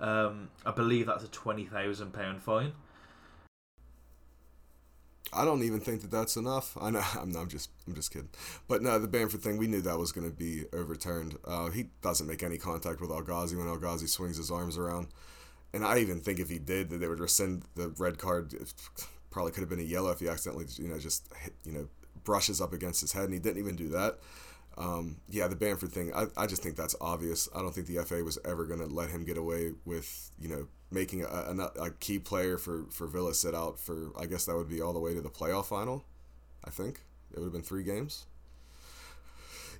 Um, 0.00 0.48
I 0.64 0.70
believe 0.70 1.06
that's 1.06 1.24
a 1.24 1.28
twenty 1.28 1.66
thousand 1.66 2.12
pound 2.14 2.42
fine. 2.42 2.72
I 5.32 5.44
don't 5.44 5.62
even 5.62 5.80
think 5.80 6.00
that 6.00 6.10
that's 6.10 6.36
enough. 6.36 6.76
I 6.80 6.90
know 6.90 7.02
I'm, 7.20 7.36
I'm 7.36 7.48
just 7.48 7.70
I'm 7.86 7.94
just 7.94 8.10
kidding, 8.10 8.30
but 8.66 8.80
no, 8.80 8.98
the 8.98 9.06
Bamford 9.06 9.42
thing 9.42 9.58
we 9.58 9.66
knew 9.66 9.82
that 9.82 9.98
was 9.98 10.12
going 10.12 10.28
to 10.28 10.34
be 10.34 10.64
overturned. 10.72 11.36
Uh, 11.44 11.68
he 11.68 11.90
doesn't 12.00 12.26
make 12.26 12.42
any 12.42 12.56
contact 12.56 13.02
with 13.02 13.10
El 13.10 13.20
Ghazi 13.22 13.54
when 13.54 13.68
El 13.68 13.76
Ghazi 13.76 14.06
swings 14.06 14.38
his 14.38 14.50
arms 14.50 14.78
around, 14.78 15.08
and 15.74 15.84
I 15.84 15.98
even 15.98 16.20
think 16.20 16.40
if 16.40 16.48
he 16.48 16.58
did, 16.58 16.88
that 16.88 16.98
they 16.98 17.06
would 17.06 17.20
rescind 17.20 17.64
the 17.74 17.88
red 17.98 18.16
card. 18.16 18.54
Probably 19.30 19.52
could 19.52 19.60
have 19.60 19.70
been 19.70 19.80
a 19.80 19.82
yellow 19.82 20.10
if 20.10 20.20
he 20.20 20.28
accidentally 20.28 20.66
you 20.76 20.88
know 20.88 20.98
just 20.98 21.28
hit, 21.34 21.54
you 21.64 21.72
know 21.72 21.88
brushes 22.24 22.60
up 22.60 22.72
against 22.72 23.00
his 23.00 23.12
head, 23.12 23.24
and 23.24 23.34
he 23.34 23.40
didn't 23.40 23.58
even 23.58 23.76
do 23.76 23.88
that. 23.88 24.18
Um, 24.78 25.16
yeah, 25.28 25.48
the 25.48 25.56
Bamford 25.56 25.92
thing, 25.92 26.12
I, 26.14 26.26
I 26.36 26.46
just 26.46 26.62
think 26.62 26.76
that's 26.76 26.94
obvious. 27.00 27.48
I 27.54 27.60
don't 27.60 27.74
think 27.74 27.86
the 27.86 28.02
FA 28.04 28.22
was 28.24 28.38
ever 28.44 28.64
going 28.64 28.80
to 28.80 28.86
let 28.86 29.10
him 29.10 29.24
get 29.24 29.36
away 29.36 29.72
with, 29.84 30.30
you 30.38 30.48
know, 30.48 30.68
making 30.90 31.22
a, 31.22 31.26
a, 31.26 31.82
a, 31.82 31.90
key 31.90 32.18
player 32.18 32.56
for, 32.56 32.86
for 32.90 33.06
Villa 33.06 33.34
sit 33.34 33.54
out 33.54 33.78
for, 33.78 34.10
I 34.18 34.26
guess 34.26 34.46
that 34.46 34.56
would 34.56 34.68
be 34.68 34.80
all 34.80 34.92
the 34.92 35.00
way 35.00 35.12
to 35.14 35.20
the 35.20 35.28
playoff 35.28 35.66
final, 35.66 36.04
I 36.64 36.70
think. 36.70 37.02
It 37.32 37.38
would 37.38 37.46
have 37.46 37.52
been 37.52 37.62
three 37.62 37.84
games. 37.84 38.26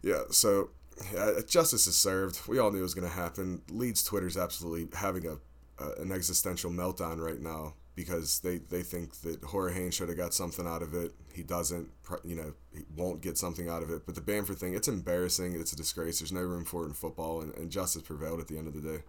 Yeah, 0.03 0.23
so 0.31 0.71
yeah, 1.13 1.41
justice 1.47 1.87
is 1.87 1.97
served. 1.97 2.47
We 2.47 2.59
all 2.59 2.71
knew 2.71 2.79
it 2.79 2.83
was 2.83 2.95
going 2.95 3.09
to 3.09 3.15
happen. 3.15 3.63
Leeds 3.71 4.03
Twitter's 4.05 4.37
absolutely 4.37 4.89
having 4.99 5.27
a, 5.27 5.39
a 5.83 6.03
an 6.03 6.13
existential 6.13 6.71
meltdown 6.71 7.19
right 7.19 7.41
now 7.41 7.75
because 7.94 8.40
they, 8.40 8.59
they 8.59 8.83
think 8.83 9.14
that 9.22 9.42
Jorge 9.44 9.74
Haynes 9.74 9.94
should 9.94 10.09
have 10.09 10.16
got 10.16 10.33
something 10.33 10.66
out 10.66 10.83
of 10.83 10.94
it. 10.94 11.12
He 11.33 11.42
doesn't, 11.42 11.90
you 12.24 12.37
know, 12.37 12.55
he 12.72 12.85
won't 12.96 13.20
get 13.20 13.37
something 13.37 13.68
out 13.68 13.83
of 13.83 13.90
it. 13.90 14.07
But 14.07 14.14
the 14.14 14.20
Bamford 14.20 14.59
thing, 14.59 14.74
it's 14.74 14.88
embarrassing. 14.88 15.55
It's 15.59 15.72
a 15.72 15.76
disgrace. 15.76 16.20
There's 16.20 16.33
no 16.33 16.40
room 16.40 16.64
for 16.64 16.85
it 16.85 16.87
in 16.87 16.92
football, 16.94 17.40
and, 17.40 17.55
and 17.55 17.70
justice 17.70 18.03
prevailed 18.03 18.40
at 18.40 18.48
the 18.48 18.59
end 18.59 18.68
of 18.68 18.74
the 18.74 18.81
day. 18.81 19.03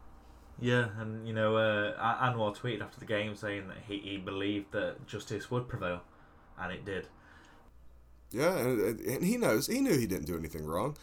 Yeah, 0.59 0.89
and 0.99 1.27
you 1.27 1.33
know, 1.33 1.55
uh, 1.55 1.93
Anwar 2.21 2.55
tweeted 2.55 2.81
after 2.81 2.99
the 2.99 3.05
game 3.05 3.35
saying 3.35 3.67
that 3.67 3.77
he, 3.87 3.97
he 3.99 4.17
believed 4.17 4.73
that 4.73 5.07
justice 5.07 5.49
would 5.49 5.67
prevail, 5.67 6.01
and 6.59 6.71
it 6.71 6.85
did. 6.85 7.07
Yeah, 8.31 8.57
and, 8.57 8.99
and 9.01 9.23
he 9.25 9.37
knows. 9.37 9.67
He 9.67 9.81
knew 9.81 9.97
he 9.97 10.07
didn't 10.07 10.25
do 10.25 10.37
anything 10.37 10.65
wrong. 10.65 10.95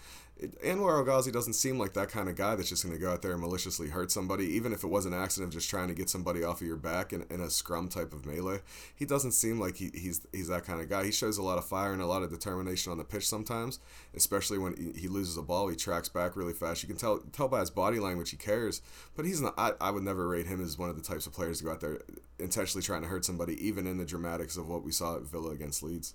Anwar 0.64 0.98
El 0.98 1.04
Ghazi 1.04 1.32
doesn't 1.32 1.54
seem 1.54 1.80
like 1.80 1.94
that 1.94 2.10
kind 2.10 2.28
of 2.28 2.36
guy 2.36 2.54
that's 2.54 2.68
just 2.68 2.84
going 2.84 2.94
to 2.94 3.00
go 3.00 3.10
out 3.10 3.22
there 3.22 3.32
and 3.32 3.40
maliciously 3.40 3.88
hurt 3.88 4.12
somebody, 4.12 4.44
even 4.44 4.72
if 4.72 4.84
it 4.84 4.86
was 4.86 5.04
an 5.04 5.12
accident 5.12 5.48
of 5.48 5.54
just 5.54 5.68
trying 5.68 5.88
to 5.88 5.94
get 5.94 6.08
somebody 6.08 6.44
off 6.44 6.60
of 6.60 6.66
your 6.66 6.76
back 6.76 7.12
in, 7.12 7.24
in 7.28 7.40
a 7.40 7.50
scrum 7.50 7.88
type 7.88 8.12
of 8.12 8.24
melee. 8.24 8.60
He 8.94 9.04
doesn't 9.04 9.32
seem 9.32 9.58
like 9.58 9.76
he, 9.76 9.90
he's 9.92 10.20
he's 10.32 10.46
that 10.46 10.64
kind 10.64 10.80
of 10.80 10.88
guy. 10.88 11.04
He 11.04 11.10
shows 11.10 11.38
a 11.38 11.42
lot 11.42 11.58
of 11.58 11.66
fire 11.66 11.92
and 11.92 12.00
a 12.00 12.06
lot 12.06 12.22
of 12.22 12.30
determination 12.30 12.92
on 12.92 12.98
the 12.98 13.04
pitch 13.04 13.26
sometimes, 13.26 13.80
especially 14.14 14.58
when 14.58 14.76
he, 14.76 15.00
he 15.00 15.08
loses 15.08 15.36
a 15.36 15.42
ball. 15.42 15.68
He 15.68 15.76
tracks 15.76 16.08
back 16.08 16.36
really 16.36 16.52
fast. 16.52 16.84
You 16.84 16.88
can 16.88 16.96
tell 16.96 17.18
tell 17.32 17.48
by 17.48 17.60
his 17.60 17.70
body 17.70 17.98
language 17.98 18.30
he 18.30 18.36
cares, 18.36 18.80
but 19.16 19.24
he's 19.24 19.40
not. 19.40 19.54
I, 19.58 19.72
I 19.80 19.90
would 19.90 20.04
never 20.04 20.28
rate 20.28 20.46
him 20.46 20.62
as 20.62 20.78
one 20.78 20.88
of 20.88 20.94
the 20.94 21.02
types 21.02 21.26
of 21.26 21.32
players 21.32 21.58
to 21.58 21.64
go 21.64 21.72
out 21.72 21.80
there 21.80 21.98
intentionally 22.38 22.84
trying 22.84 23.02
to 23.02 23.08
hurt 23.08 23.24
somebody, 23.24 23.66
even 23.66 23.88
in 23.88 23.98
the 23.98 24.04
dramatics 24.04 24.56
of 24.56 24.68
what 24.68 24.84
we 24.84 24.92
saw 24.92 25.16
at 25.16 25.22
Villa 25.22 25.50
against 25.50 25.82
Leeds. 25.82 26.14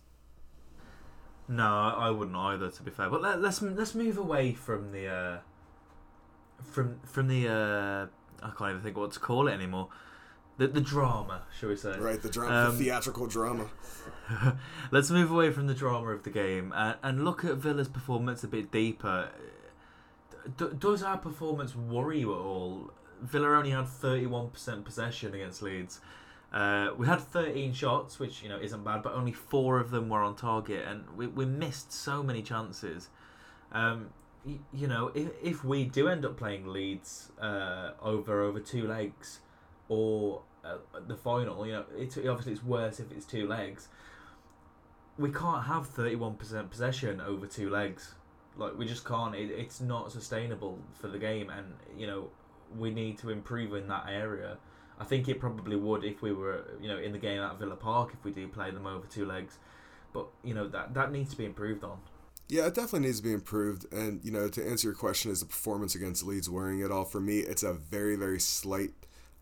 No, 1.48 1.94
I 1.98 2.10
wouldn't 2.10 2.38
either. 2.38 2.70
To 2.70 2.84
be 2.84 2.92
fair, 2.92 3.10
but 3.10 3.22
let, 3.22 3.36
us 3.36 3.62
let's, 3.62 3.62
let's 3.62 3.96
move 3.96 4.18
away 4.18 4.54
from 4.54 4.92
the 4.92 5.08
uh, 5.08 5.38
from 6.62 7.00
from 7.04 7.28
the 7.28 7.48
uh, 7.48 8.46
I 8.46 8.52
can't 8.58 8.72
even 8.72 8.82
think 8.82 8.98
what 8.98 9.12
to 9.14 9.20
call 9.20 9.48
it 9.48 9.52
anymore. 9.52 9.90
The 10.58 10.68
the 10.68 10.82
drama, 10.82 11.44
shall 11.58 11.70
we 11.70 11.76
say? 11.76 11.98
Right, 11.98 12.22
the 12.22 12.30
drama, 12.30 12.70
um, 12.70 12.78
the 12.78 12.86
theatrical 12.86 13.28
drama. 13.28 13.68
let's 14.92 15.10
move 15.10 15.32
away 15.32 15.52
from 15.52 15.68
the 15.68 15.74
drama 15.74 16.10
of 16.10 16.24
the 16.24 16.30
game 16.30 16.72
and, 16.76 16.98
and 17.02 17.26
look 17.26 17.44
at 17.44 17.56
Villa's 17.56 17.88
performance 17.88 18.44
a 18.44 18.48
bit 18.48 18.72
deeper. 18.72 19.30
D- 20.58 20.68
does 20.78 21.02
our 21.04 21.18
performance 21.18 21.76
worry 21.76 22.20
you 22.20 22.34
at 22.34 22.40
all? 22.40 22.92
Villa 23.22 23.50
only 23.50 23.72
had 23.72 23.88
thirty 23.88 24.28
one 24.28 24.50
percent 24.50 24.86
possession 24.86 25.34
against 25.34 25.62
Leeds. 25.62 26.00
Uh, 26.54 26.92
we 26.98 27.08
had 27.08 27.20
13 27.20 27.74
shots, 27.74 28.20
which 28.20 28.44
you 28.44 28.50
know 28.50 28.60
isn't 28.60 28.84
bad, 28.84 29.02
but 29.02 29.14
only 29.14 29.32
four 29.32 29.80
of 29.80 29.90
them 29.90 30.08
were 30.08 30.22
on 30.22 30.36
target, 30.36 30.86
and 30.88 31.04
we, 31.18 31.26
we 31.26 31.46
missed 31.46 31.92
so 31.92 32.22
many 32.22 32.44
chances. 32.44 33.10
Um, 33.72 34.10
you, 34.46 34.60
you 34.72 34.88
know, 34.88 35.12
if, 35.16 35.30
if 35.42 35.64
we 35.64 35.84
do 35.84 36.08
end 36.08 36.26
up 36.26 36.38
playing 36.38 36.68
Leeds 36.68 37.32
uh, 37.42 37.92
over 38.02 38.44
over 38.44 38.60
two 38.60 38.88
legs, 38.88 39.40
or 39.90 40.44
uh, 40.64 40.78
the 41.08 41.16
final, 41.16 41.66
you 41.66 41.72
know, 41.74 41.86
it's 41.98 42.18
obviously 42.18 42.54
it's 42.54 42.64
worse 42.64 43.00
if 43.00 43.12
it's 43.12 43.26
two 43.26 43.48
legs. 43.48 43.88
We 45.18 45.32
can't 45.32 45.66
have 45.66 45.88
31% 45.88 46.70
possession 46.70 47.22
over 47.22 47.48
two 47.48 47.70
legs. 47.70 48.14
Like 48.58 48.78
we 48.78 48.86
just 48.86 49.06
can't. 49.06 49.34
It, 49.34 49.50
it's 49.50 49.82
not 49.82 50.12
sustainable 50.12 50.78
for 50.94 51.08
the 51.08 51.18
game, 51.18 51.50
and 51.50 51.74
you 51.98 52.06
know 52.06 52.30
we 52.78 52.92
need 52.92 53.18
to 53.20 53.32
improve 53.32 53.74
in 53.74 53.88
that 53.88 54.06
area. 54.08 54.58
I 55.00 55.06
think 55.06 55.28
it 55.28 55.40
probably 55.40 55.76
would 55.76 56.04
if 56.04 56.22
we 56.22 56.32
were, 56.32 56.66
you 56.82 56.88
know, 56.88 56.98
in 56.98 57.12
the 57.12 57.18
game 57.18 57.42
at 57.42 57.60
Villa 57.60 57.76
Park 57.76 58.12
if 58.14 58.24
we 58.24 58.32
do 58.32 58.48
play 58.48 58.72
them 58.72 58.86
over 58.86 59.06
two 59.08 59.26
legs. 59.26 59.58
But 60.14 60.28
you 60.44 60.54
know 60.54 60.68
that 60.68 60.94
that 60.94 61.12
needs 61.12 61.32
to 61.32 61.38
be 61.38 61.46
improved 61.46 61.84
on. 61.84 62.00
Yeah, 62.50 62.68
it 62.68 62.76
definitely 62.76 63.08
needs 63.08 63.18
to 63.18 63.24
be 63.24 63.34
improved. 63.34 63.92
And 63.92 64.24
you 64.24 64.32
know, 64.32 64.48
to 64.48 64.66
answer 64.66 64.88
your 64.88 64.96
question, 64.96 65.32
is 65.32 65.40
the 65.40 65.48
performance 65.48 65.96
against 65.96 66.24
Leeds 66.24 66.50
worrying 66.50 66.84
at 66.84 66.92
all? 66.92 67.06
For 67.06 67.20
me, 67.20 67.40
it's 67.40 67.64
a 67.64 67.74
very 67.74 68.16
very 68.16 68.40
slight 68.40 68.92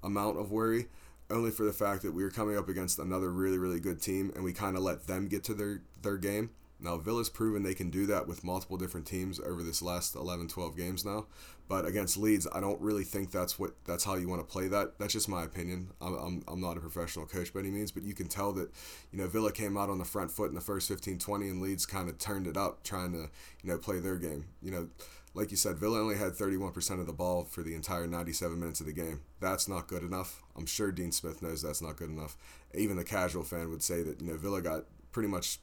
amount 0.04 0.40
of 0.40 0.52
worry, 0.52 0.88
only 1.30 1.52
for 1.52 1.64
the 1.64 1.74
fact 1.74 2.04
that 2.04 2.14
we 2.14 2.24
were 2.24 2.32
coming 2.32 2.58
up 2.58 2.70
against 2.70 3.00
another 3.00 3.30
really 3.30 3.58
really 3.58 3.80
good 3.80 4.02
team, 4.02 4.32
and 4.36 4.44
we 4.44 4.54
kind 4.54 4.78
of 4.78 4.84
let 4.84 5.08
them 5.08 5.28
get 5.28 5.44
to 5.46 5.54
their 5.54 5.82
their 6.02 6.18
game. 6.18 6.52
Now, 6.82 6.98
Villa's 6.98 7.30
proven 7.30 7.62
they 7.62 7.76
can 7.76 7.92
do 7.92 8.08
that 8.08 8.28
with 8.28 8.44
multiple 8.44 8.76
different 8.76 9.06
teams 9.06 9.40
over 9.40 9.62
this 9.62 9.82
last 9.82 10.16
11, 10.16 10.48
12 10.48 10.76
games 10.76 11.06
now. 11.06 11.28
But 11.68 11.86
against 11.86 12.18
Leeds, 12.18 12.48
I 12.52 12.60
don't 12.60 12.82
really 12.82 13.04
think 13.04 13.32
that's 13.32 13.58
what 13.58 13.72
that's 13.86 14.04
how 14.04 14.16
you 14.16 14.28
want 14.28 14.42
to 14.42 14.52
play 14.52 14.68
that. 14.68 15.00
That's 15.00 15.14
just 15.14 15.30
my 15.30 15.44
opinion. 15.44 15.92
I'm, 16.02 16.16
I'm, 16.16 16.44
I'm 16.48 16.60
not 16.60 16.76
a 16.76 16.82
professional 16.82 17.26
coach 17.26 17.54
by 17.54 17.62
any 17.62 17.72
means, 17.72 17.92
but 17.92 18.04
you 18.04 18.14
can 18.14 18.28
tell 18.28 18.52
that, 18.54 18.72
you 19.12 19.20
know, 19.20 19.28
Villa 19.28 19.52
came 19.52 19.78
out 19.78 19.90
on 19.90 19.98
the 19.98 20.04
front 20.04 20.32
foot 20.32 20.50
in 20.50 20.56
the 20.56 20.60
first 20.60 20.88
15, 20.88 21.20
20, 21.20 21.48
and 21.48 21.62
Leeds 21.62 21.86
kind 21.86 22.10
of 22.10 22.18
turned 22.18 22.48
it 22.48 22.58
up 22.58 22.84
trying 22.84 23.14
to, 23.14 23.30
you 23.64 23.70
know, 23.70 23.78
play 23.78 24.00
their 24.00 24.18
game. 24.18 24.46
You 24.62 24.72
know, 24.72 24.90
like 25.34 25.52
you 25.52 25.58
said, 25.58 25.78
Villa 25.78 26.00
only 26.00 26.18
had 26.18 26.34
31% 26.34 27.00
of 27.00 27.06
the 27.06 27.14
ball 27.14 27.46
for 27.46 27.62
the 27.62 27.74
entire 27.76 28.06
97 28.06 28.60
minutes 28.60 28.82
of 28.82 28.86
the 28.86 28.92
game. 28.92 29.22
That's 29.40 29.68
not 29.68 29.88
good 29.88 30.04
enough. 30.04 30.42
I'm 30.58 30.66
sure 30.66 30.92
Dean 30.92 31.12
Smith 31.12 31.42
knows 31.42 31.62
that's 31.62 31.82
not 31.82 31.96
good 31.96 32.10
enough. 32.10 32.36
Even 32.74 32.98
the 32.98 33.04
casual 33.04 33.44
fan 33.44 33.70
would 33.70 33.84
say 33.84 34.02
that, 34.02 34.20
you 34.20 34.28
know, 34.28 34.38
Villa 34.38 34.62
got 34.62 34.84
pretty 35.14 35.30
much 35.30 35.60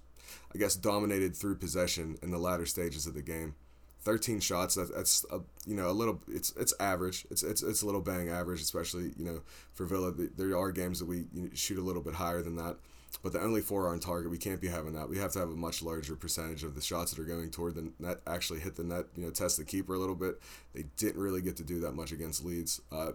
I 0.55 0.59
guess, 0.59 0.75
dominated 0.75 1.37
through 1.37 1.57
possession 1.57 2.19
in 2.23 2.31
the 2.31 2.39
latter 2.39 2.67
stages 2.67 3.07
of 3.07 3.15
the 3.15 3.23
game. 3.23 3.55
13 4.03 4.41
shots. 4.41 4.77
That, 4.77 4.95
that's 4.95 5.27
a, 5.31 5.41
you 5.67 5.75
know 5.75 5.91
a 5.91 5.93
little. 5.93 6.23
It's 6.29 6.53
it's 6.57 6.73
average. 6.81 7.27
It's 7.31 7.43
it's 7.43 7.63
it's 7.63 7.83
a 7.83 7.87
little 7.87 8.01
bang 8.01 8.29
average, 8.29 8.61
especially 8.61 9.13
you 9.17 9.25
know 9.25 9.43
for 9.75 9.85
Villa. 9.85 10.13
There 10.13 10.57
are 10.57 10.73
games 10.73 11.01
that 11.01 11.07
we 11.07 11.27
shoot 11.55 11.79
a 11.79 11.83
little 11.83 12.03
bit 12.03 12.15
higher 12.15 12.41
than 12.43 12.57
that, 12.57 12.77
but 13.23 13.33
the 13.33 13.41
only 13.41 13.61
four 13.61 13.87
are 13.87 13.93
on 13.93 14.01
target. 14.01 14.31
We 14.31 14.39
can't 14.39 14.61
be 14.61 14.69
having 14.69 14.93
that. 14.95 15.09
We 15.09 15.19
have 15.19 15.33
to 15.33 15.41
have 15.41 15.49
a 15.49 15.57
much 15.57 15.83
larger 15.83 16.17
percentage 16.17 16.63
of 16.63 16.75
the 16.75 16.81
shots 16.81 17.13
that 17.13 17.21
are 17.21 17.27
going 17.27 17.51
toward 17.51 17.75
the 17.75 17.93
net 17.99 18.21
actually 18.27 18.61
hit 18.61 18.77
the 18.77 18.85
net. 18.85 19.07
You 19.17 19.25
know, 19.25 19.31
test 19.31 19.59
the 19.59 19.65
keeper 19.65 19.95
a 19.95 19.99
little 19.99 20.15
bit. 20.15 20.41
They 20.75 20.85
didn't 20.97 21.21
really 21.21 21.43
get 21.43 21.57
to 21.57 21.65
do 21.65 21.81
that 21.81 21.93
much 21.93 22.13
against 22.13 22.45
Leeds. 22.45 22.81
Uh, 22.93 23.13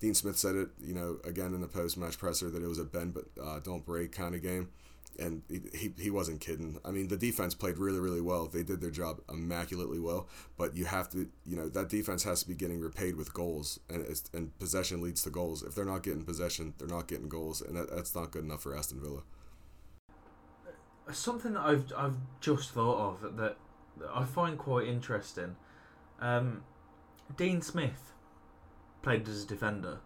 Dean 0.00 0.14
Smith 0.14 0.36
said 0.36 0.54
it. 0.54 0.68
You 0.80 0.94
know, 0.94 1.18
again 1.24 1.54
in 1.54 1.60
the 1.62 1.68
post 1.68 1.96
match 1.96 2.18
presser 2.18 2.50
that 2.50 2.62
it 2.62 2.68
was 2.68 2.78
a 2.78 2.84
bend 2.84 3.14
but 3.14 3.24
uh, 3.42 3.60
don't 3.60 3.84
break 3.84 4.12
kind 4.12 4.34
of 4.34 4.42
game 4.42 4.68
and 5.18 5.42
he, 5.48 5.92
he 5.98 6.10
wasn't 6.10 6.40
kidding. 6.40 6.78
I 6.84 6.90
mean, 6.90 7.08
the 7.08 7.16
defense 7.16 7.54
played 7.54 7.78
really, 7.78 7.98
really 7.98 8.20
well. 8.20 8.46
They 8.46 8.62
did 8.62 8.80
their 8.80 8.90
job 8.90 9.20
immaculately 9.28 9.98
well, 9.98 10.28
but 10.56 10.76
you 10.76 10.84
have 10.84 11.10
to, 11.10 11.28
you 11.44 11.56
know, 11.56 11.68
that 11.68 11.88
defense 11.88 12.22
has 12.24 12.42
to 12.42 12.48
be 12.48 12.54
getting 12.54 12.80
repaid 12.80 13.16
with 13.16 13.34
goals, 13.34 13.80
and 13.88 14.06
and 14.32 14.58
possession 14.58 15.02
leads 15.02 15.22
to 15.22 15.30
goals. 15.30 15.62
If 15.62 15.74
they're 15.74 15.84
not 15.84 16.02
getting 16.02 16.24
possession, 16.24 16.74
they're 16.78 16.88
not 16.88 17.08
getting 17.08 17.28
goals, 17.28 17.60
and 17.60 17.76
that, 17.76 17.90
that's 17.90 18.14
not 18.14 18.30
good 18.30 18.44
enough 18.44 18.62
for 18.62 18.76
Aston 18.76 19.00
Villa. 19.00 19.22
Something 21.10 21.54
that 21.54 21.62
I've 21.62 21.92
I've 21.96 22.16
just 22.40 22.70
thought 22.70 23.22
of 23.22 23.36
that 23.36 23.56
I 24.14 24.24
find 24.24 24.58
quite 24.58 24.86
interesting. 24.86 25.56
Um, 26.20 26.62
Dean 27.36 27.62
Smith 27.62 28.12
played 29.02 29.28
as 29.28 29.44
a 29.44 29.46
defender. 29.46 29.98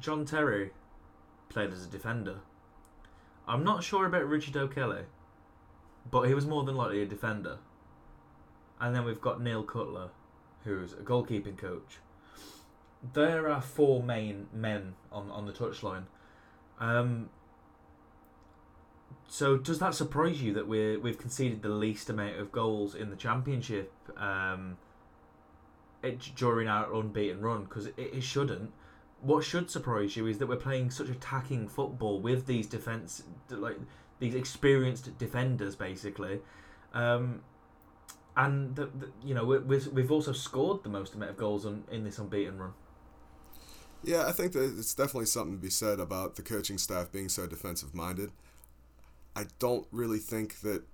John 0.00 0.24
Terry 0.24 0.70
played 1.48 1.72
as 1.72 1.84
a 1.84 1.88
defender. 1.88 2.40
I'm 3.48 3.64
not 3.64 3.82
sure 3.82 4.04
about 4.04 4.28
Richard 4.28 4.56
O'Kelly, 4.58 5.04
but 6.10 6.28
he 6.28 6.34
was 6.34 6.46
more 6.46 6.64
than 6.64 6.76
likely 6.76 7.00
a 7.02 7.06
defender. 7.06 7.58
And 8.78 8.94
then 8.94 9.04
we've 9.04 9.20
got 9.20 9.40
Neil 9.40 9.62
Cutler, 9.62 10.10
who's 10.64 10.92
a 10.92 10.96
goalkeeping 10.96 11.56
coach. 11.56 11.98
There 13.14 13.48
are 13.48 13.62
four 13.62 14.02
main 14.02 14.48
men 14.52 14.94
on, 15.10 15.30
on 15.30 15.46
the 15.46 15.52
touchline. 15.52 16.04
Um, 16.78 17.30
so 19.26 19.56
does 19.56 19.78
that 19.78 19.94
surprise 19.94 20.42
you 20.42 20.52
that 20.54 20.68
we 20.68 20.96
we've 20.96 21.18
conceded 21.18 21.62
the 21.62 21.68
least 21.68 22.10
amount 22.10 22.38
of 22.38 22.52
goals 22.52 22.94
in 22.94 23.10
the 23.10 23.16
championship 23.16 23.92
um, 24.16 24.76
it, 26.02 26.30
during 26.36 26.68
our 26.68 26.92
unbeaten 26.92 27.40
run? 27.40 27.64
Because 27.64 27.86
it, 27.86 27.94
it 27.98 28.22
shouldn't 28.22 28.72
what 29.20 29.44
should 29.44 29.70
surprise 29.70 30.16
you 30.16 30.26
is 30.26 30.38
that 30.38 30.46
we're 30.46 30.56
playing 30.56 30.90
such 30.90 31.08
attacking 31.08 31.68
football 31.68 32.20
with 32.20 32.46
these 32.46 32.66
defense, 32.66 33.22
like 33.50 33.76
these 34.20 34.34
experienced 34.34 35.16
defenders, 35.18 35.74
basically, 35.74 36.40
um, 36.94 37.40
and 38.36 38.76
the, 38.76 38.86
the, 38.86 39.10
you 39.24 39.34
know 39.34 39.44
we've 39.44 39.86
we've 39.88 40.12
also 40.12 40.32
scored 40.32 40.84
the 40.84 40.88
most 40.88 41.14
amount 41.14 41.32
of 41.32 41.36
goals 41.36 41.66
on, 41.66 41.84
in 41.90 42.04
this 42.04 42.18
unbeaten 42.18 42.58
run. 42.58 42.72
Yeah, 44.04 44.26
I 44.26 44.32
think 44.32 44.52
that 44.52 44.78
it's 44.78 44.94
definitely 44.94 45.26
something 45.26 45.56
to 45.56 45.60
be 45.60 45.70
said 45.70 45.98
about 45.98 46.36
the 46.36 46.42
coaching 46.42 46.78
staff 46.78 47.10
being 47.10 47.28
so 47.28 47.48
defensive 47.48 47.94
minded. 47.94 48.30
I 49.34 49.46
don't 49.58 49.88
really 49.90 50.18
think 50.18 50.60
that 50.60 50.84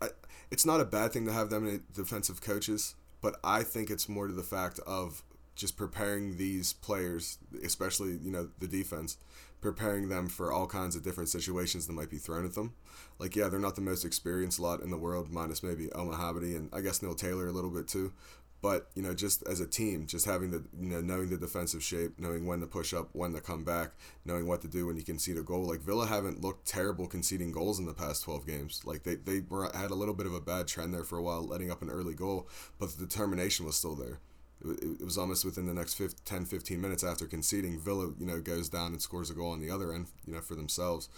I, 0.00 0.08
it's 0.50 0.64
not 0.64 0.80
a 0.80 0.84
bad 0.84 1.12
thing 1.12 1.26
to 1.26 1.32
have 1.32 1.50
them 1.50 1.66
in 1.66 1.82
defensive 1.92 2.40
coaches, 2.40 2.94
but 3.20 3.36
I 3.42 3.64
think 3.64 3.90
it's 3.90 4.08
more 4.08 4.28
to 4.28 4.32
the 4.32 4.44
fact 4.44 4.78
of 4.86 5.24
just 5.54 5.76
preparing 5.76 6.36
these 6.36 6.72
players, 6.72 7.38
especially 7.62 8.18
you 8.22 8.30
know 8.30 8.48
the 8.58 8.66
defense, 8.66 9.16
preparing 9.60 10.08
them 10.08 10.28
for 10.28 10.52
all 10.52 10.66
kinds 10.66 10.96
of 10.96 11.02
different 11.02 11.28
situations 11.28 11.86
that 11.86 11.92
might 11.92 12.10
be 12.10 12.18
thrown 12.18 12.44
at 12.44 12.54
them. 12.54 12.74
Like 13.18 13.36
yeah, 13.36 13.48
they're 13.48 13.60
not 13.60 13.76
the 13.76 13.80
most 13.80 14.04
experienced 14.04 14.60
lot 14.60 14.82
in 14.82 14.90
the 14.90 14.98
world, 14.98 15.30
minus 15.30 15.62
maybe 15.62 15.88
El 15.94 16.12
and 16.12 16.70
I 16.72 16.80
guess 16.80 17.02
Neil 17.02 17.14
Taylor 17.14 17.48
a 17.48 17.52
little 17.52 17.70
bit 17.70 17.88
too. 17.88 18.12
But 18.60 18.88
you 18.94 19.02
know, 19.02 19.12
just 19.12 19.46
as 19.46 19.60
a 19.60 19.66
team, 19.66 20.06
just 20.06 20.24
having 20.24 20.50
the 20.50 20.64
you 20.80 20.88
know 20.88 21.02
knowing 21.02 21.28
the 21.28 21.36
defensive 21.36 21.82
shape, 21.82 22.18
knowing 22.18 22.46
when 22.46 22.60
to 22.60 22.66
push 22.66 22.94
up, 22.94 23.10
when 23.12 23.34
to 23.34 23.40
come 23.40 23.62
back, 23.62 23.92
knowing 24.24 24.46
what 24.46 24.62
to 24.62 24.68
do 24.68 24.86
when 24.86 24.96
you 24.96 25.02
concede 25.02 25.36
a 25.36 25.42
goal. 25.42 25.66
Like 25.68 25.80
Villa 25.80 26.06
haven't 26.06 26.40
looked 26.40 26.66
terrible 26.66 27.06
conceding 27.06 27.52
goals 27.52 27.78
in 27.78 27.84
the 27.84 27.92
past 27.92 28.24
twelve 28.24 28.46
games. 28.46 28.80
Like 28.84 29.02
they 29.02 29.16
they 29.16 29.40
were 29.48 29.70
had 29.74 29.90
a 29.90 29.94
little 29.94 30.14
bit 30.14 30.26
of 30.26 30.32
a 30.34 30.40
bad 30.40 30.66
trend 30.66 30.94
there 30.94 31.04
for 31.04 31.18
a 31.18 31.22
while, 31.22 31.46
letting 31.46 31.70
up 31.70 31.82
an 31.82 31.90
early 31.90 32.14
goal, 32.14 32.48
but 32.78 32.88
the 32.90 33.06
determination 33.06 33.66
was 33.66 33.76
still 33.76 33.94
there 33.94 34.18
it, 34.64 35.04
was 35.04 35.18
almost 35.18 35.44
within 35.44 35.66
the 35.66 35.74
next 35.74 35.94
15, 35.94 36.20
10, 36.24 36.44
15 36.44 36.80
minutes 36.80 37.04
after 37.04 37.26
conceding, 37.26 37.78
Villa, 37.78 38.12
you 38.18 38.26
know, 38.26 38.40
goes 38.40 38.68
down 38.68 38.92
and 38.92 39.02
scores 39.02 39.30
a 39.30 39.34
goal 39.34 39.52
on 39.52 39.60
the 39.60 39.70
other 39.70 39.92
end, 39.92 40.06
you 40.26 40.34
know, 40.34 40.40
for 40.40 40.54
themselves. 40.54 41.08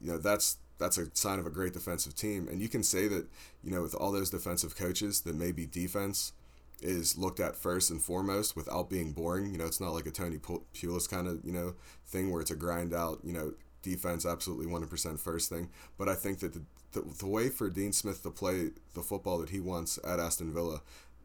You 0.00 0.12
know, 0.12 0.18
that's 0.18 0.56
that's 0.78 0.98
a 0.98 1.06
sign 1.14 1.38
of 1.38 1.46
a 1.46 1.50
great 1.50 1.74
defensive 1.74 2.14
team. 2.14 2.48
And 2.48 2.60
you 2.60 2.68
can 2.68 2.82
say 2.82 3.06
that, 3.06 3.26
you 3.62 3.70
know, 3.70 3.82
with 3.82 3.94
all 3.94 4.10
those 4.10 4.30
defensive 4.30 4.76
coaches, 4.76 5.20
that 5.20 5.36
maybe 5.36 5.64
defense 5.64 6.32
is 6.80 7.16
looked 7.16 7.38
at 7.38 7.54
first 7.54 7.90
and 7.90 8.02
foremost 8.02 8.56
without 8.56 8.90
being 8.90 9.12
boring. 9.12 9.52
You 9.52 9.58
know, 9.58 9.66
it's 9.66 9.80
not 9.80 9.92
like 9.92 10.06
a 10.06 10.10
Tony 10.10 10.38
Pulis 10.38 11.08
kind 11.08 11.28
of, 11.28 11.40
you 11.44 11.52
know, 11.52 11.74
thing 12.06 12.32
where 12.32 12.40
it's 12.40 12.50
a 12.50 12.56
grind 12.56 12.92
out, 12.92 13.20
you 13.22 13.32
know, 13.32 13.52
defense 13.82 14.26
absolutely 14.26 14.66
100% 14.66 15.18
first 15.18 15.48
thing. 15.48 15.68
But 15.98 16.08
I 16.08 16.14
think 16.14 16.40
that 16.40 16.52
the, 16.52 16.62
the, 16.92 17.02
the 17.18 17.26
way 17.26 17.48
for 17.48 17.70
Dean 17.70 17.92
Smith 17.92 18.22
to 18.24 18.30
play 18.30 18.70
the 18.94 19.02
football 19.02 19.38
that 19.38 19.50
he 19.50 19.60
wants 19.60 19.98
at 20.04 20.18
Aston 20.18 20.52
Villa, 20.52 20.82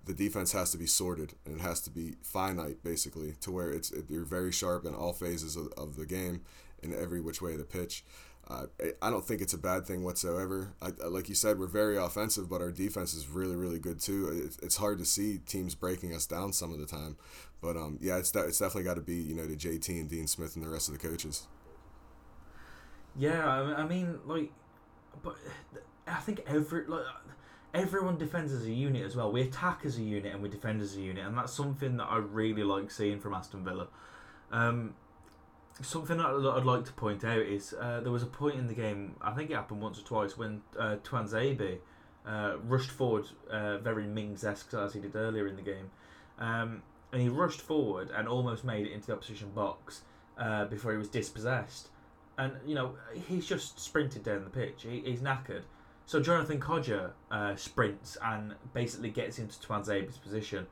the 0.07 0.13
defense 0.13 0.51
has 0.53 0.71
to 0.71 0.77
be 0.77 0.87
sorted 0.87 1.33
and 1.45 1.59
it 1.59 1.61
has 1.61 1.81
to 1.81 1.89
be 1.89 2.15
finite 2.21 2.83
basically 2.83 3.33
to 3.41 3.51
where 3.51 3.69
it's 3.69 3.91
it, 3.91 4.05
you're 4.09 4.25
very 4.25 4.51
sharp 4.51 4.85
in 4.85 4.95
all 4.95 5.13
phases 5.13 5.55
of, 5.55 5.67
of 5.77 5.95
the 5.95 6.05
game 6.05 6.41
in 6.81 6.93
every 6.93 7.21
which 7.21 7.41
way 7.41 7.53
of 7.53 7.59
the 7.59 7.65
pitch. 7.65 8.03
Uh, 8.49 8.67
I 9.01 9.09
don't 9.09 9.25
think 9.25 9.41
it's 9.41 9.53
a 9.53 9.57
bad 9.57 9.85
thing 9.85 10.05
whatsoever. 10.05 10.73
I, 10.81 10.91
like 11.07 11.27
you 11.27 11.35
said, 11.35 11.59
we're 11.59 11.67
very 11.67 11.97
offensive, 11.97 12.49
but 12.49 12.61
our 12.61 12.71
defense 12.71 13.13
is 13.13 13.27
really, 13.27 13.57
really 13.57 13.79
good 13.79 13.99
too. 13.99 14.49
it's 14.63 14.77
hard 14.77 14.99
to 14.99 15.05
see 15.05 15.39
teams 15.39 15.75
breaking 15.75 16.15
us 16.15 16.25
down 16.25 16.53
some 16.53 16.71
of 16.71 16.79
the 16.79 16.85
time, 16.85 17.17
but 17.61 17.75
um, 17.75 17.99
yeah, 18.01 18.17
it's 18.17 18.33
it's 18.33 18.59
definitely 18.59 18.83
got 18.83 18.95
to 18.95 19.01
be 19.01 19.15
you 19.15 19.35
know 19.35 19.45
to 19.45 19.55
JT 19.55 19.89
and 19.89 20.09
Dean 20.09 20.27
Smith 20.27 20.55
and 20.55 20.63
the 20.63 20.69
rest 20.69 20.87
of 20.87 20.97
the 20.97 21.05
coaches. 21.05 21.47
Yeah, 23.17 23.45
I 23.49 23.85
mean, 23.85 24.19
like, 24.25 24.51
but 25.21 25.35
I 26.07 26.19
think 26.19 26.43
every 26.47 26.85
like 26.85 27.03
everyone 27.77 28.17
defends 28.17 28.51
as 28.51 28.65
a 28.65 28.71
unit 28.71 29.05
as 29.05 29.15
well. 29.15 29.31
We 29.31 29.41
attack 29.41 29.81
as 29.85 29.97
a 29.97 30.01
unit 30.01 30.33
and 30.33 30.41
we 30.41 30.49
defend 30.49 30.81
as 30.81 30.95
a 30.95 31.01
unit, 31.01 31.25
and 31.25 31.37
that's 31.37 31.53
something 31.53 31.97
that 31.97 32.05
I 32.05 32.17
really 32.17 32.63
like 32.63 32.91
seeing 32.91 33.19
from 33.19 33.33
Aston 33.33 33.63
Villa. 33.63 33.87
Um, 34.51 34.95
something 35.81 36.17
that 36.17 36.25
I'd 36.25 36.65
like 36.65 36.85
to 36.85 36.93
point 36.93 37.23
out 37.23 37.39
is 37.39 37.73
uh, 37.79 37.99
there 38.01 38.11
was 38.11 38.23
a 38.23 38.27
point 38.27 38.55
in 38.55 38.67
the 38.67 38.73
game, 38.73 39.15
I 39.21 39.31
think 39.31 39.51
it 39.51 39.55
happened 39.55 39.81
once 39.81 39.99
or 39.99 40.03
twice, 40.03 40.37
when 40.37 40.61
uh, 40.77 40.97
Tuanzebe 41.03 41.77
uh, 42.25 42.55
rushed 42.63 42.91
forward 42.91 43.25
uh, 43.49 43.77
very 43.77 44.07
Mings-esque 44.07 44.73
as 44.73 44.93
he 44.93 44.99
did 44.99 45.15
earlier 45.15 45.47
in 45.47 45.55
the 45.55 45.61
game. 45.61 45.91
Um, 46.39 46.81
and 47.11 47.21
he 47.21 47.29
rushed 47.29 47.61
forward 47.61 48.09
and 48.15 48.27
almost 48.27 48.63
made 48.63 48.85
it 48.85 48.91
into 48.91 49.07
the 49.07 49.13
opposition 49.13 49.51
box 49.51 50.01
uh, 50.37 50.65
before 50.65 50.91
he 50.91 50.97
was 50.97 51.09
dispossessed. 51.09 51.89
And, 52.37 52.53
you 52.65 52.75
know, 52.75 52.95
he's 53.27 53.47
just 53.47 53.79
sprinted 53.79 54.23
down 54.23 54.43
the 54.43 54.49
pitch. 54.49 54.83
He, 54.83 55.01
he's 55.05 55.21
knackered. 55.21 55.63
So 56.07 56.19
Jonathan 56.19 56.59
Kodjia 56.59 57.11
uh, 57.29 57.55
sprints 57.55 58.17
and 58.23 58.55
basically 58.73 59.11
gets 59.11 59.37
into 59.37 59.59
Tuanzebe's 59.59 60.17
position 60.17 60.65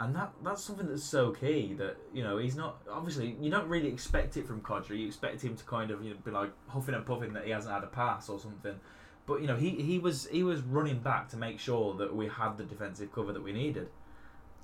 and 0.00 0.16
that 0.16 0.32
that's 0.42 0.64
something 0.64 0.88
that's 0.88 1.04
so 1.04 1.30
key 1.30 1.74
that 1.74 1.96
you 2.12 2.22
know 2.22 2.38
he's 2.38 2.56
not 2.56 2.80
obviously 2.90 3.36
you 3.38 3.50
don't 3.50 3.68
really 3.68 3.88
expect 3.88 4.36
it 4.38 4.46
from 4.46 4.62
Kodjia. 4.62 4.98
You 4.98 5.06
expect 5.06 5.42
him 5.42 5.54
to 5.56 5.64
kind 5.64 5.90
of 5.90 6.02
you 6.02 6.10
know, 6.10 6.16
be 6.24 6.30
like 6.30 6.50
huffing 6.68 6.94
and 6.94 7.04
puffing 7.04 7.34
that 7.34 7.44
he 7.44 7.50
hasn't 7.50 7.72
had 7.72 7.84
a 7.84 7.86
pass 7.86 8.30
or 8.30 8.40
something. 8.40 8.80
But 9.26 9.42
you 9.42 9.46
know 9.46 9.56
he, 9.56 9.70
he 9.70 9.98
was 9.98 10.26
he 10.32 10.42
was 10.42 10.62
running 10.62 11.00
back 11.00 11.28
to 11.28 11.36
make 11.36 11.60
sure 11.60 11.94
that 11.96 12.16
we 12.16 12.28
had 12.28 12.56
the 12.56 12.64
defensive 12.64 13.12
cover 13.12 13.32
that 13.34 13.42
we 13.42 13.52
needed. 13.52 13.88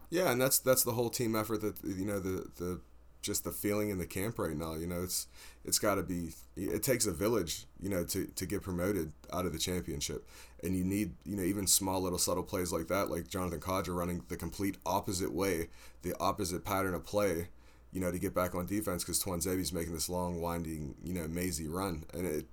Yeah, 0.09 0.31
and 0.31 0.41
that's 0.41 0.59
that's 0.59 0.85
the 0.85 0.93
whole 0.93 1.11
team 1.11 1.37
effort 1.37 1.61
that 1.61 1.85
you 1.85 2.07
know 2.07 2.19
the 2.19 2.51
the 2.57 2.81
just 3.27 3.45
the 3.45 3.51
feeling 3.51 3.91
in 3.91 3.99
the 3.99 4.07
camp 4.07 4.39
right 4.39 4.57
now. 4.57 4.75
You 4.75 4.87
know, 4.87 5.03
it's 5.03 5.27
it's 5.65 5.79
got 5.79 5.97
to 5.97 6.03
be. 6.03 6.33
It 6.57 6.83
takes 6.83 7.07
a 7.07 7.13
village, 7.13 7.67
you 7.81 7.91
know, 7.91 8.05
to 8.05 8.27
to 8.27 8.47
get 8.47 8.63
promoted 8.63 9.13
out 9.33 9.45
of 9.45 9.53
the 9.53 9.59
championship, 9.59 10.27
and 10.63 10.77
you 10.77 10.85
need 10.85 11.13
you 11.25 11.37
know 11.37 11.43
even 11.43 11.67
small 11.67 12.01
little 12.01 12.19
subtle 12.19 12.45
plays 12.45 12.73
like 12.73 12.87
that, 12.87 13.11
like 13.11 13.29
Jonathan 13.29 13.61
Kodjia 13.61 13.95
running 13.95 14.23
the 14.29 14.37
complete 14.37 14.77
opposite 14.87 15.33
way, 15.33 15.69
the 16.03 16.15
opposite 16.21 16.65
pattern 16.65 16.95
of 16.95 17.05
play, 17.05 17.49
you 17.93 18.01
know, 18.01 18.13
to 18.13 18.19
get 18.19 18.35
back 18.35 18.55
on 18.55 18.65
defense 18.67 19.03
because 19.03 19.23
Tuanzebe's 19.23 19.73
making 19.73 19.93
this 19.93 20.09
long, 20.09 20.41
winding, 20.41 20.95
you 21.03 21.13
know, 21.13 21.27
mazy 21.27 21.67
run, 21.67 22.05
and 22.15 22.27
it 22.27 22.47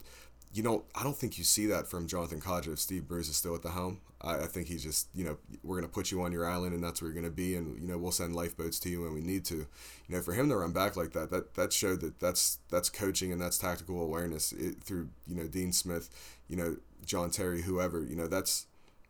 you 0.53 0.61
know, 0.61 0.83
I 0.93 1.03
don't 1.03 1.17
think 1.17 1.37
you 1.37 1.43
see 1.43 1.65
that 1.67 1.87
from 1.87 2.07
Jonathan 2.07 2.39
Kodjia 2.39 2.73
if 2.73 2.79
Steve 2.79 3.07
Bruce 3.07 3.27
is 3.27 3.35
still 3.35 3.55
at 3.55 3.63
the 3.63 3.71
helm. 3.71 4.01
I, 4.21 4.35
I 4.35 4.45
think 4.45 4.67
he's 4.67 4.83
just, 4.83 5.07
you 5.15 5.23
know, 5.23 5.37
we're 5.63 5.77
going 5.77 5.89
to 5.89 5.93
put 5.93 6.11
you 6.11 6.21
on 6.21 6.31
your 6.31 6.47
island 6.47 6.75
and 6.75 6.83
that's 6.83 7.01
where 7.01 7.09
you're 7.09 7.19
going 7.19 7.31
to 7.31 7.35
be. 7.35 7.55
And, 7.55 7.81
you 7.81 7.87
know, 7.87 7.97
we'll 7.97 8.11
send 8.11 8.35
lifeboats 8.35 8.79
to 8.81 8.89
you 8.89 9.01
when 9.01 9.13
we 9.13 9.21
need 9.21 9.45
to. 9.45 9.55
You 9.55 10.15
know, 10.15 10.21
for 10.21 10.33
him 10.33 10.49
to 10.49 10.55
run 10.55 10.71
back 10.71 10.95
like 10.95 11.11
that, 11.13 11.31
that, 11.31 11.55
that 11.55 11.73
showed 11.73 12.01
that 12.01 12.19
that's, 12.19 12.59
that's 12.69 12.89
coaching 12.89 13.31
and 13.31 13.41
that's 13.41 13.57
tactical 13.57 14.01
awareness 14.01 14.51
it, 14.51 14.83
through, 14.83 15.09
you 15.27 15.35
know, 15.35 15.47
Dean 15.47 15.71
Smith, 15.71 16.09
you 16.47 16.55
know, 16.55 16.77
John 17.03 17.31
Terry, 17.31 17.63
whoever, 17.63 18.03
you 18.03 18.15
know, 18.15 18.27
that's, 18.27 18.67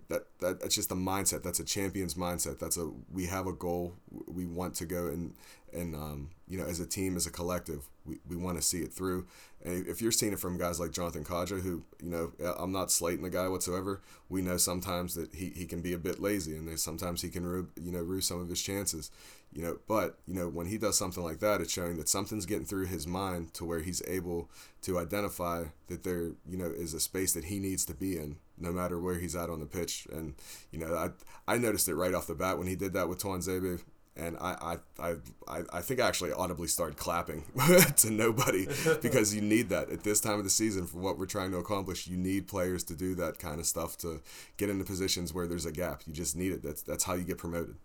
that, 0.10 0.24
that 0.39 0.60
that's 0.62 0.76
just 0.76 0.89
the 0.89 0.96
mindset. 0.96 1.44
That's 1.44 1.60
a 1.60 1.64
champion's 1.66 2.14
mindset. 2.14 2.60
That's 2.60 2.78
a, 2.78 2.89
we 3.12 3.26
have 3.26 3.48
a 3.48 3.54
goal. 3.54 3.96
We 4.28 4.46
want 4.46 4.76
to 4.76 4.86
go 4.86 5.08
and, 5.08 5.34
and, 5.74 5.95
um, 5.95 6.30
you 6.47 6.57
know, 6.57 6.65
as 6.65 6.80
a 6.80 6.86
team, 6.86 7.15
as 7.15 7.26
a 7.26 7.32
collective, 7.32 7.89
we, 8.05 8.19
we 8.28 8.36
want 8.36 8.57
to 8.57 8.61
see 8.61 8.80
it 8.80 8.93
through. 8.93 9.26
And 9.63 9.88
if 9.88 10.01
you're 10.01 10.11
seeing 10.11 10.34
it 10.34 10.39
from 10.39 10.57
guys 10.57 10.80
like 10.80 10.91
Jonathan 10.91 11.24
Kodjia, 11.24 11.61
who, 11.61 11.84
you 12.01 12.09
know, 12.09 12.32
I'm 12.57 12.71
not 12.71 12.91
slating 12.91 13.24
the 13.24 13.30
guy 13.30 13.47
whatsoever. 13.47 14.01
We 14.30 14.41
know 14.41 14.57
sometimes 14.57 15.15
that 15.15 15.34
he, 15.34 15.51
he 15.55 15.65
can 15.65 15.82
be 15.82 15.93
a 15.93 15.97
bit 15.97 16.19
lazy 16.19 16.55
and 16.55 16.78
sometimes 16.80 17.21
he 17.21 17.30
can, 17.30 17.45
rue, 17.45 17.69
you 17.82 17.91
know, 17.91 18.01
rue 18.01 18.19
some 18.21 18.41
of 18.41 18.49
his 18.49 18.61
chances, 18.61 19.09
you 19.53 19.63
know, 19.63 19.78
but, 19.88 20.19
you 20.28 20.34
know, 20.34 20.49
when 20.49 20.67
he 20.67 20.78
does 20.78 20.97
something 20.97 21.24
like 21.24 21.39
that, 21.39 21.61
it's 21.61 21.71
showing 21.71 21.97
that 21.97 22.09
something's 22.09 22.45
getting 22.45 22.65
through 22.65 22.88
his 22.88 23.07
mind 23.07 23.53
to 23.53 23.63
where 23.63 23.80
he's 23.80 24.01
able 24.05 24.49
to 24.82 24.99
identify 24.99 25.63
that 25.88 26.03
there, 26.03 26.32
you 26.45 26.57
know, 26.57 26.65
is 26.65 26.93
a 26.93 26.99
space 26.99 27.34
that 27.34 27.45
he 27.45 27.59
needs 27.59 27.86
to 27.86 27.93
be 27.93 28.17
in 28.17 28.36
no 28.57 28.71
matter 28.71 28.99
where 28.99 29.15
he's 29.15 29.36
at 29.36 29.49
on 29.49 29.59
the 29.61 29.65
pitch. 29.65 30.07
And, 30.11 30.36
you 30.71 30.80
know, 30.80 30.93
I, 30.93 31.09
I 31.47 31.57
noticed 31.57 31.88
it 31.88 31.95
right 31.95 32.13
off 32.13 32.28
the 32.28 32.36
bat 32.36 32.57
when 32.57 32.67
he 32.67 32.76
did 32.76 32.93
that 32.93 33.07
with 33.07 33.19
Tuanzebe 33.19 33.82
and 34.16 34.38
I, 34.38 34.78
I, 34.99 35.16
I, 35.47 35.61
I 35.74 35.82
think 35.82 35.99
I 35.99 36.07
actually 36.07 36.32
audibly 36.34 36.68
started 36.68 36.97
clapping 36.97 37.45
to 37.97 38.11
nobody 38.11 38.68
because 39.01 39.34
you 39.34 39.41
need 39.41 39.70
that 39.70 39.89
at 39.89 40.03
this 40.03 40.20
time 40.20 40.38
of 40.38 40.43
the 40.43 40.51
season 40.51 40.86
for 40.86 40.97
what 40.97 41.18
we're 41.18 41.26
trying 41.26 41.51
to 41.51 41.57
accomplish. 41.57 42.07
You 42.07 42.18
need 42.18 42.47
players 42.47 42.84
to 42.86 42.95
do 42.95 43.16
that 43.16 43.39
kind 43.39 43.59
of 43.59 43.66
stuff 43.66 43.97
to 43.99 44.22
get 44.57 44.70
into 44.70 44.84
positions 44.84 45.34
where 45.34 45.47
there's 45.47 45.66
a 45.66 45.72
gap. 45.72 46.03
You 46.05 46.14
just 46.14 46.36
need 46.36 46.51
it. 46.51 46.61
That's 46.61 46.82
that's 46.84 47.03
how 47.05 47.16
you 47.16 47.24
get 47.24 47.39
promoted. 47.39 47.76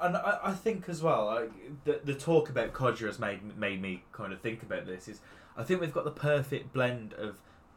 And 0.00 0.16
I, 0.16 0.38
I 0.44 0.52
think 0.52 0.88
as 0.88 1.02
well, 1.02 1.26
like, 1.26 1.84
the 1.84 2.00
the 2.04 2.14
talk 2.14 2.48
about 2.48 2.72
Kodjia 2.72 3.06
has 3.06 3.18
made 3.18 3.56
made 3.58 3.82
me 3.82 4.04
kind 4.12 4.32
of 4.32 4.40
think 4.40 4.62
about 4.62 4.86
this. 4.86 5.08
Is 5.08 5.20
I 5.56 5.62
think 5.62 5.80
we've 5.80 5.92
got 5.92 6.04
the 6.04 6.10
perfect 6.10 6.72
blend 6.72 7.12
of 7.14 7.36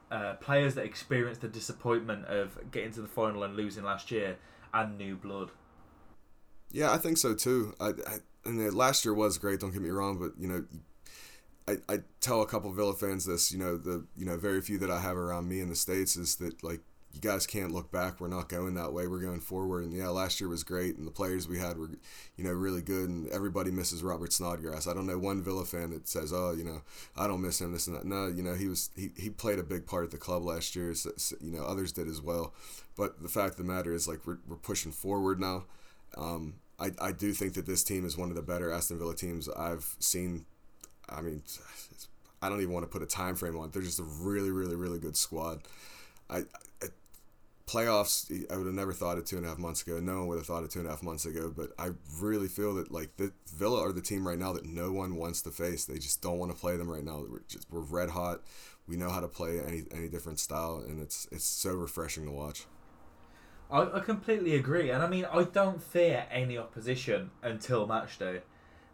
uh, 0.09 0.35
players 0.35 0.75
that 0.75 0.85
experienced 0.85 1.41
the 1.41 1.49
disappointment 1.49 2.25
of 2.25 2.57
getting 2.71 2.91
to 2.93 3.01
the 3.01 3.07
final 3.07 3.43
and 3.43 3.57
losing 3.57 3.83
last 3.83 4.09
year, 4.09 4.37
and 4.73 4.97
new 4.97 5.15
blood. 5.15 5.51
Yeah, 6.71 6.91
I 6.91 6.97
think 6.97 7.17
so 7.17 7.33
too. 7.33 7.73
I, 7.79 7.89
I 7.89 8.17
and 8.45 8.73
last 8.73 9.05
year 9.05 9.13
was 9.13 9.37
great. 9.37 9.59
Don't 9.59 9.71
get 9.71 9.81
me 9.81 9.89
wrong, 9.89 10.17
but 10.19 10.31
you 10.37 10.47
know, 10.47 10.65
I, 11.67 11.77
I 11.89 11.99
tell 12.21 12.41
a 12.41 12.45
couple 12.47 12.71
Villa 12.71 12.93
fans 12.93 13.25
this. 13.25 13.51
You 13.51 13.57
know, 13.59 13.77
the 13.77 14.05
you 14.15 14.25
know 14.25 14.37
very 14.37 14.61
few 14.61 14.77
that 14.79 14.91
I 14.91 14.99
have 14.99 15.17
around 15.17 15.47
me 15.49 15.61
in 15.61 15.69
the 15.69 15.75
states 15.75 16.15
is 16.15 16.35
that 16.37 16.63
like 16.63 16.81
you 17.11 17.21
guys 17.21 17.47
can't 17.47 17.71
look 17.71 17.91
back. 17.91 18.19
We're 18.19 18.27
not 18.27 18.49
going 18.49 18.75
that 18.75 18.93
way. 18.93 19.07
We're 19.07 19.21
going 19.21 19.39
forward. 19.39 19.85
And 19.85 19.93
yeah, 19.93 20.09
last 20.09 20.39
year 20.39 20.49
was 20.49 20.63
great, 20.63 20.97
and 20.97 21.07
the 21.07 21.11
players 21.11 21.47
we 21.47 21.57
had 21.57 21.77
were, 21.77 21.89
you 22.35 22.43
know, 22.43 22.51
really 22.51 22.81
good. 22.81 23.09
And 23.09 23.27
everybody 23.29 23.71
misses 23.71 24.03
Robert 24.03 24.31
Snodgrass. 24.33 24.85
I 24.85 24.93
don't 24.93 25.07
know 25.07 25.17
one 25.17 25.41
Villa 25.41 25.65
fan 25.65 25.89
that 25.91 26.07
says, 26.07 26.31
"Oh, 26.31 26.51
you 26.51 26.63
know, 26.63 26.81
I 27.17 27.25
don't 27.25 27.41
miss 27.41 27.61
him." 27.61 27.71
This 27.71 27.87
and 27.87 27.95
that. 27.95 28.05
No, 28.05 28.27
you 28.27 28.43
know, 28.43 28.53
he 28.53 28.67
was 28.67 28.91
he, 28.95 29.09
he 29.17 29.29
played 29.31 29.57
a 29.57 29.63
big 29.63 29.87
part 29.87 30.03
at 30.03 30.11
the 30.11 30.17
club 30.17 30.43
last 30.43 30.75
year. 30.75 30.93
So, 30.93 31.11
you 31.41 31.51
know, 31.51 31.63
others 31.63 31.91
did 31.91 32.07
as 32.07 32.21
well. 32.21 32.53
But 32.95 33.21
the 33.23 33.29
fact 33.29 33.51
of 33.59 33.65
the 33.65 33.73
matter 33.73 33.91
is, 33.93 34.07
like, 34.07 34.19
we're 34.27 34.37
we're 34.47 34.55
pushing 34.57 34.91
forward 34.91 35.39
now. 35.39 35.65
Um, 36.17 36.55
I, 36.79 36.91
I 37.01 37.11
do 37.11 37.31
think 37.31 37.53
that 37.53 37.65
this 37.65 37.83
team 37.83 38.05
is 38.05 38.17
one 38.17 38.29
of 38.29 38.35
the 38.35 38.41
better 38.41 38.71
Aston 38.71 38.97
Villa 38.97 39.15
teams 39.15 39.47
I've 39.49 39.95
seen. 39.99 40.45
I 41.07 41.21
mean, 41.21 41.41
I 42.41 42.49
don't 42.49 42.61
even 42.61 42.73
want 42.73 42.85
to 42.85 42.91
put 42.91 43.01
a 43.01 43.05
time 43.05 43.35
frame 43.35 43.57
on. 43.57 43.71
They're 43.71 43.81
just 43.81 43.99
a 43.99 44.03
really, 44.03 44.51
really, 44.51 44.75
really 44.75 44.99
good 44.99 45.15
squad. 45.15 45.61
I, 46.29 46.39
I 46.81 46.87
playoffs, 47.67 48.31
I 48.51 48.57
would 48.57 48.65
have 48.65 48.75
never 48.75 48.93
thought 48.93 49.17
it 49.17 49.25
two 49.25 49.37
and 49.37 49.45
a 49.45 49.49
half 49.49 49.57
months 49.57 49.81
ago. 49.81 49.99
No 49.99 50.19
one 50.19 50.27
would 50.27 50.37
have 50.37 50.45
thought 50.45 50.63
it 50.63 50.71
two 50.71 50.79
and 50.79 50.87
a 50.87 50.91
half 50.91 51.03
months 51.03 51.25
ago. 51.25 51.51
But 51.55 51.71
I 51.79 51.91
really 52.19 52.47
feel 52.47 52.75
that 52.75 52.91
like 52.91 53.15
the 53.17 53.31
Villa 53.55 53.81
are 53.81 53.91
the 53.91 54.01
team 54.01 54.27
right 54.27 54.37
now 54.37 54.53
that 54.53 54.65
no 54.65 54.91
one 54.91 55.15
wants 55.15 55.41
to 55.43 55.51
face. 55.51 55.85
They 55.85 55.95
just 55.97 56.21
don't 56.21 56.37
want 56.37 56.51
to 56.51 56.57
play 56.57 56.77
them 56.77 56.89
right 56.89 57.03
now. 57.03 57.23
We're 57.29 57.39
just 57.47 57.67
we're 57.71 57.81
red 57.81 58.09
hot. 58.09 58.41
We 58.87 58.97
know 58.97 59.09
how 59.09 59.19
to 59.19 59.27
play 59.27 59.59
any 59.59 59.83
any 59.91 60.07
different 60.07 60.39
style, 60.39 60.83
and 60.87 61.01
it's 61.01 61.27
it's 61.31 61.45
so 61.45 61.73
refreshing 61.73 62.25
to 62.25 62.31
watch. 62.31 62.65
I, 63.71 63.97
I 63.97 63.99
completely 63.99 64.55
agree, 64.55 64.89
and 64.89 65.01
I 65.01 65.07
mean 65.07 65.25
I 65.25 65.43
don't 65.43 65.81
fear 65.81 66.25
any 66.31 66.57
opposition 66.57 67.31
until 67.41 67.87
match 67.87 68.19
day. 68.19 68.41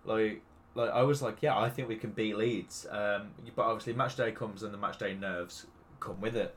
Like 0.05 0.41
like 0.75 0.91
I 0.91 1.03
was 1.03 1.21
like, 1.21 1.41
yeah, 1.41 1.57
I 1.57 1.69
think 1.69 1.87
we 1.87 1.95
can 1.95 2.11
beat 2.11 2.37
Leeds. 2.37 2.87
Um, 2.89 3.31
but 3.55 3.63
obviously 3.63 3.93
match 3.93 4.15
day 4.15 4.31
comes 4.31 4.63
and 4.63 4.73
the 4.73 4.77
match 4.77 4.97
day 4.97 5.13
nerves 5.13 5.65
come 5.99 6.21
with 6.21 6.35
it. 6.35 6.55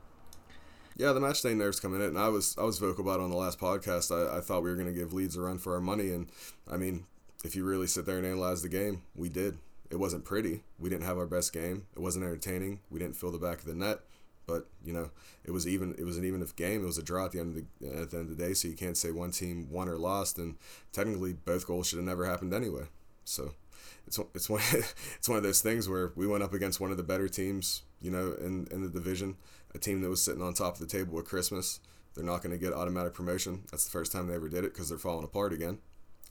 Yeah, 0.97 1.11
the 1.11 1.19
match 1.19 1.41
day 1.41 1.53
nerves 1.53 1.79
come 1.79 1.93
in 1.93 2.01
and 2.01 2.17
I 2.17 2.29
was 2.29 2.55
I 2.57 2.63
was 2.63 2.79
vocal 2.79 3.03
about 3.03 3.19
it 3.19 3.23
on 3.23 3.29
the 3.29 3.37
last 3.37 3.59
podcast. 3.59 4.11
I, 4.11 4.37
I 4.37 4.41
thought 4.41 4.63
we 4.63 4.69
were 4.69 4.77
going 4.77 4.87
to 4.87 4.97
give 4.97 5.13
Leeds 5.13 5.35
a 5.35 5.41
run 5.41 5.57
for 5.57 5.73
our 5.73 5.81
money, 5.81 6.11
and 6.11 6.29
I 6.71 6.77
mean, 6.77 7.05
if 7.43 7.55
you 7.55 7.65
really 7.65 7.87
sit 7.87 8.05
there 8.05 8.17
and 8.17 8.25
analyze 8.25 8.61
the 8.61 8.69
game, 8.69 9.01
we 9.15 9.29
did. 9.29 9.57
It 9.91 9.97
wasn't 9.97 10.25
pretty. 10.25 10.63
We 10.79 10.89
didn't 10.89 11.05
have 11.05 11.17
our 11.17 11.27
best 11.27 11.53
game. 11.53 11.85
It 11.95 11.99
wasn't 11.99 12.25
entertaining. 12.25 12.79
We 12.89 12.99
didn't 12.99 13.17
fill 13.17 13.31
the 13.31 13.37
back 13.37 13.59
of 13.59 13.65
the 13.65 13.75
net. 13.75 13.99
But 14.47 14.67
you 14.83 14.93
know, 14.93 15.11
it 15.43 15.51
was 15.51 15.67
even. 15.67 15.95
It 15.97 16.03
was 16.03 16.17
an 16.17 16.25
even 16.25 16.41
if 16.41 16.55
game. 16.55 16.83
It 16.83 16.85
was 16.85 16.97
a 16.97 17.03
draw 17.03 17.25
at 17.25 17.31
the 17.31 17.39
end 17.39 17.57
of 17.57 17.63
the 17.81 18.01
at 18.01 18.11
the 18.11 18.17
end 18.17 18.29
of 18.29 18.37
the 18.37 18.43
day. 18.43 18.53
So 18.53 18.67
you 18.67 18.75
can't 18.75 18.97
say 18.97 19.11
one 19.11 19.31
team 19.31 19.67
won 19.71 19.89
or 19.89 19.97
lost. 19.97 20.37
And 20.37 20.55
technically, 20.91 21.33
both 21.33 21.67
goals 21.67 21.87
should 21.87 21.97
have 21.97 22.05
never 22.05 22.25
happened 22.25 22.53
anyway. 22.53 22.83
So 23.23 23.53
it's 24.07 24.19
it's 24.33 24.49
one 24.49 24.61
it's 25.17 25.29
one 25.29 25.37
of 25.37 25.43
those 25.43 25.61
things 25.61 25.89
where 25.89 26.11
we 26.15 26.27
went 26.27 26.43
up 26.43 26.53
against 26.53 26.79
one 26.79 26.91
of 26.91 26.97
the 26.97 27.03
better 27.03 27.27
teams, 27.27 27.83
you 28.01 28.11
know, 28.11 28.33
in 28.39 28.67
in 28.71 28.81
the 28.81 28.89
division, 28.89 29.35
a 29.73 29.79
team 29.79 30.01
that 30.01 30.09
was 30.09 30.21
sitting 30.21 30.41
on 30.41 30.53
top 30.53 30.75
of 30.75 30.79
the 30.79 30.87
table 30.87 31.17
at 31.19 31.25
Christmas. 31.25 31.79
They're 32.13 32.23
not 32.23 32.41
going 32.41 32.57
to 32.57 32.57
get 32.57 32.73
automatic 32.73 33.13
promotion. 33.13 33.63
That's 33.71 33.83
the 33.83 33.91
first 33.91 34.13
time 34.13 34.27
they 34.27 34.35
ever 34.35 34.47
did 34.47 34.63
it 34.63 34.73
because 34.73 34.87
they're 34.87 34.97
falling 34.97 35.25
apart 35.25 35.51
again. 35.51 35.79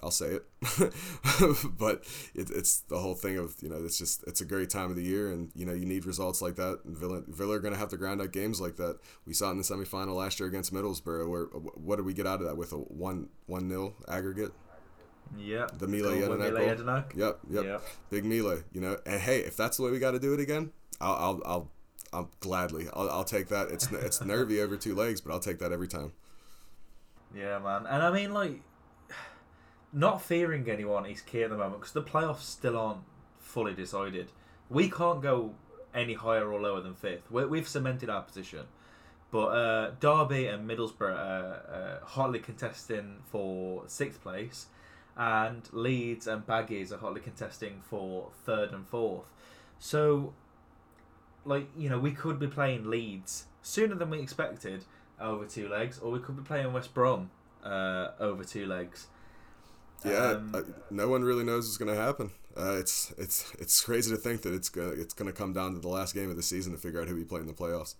I'll 0.04 0.10
say 0.10 0.36
it. 0.36 0.44
but 1.78 2.04
it, 2.34 2.50
it's 2.50 2.80
the 2.80 2.98
whole 2.98 3.14
thing 3.14 3.38
of 3.38 3.56
you 3.62 3.70
know 3.70 3.82
it's 3.82 3.96
just 3.96 4.22
it's 4.26 4.42
a 4.42 4.44
great 4.44 4.68
time 4.68 4.90
of 4.90 4.96
the 4.96 5.02
year, 5.02 5.32
and 5.32 5.50
you 5.54 5.64
know 5.64 5.72
you 5.72 5.86
need 5.86 6.04
results 6.04 6.42
like 6.42 6.56
that. 6.56 6.80
And 6.84 6.96
Villa, 6.96 7.22
Villa 7.26 7.54
are 7.54 7.58
going 7.58 7.72
to 7.72 7.80
have 7.80 7.88
to 7.88 7.96
grind 7.96 8.20
out 8.20 8.30
games 8.30 8.60
like 8.60 8.76
that. 8.76 8.98
We 9.26 9.32
saw 9.32 9.48
it 9.48 9.52
in 9.52 9.58
the 9.58 9.64
semifinal 9.64 10.14
last 10.14 10.38
year 10.38 10.48
against 10.48 10.74
Middlesbrough. 10.74 11.28
Where 11.28 11.44
what 11.46 11.96
did 11.96 12.04
we 12.04 12.12
get 12.12 12.26
out 12.26 12.40
of 12.42 12.46
that 12.46 12.56
with 12.56 12.72
a 12.72 12.76
one 12.76 13.30
one 13.46 13.66
nil 13.66 13.94
aggregate? 14.06 14.52
Yep. 15.38 15.78
The 15.78 15.88
Mile 15.88 16.00
Jedinak 16.02 17.16
Yep, 17.16 17.38
yep, 17.50 17.64
yep. 17.64 17.82
Big 18.10 18.24
Mile. 18.26 18.58
You 18.72 18.80
know, 18.82 18.98
and 19.06 19.20
hey, 19.20 19.40
if 19.40 19.56
that's 19.56 19.78
the 19.78 19.82
way 19.82 19.90
we 19.90 19.98
got 19.98 20.10
to 20.10 20.20
do 20.20 20.34
it 20.34 20.40
again, 20.40 20.70
I'll, 21.00 21.14
I'll, 21.14 21.42
I'll, 21.44 21.70
I'll 22.12 22.30
gladly, 22.40 22.88
I'll, 22.92 23.10
I'll 23.10 23.24
take 23.24 23.48
that. 23.48 23.70
It's, 23.70 23.90
it's 23.90 24.20
nervy 24.20 24.60
over 24.60 24.76
two 24.76 24.94
legs, 24.94 25.20
but 25.20 25.32
I'll 25.32 25.40
take 25.40 25.58
that 25.58 25.72
every 25.72 25.88
time. 25.88 26.12
Yeah, 27.34 27.58
man. 27.58 27.86
And 27.86 28.02
I 28.02 28.12
mean, 28.12 28.32
like, 28.32 28.60
not 29.94 30.20
fearing 30.20 30.68
anyone 30.68 31.06
is 31.06 31.20
key 31.20 31.42
at 31.42 31.50
the 31.50 31.56
moment 31.56 31.80
because 31.80 31.92
the 31.92 32.02
playoffs 32.02 32.42
still 32.42 32.76
aren't 32.76 33.02
fully 33.38 33.74
decided. 33.74 34.30
We 34.68 34.90
can't 34.90 35.22
go 35.22 35.54
any 35.94 36.14
higher 36.14 36.52
or 36.52 36.60
lower 36.60 36.80
than 36.80 36.94
fifth. 36.94 37.30
we 37.30 37.58
have 37.58 37.68
cemented 37.68 38.10
our 38.10 38.22
position. 38.22 38.66
But 39.30 39.46
uh, 39.46 39.90
Derby 40.00 40.46
and 40.46 40.68
Middlesbrough 40.68 41.16
are 41.16 42.00
uh, 42.02 42.04
hotly 42.04 42.38
contesting 42.38 43.16
for 43.30 43.84
sixth 43.86 44.22
place 44.22 44.66
and 45.16 45.68
Leeds 45.72 46.26
and 46.26 46.46
Baggies 46.46 46.92
are 46.92 46.98
hotly 46.98 47.20
contesting 47.20 47.80
for 47.82 48.30
third 48.44 48.72
and 48.72 48.86
fourth. 48.86 49.26
So, 49.78 50.34
like 51.44 51.68
you 51.76 51.88
know, 51.88 51.98
we 51.98 52.12
could 52.12 52.38
be 52.38 52.48
playing 52.48 52.90
Leeds 52.90 53.46
sooner 53.62 53.94
than 53.94 54.10
we 54.10 54.20
expected 54.20 54.84
over 55.20 55.44
two 55.44 55.68
legs, 55.68 55.98
or 55.98 56.10
we 56.10 56.18
could 56.18 56.36
be 56.36 56.42
playing 56.42 56.72
West 56.72 56.92
Brom 56.94 57.30
uh, 57.64 58.08
over 58.18 58.44
two 58.44 58.66
legs. 58.66 59.06
Yeah, 60.04 60.32
um, 60.32 60.50
uh, 60.54 60.62
no 60.90 61.08
one 61.08 61.22
really 61.22 61.44
knows 61.44 61.66
what's 61.66 61.78
going 61.78 61.94
to 61.94 62.00
happen. 62.00 62.30
Uh, 62.56 62.76
it's 62.78 63.12
it's 63.18 63.52
it's 63.58 63.80
crazy 63.80 64.10
to 64.14 64.16
think 64.16 64.42
that 64.42 64.54
it's 64.54 64.68
gonna 64.68 64.90
it's 64.90 65.12
gonna 65.12 65.32
come 65.32 65.52
down 65.52 65.74
to 65.74 65.80
the 65.80 65.88
last 65.88 66.14
game 66.14 66.30
of 66.30 66.36
the 66.36 66.42
season 66.42 66.72
to 66.72 66.78
figure 66.78 67.00
out 67.00 67.08
who 67.08 67.16
we 67.16 67.24
play 67.24 67.40
in 67.40 67.48
the 67.48 67.52
playoffs. 67.52 67.96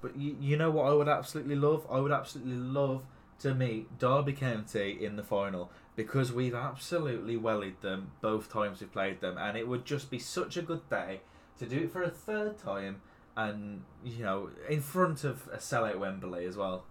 But 0.00 0.16
you, 0.16 0.36
you 0.40 0.56
know 0.56 0.70
what 0.70 0.86
I 0.86 0.92
would 0.92 1.08
absolutely 1.08 1.56
love? 1.56 1.86
I 1.90 1.98
would 1.98 2.12
absolutely 2.12 2.54
love 2.54 3.02
to 3.40 3.54
meet 3.54 3.98
Derby 3.98 4.32
County 4.32 5.04
in 5.04 5.16
the 5.16 5.24
final 5.24 5.72
because 5.96 6.32
we've 6.32 6.54
absolutely 6.54 7.36
wellied 7.36 7.80
them 7.80 8.12
both 8.20 8.52
times 8.52 8.80
we've 8.80 8.92
played 8.92 9.20
them, 9.20 9.38
and 9.38 9.56
it 9.56 9.66
would 9.66 9.84
just 9.84 10.10
be 10.10 10.18
such 10.18 10.56
a 10.56 10.62
good 10.62 10.88
day 10.88 11.20
to 11.58 11.66
do 11.66 11.78
it 11.78 11.90
for 11.90 12.02
a 12.02 12.10
third 12.10 12.58
time, 12.58 13.00
and 13.36 13.82
you 14.04 14.22
know, 14.22 14.50
in 14.68 14.80
front 14.80 15.24
of 15.24 15.48
a 15.52 15.56
sellout 15.56 15.98
Wembley 15.98 16.46
as 16.46 16.56
well. 16.56 16.84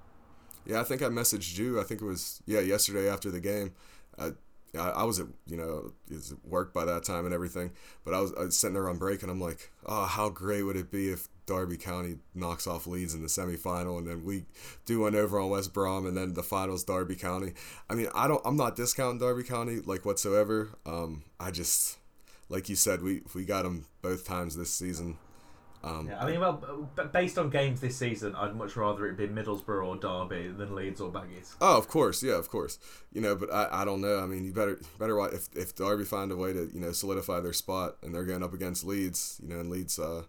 Yeah, 0.65 0.81
I 0.81 0.83
think 0.83 1.01
I 1.01 1.05
messaged 1.05 1.57
you. 1.57 1.79
I 1.79 1.83
think 1.83 2.01
it 2.01 2.05
was 2.05 2.41
yeah 2.45 2.59
yesterday 2.59 3.09
after 3.09 3.31
the 3.31 3.39
game. 3.39 3.73
I, 4.17 4.31
I 4.75 5.03
was 5.03 5.19
at 5.19 5.27
you 5.45 5.57
know 5.57 5.93
at 6.11 6.47
work 6.47 6.73
by 6.73 6.85
that 6.85 7.03
time 7.03 7.25
and 7.25 7.33
everything, 7.33 7.71
but 8.03 8.13
I 8.13 8.21
was, 8.21 8.33
I 8.33 8.43
was 8.43 8.57
sitting 8.57 8.73
there 8.73 8.89
on 8.89 8.97
break 8.97 9.21
and 9.21 9.31
I'm 9.31 9.41
like, 9.41 9.71
oh, 9.85 10.05
how 10.05 10.29
great 10.29 10.63
would 10.63 10.75
it 10.75 10.91
be 10.91 11.09
if 11.09 11.27
Derby 11.45 11.77
County 11.77 12.17
knocks 12.33 12.67
off 12.67 12.87
Leeds 12.87 13.13
in 13.13 13.21
the 13.21 13.27
semifinal, 13.27 13.97
and 13.97 14.07
then 14.07 14.23
we 14.23 14.45
do 14.85 15.01
one 15.01 15.15
over 15.15 15.39
on 15.39 15.49
West 15.49 15.73
Brom, 15.73 16.05
and 16.05 16.15
then 16.15 16.33
the 16.33 16.43
finals 16.43 16.83
Derby 16.83 17.15
County. 17.15 17.53
I 17.89 17.95
mean, 17.95 18.07
I 18.15 18.27
don't, 18.27 18.41
I'm 18.45 18.55
not 18.57 18.75
discounting 18.75 19.19
Derby 19.19 19.43
County 19.43 19.79
like 19.85 20.05
whatsoever. 20.05 20.69
Um, 20.85 21.23
I 21.39 21.51
just, 21.51 21.97
like 22.49 22.69
you 22.69 22.75
said, 22.75 23.01
we 23.01 23.21
we 23.33 23.45
got 23.45 23.63
them 23.63 23.85
both 24.01 24.25
times 24.25 24.55
this 24.55 24.71
season. 24.71 25.17
Um, 25.83 26.07
yeah, 26.07 26.23
I 26.23 26.29
mean, 26.29 26.39
well, 26.39 26.89
based 27.11 27.37
on 27.37 27.49
games 27.49 27.81
this 27.81 27.97
season, 27.97 28.35
I'd 28.35 28.55
much 28.55 28.77
rather 28.77 29.05
it 29.05 29.17
be 29.17 29.27
Middlesbrough 29.27 29.85
or 29.85 29.97
Derby 29.97 30.47
than 30.47 30.75
Leeds 30.75 31.01
or 31.01 31.11
Baggies. 31.11 31.55
Oh, 31.59 31.77
of 31.77 31.89
course, 31.89 32.23
yeah, 32.23 32.37
of 32.37 32.49
course. 32.49 32.79
You 33.11 33.19
know, 33.19 33.35
but 33.35 33.51
I, 33.53 33.67
I 33.81 33.85
don't 33.85 33.99
know. 33.99 34.19
I 34.19 34.25
mean, 34.25 34.45
you 34.45 34.53
better 34.53 34.79
better 34.97 35.17
watch 35.17 35.33
if 35.33 35.49
if 35.55 35.75
Derby 35.75 36.05
find 36.05 36.31
a 36.31 36.37
way 36.37 36.53
to 36.53 36.69
you 36.73 36.79
know 36.79 36.93
solidify 36.93 37.41
their 37.41 37.53
spot 37.53 37.97
and 38.01 38.15
they're 38.15 38.23
going 38.23 38.43
up 38.43 38.53
against 38.53 38.85
Leeds, 38.85 39.41
you 39.43 39.49
know, 39.49 39.59
and 39.59 39.69
Leeds. 39.69 39.99
Uh, 39.99 40.23